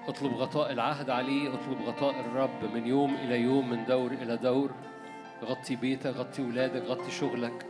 [0.07, 4.71] اطلب غطاء العهد عليه اطلب غطاء الرب من يوم إلى يوم من دور إلى دور.
[5.43, 7.68] غطي بيتك غطي ولادك غطي شغلك.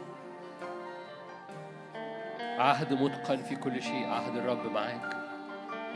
[2.59, 4.05] عهد متقن في كل شيء.
[4.05, 5.17] عهد الرب معاك.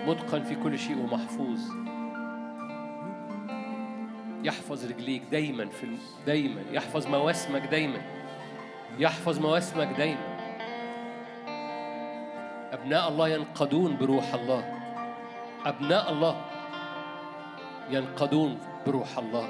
[0.07, 1.59] متقن في كل شيء ومحفوظ.
[4.43, 5.97] يحفظ رجليك دايما في.
[6.27, 6.61] دايما.
[6.71, 8.01] يحفظ مواسمك دايما.
[8.99, 10.33] يحفظ مواسمك دايما.
[12.73, 14.79] أبناء الله ينقضون بروح الله.
[15.65, 16.45] أبناء الله
[17.89, 18.57] ينقضون
[18.87, 19.47] بروح الله.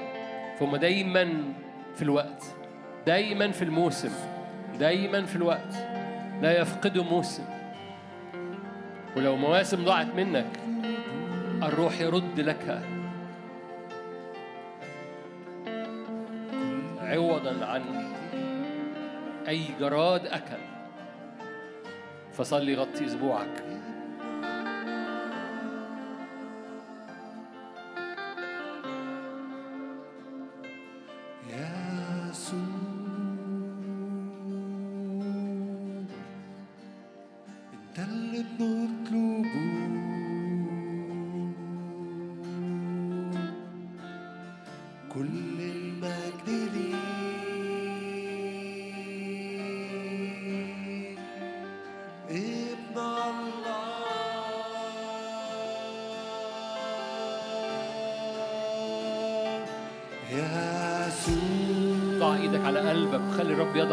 [0.60, 1.53] فهم دايما
[1.95, 2.44] في الوقت.
[3.06, 4.11] دايما في الموسم.
[4.80, 6.02] دايما في الوقت.
[6.41, 7.43] لا يفقدوا موسم
[9.18, 10.60] ولو مواسم ضاعت منك
[11.64, 12.81] الروح يرد لك.
[16.99, 17.81] عوضا عن
[19.47, 20.64] أي جراد أكل
[22.34, 23.82] فصلي غطي أسبوعك.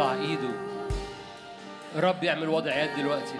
[0.00, 0.50] يضع إيده.
[1.96, 3.34] الرب يعمل وضع يد دلوقتي.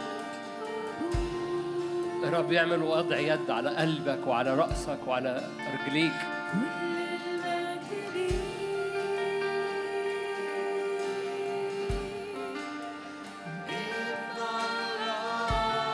[2.25, 5.43] الرب يعمل وضع يد على قلبك وعلى رأسك وعلى
[5.73, 6.13] رجليك.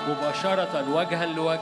[0.09, 1.61] مباشرة وجها لوجه.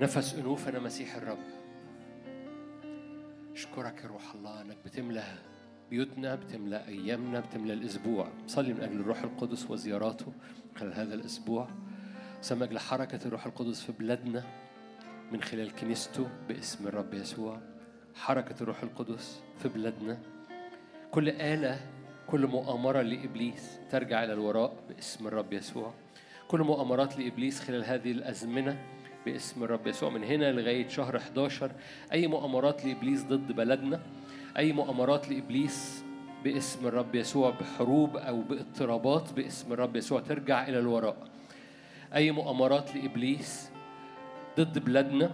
[0.00, 1.38] نفس انوفنا مسيح الرب.
[3.52, 5.24] أشكرك يا روح الله أنك بتملى
[5.90, 8.28] بيوتنا بتملى أيامنا بتملى الأسبوع.
[8.46, 10.32] صلي من أجل الروح القدس وزياراته
[10.76, 11.68] خلال هذا الأسبوع.
[12.40, 14.44] سمج لحركة الروح القدس في بلادنا
[15.32, 17.60] من خلال كنيسته باسم الرب يسوع.
[18.14, 20.18] حركة الروح القدس في بلادنا.
[21.10, 21.80] كل آلة
[22.26, 25.94] كل مؤامرة لإبليس ترجع إلى الوراء باسم الرب يسوع.
[26.48, 31.70] كل مؤامرات لإبليس خلال هذه الأزمنة باسم الرب يسوع من هنا لغاية شهر 11
[32.12, 34.00] أي مؤامرات لإبليس ضد بلدنا؟
[34.58, 36.04] أي مؤامرات لإبليس
[36.44, 41.16] باسم الرب يسوع بحروب أو باضطرابات باسم الرب يسوع؟ ترجع إلى الوراء.
[42.14, 43.70] أي مؤامرات لإبليس
[44.58, 45.30] ضد بلادنا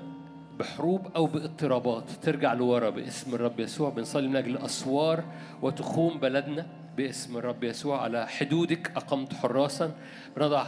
[0.58, 3.90] بحروب أو باضطرابات؟ ترجع لورا باسم الرب يسوع.
[3.90, 5.24] بنصلي من أجل اسوار
[5.62, 8.02] وتخوم بلدنا باسم الرب يسوع.
[8.02, 9.94] على حدودك أقمت حراسا.
[10.36, 10.66] بنضع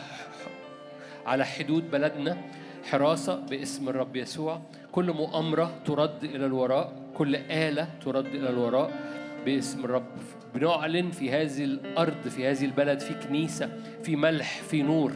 [1.26, 2.36] على حدود بلدنا.
[2.90, 4.60] حراسة باسم الرب يسوع.
[4.92, 6.92] كل مؤامرة ترد إلى الوراء.
[7.14, 8.90] كل آلة ترد إلى الوراء
[9.44, 10.06] باسم الرب.
[10.54, 13.70] بنعلن في هذه الأرض في هذه البلد في كنيسة
[14.02, 15.12] في ملح في نور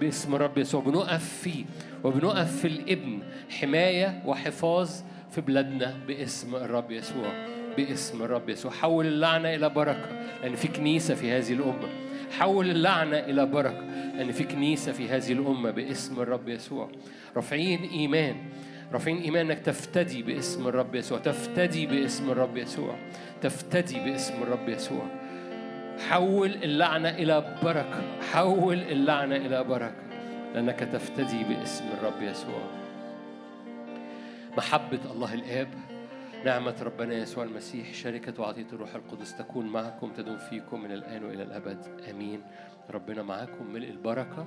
[0.00, 0.80] باسم الرب يسوع.
[0.80, 1.64] بنقف فيه
[2.04, 3.18] وبنقف في الإبن
[3.50, 4.90] حماية وحفاظ
[5.30, 7.46] في بلادنا باسم الرب يسوع.
[7.76, 8.72] باسم الرب يسوع.
[8.72, 10.08] حول اللعنة إلى بركة
[10.42, 12.05] لأن في كنيسة في هذه الأمة.
[12.30, 13.84] حول اللعنة إلى بركة.
[14.16, 16.88] لأن في كنيسة في هذه الأمة باسم الرب يسوع.
[17.36, 18.36] رافعين إيمان.
[18.92, 21.18] رافعين إيمان إنك تفتدي باسم الرب يسوع.
[21.18, 22.94] تفتدي باسم الرب يسوع.
[23.42, 25.06] تفتدي باسم الرب يسوع.
[26.08, 28.02] حول اللعنة إلى بركة.
[28.32, 30.06] حول اللعنة إلى بركة.
[30.54, 32.62] لأنك تفتدي باسم الرب يسوع.
[34.58, 35.68] محبة الله الآب.
[36.46, 41.42] نعمة ربنا يسوع المسيح شركة وعطية الروح القدس تكون معكم تدوم فيكم من الآن وإلى
[41.42, 41.86] الأبد.
[42.10, 42.42] آمين.
[42.90, 44.46] ربنا معاكم ملء البركة.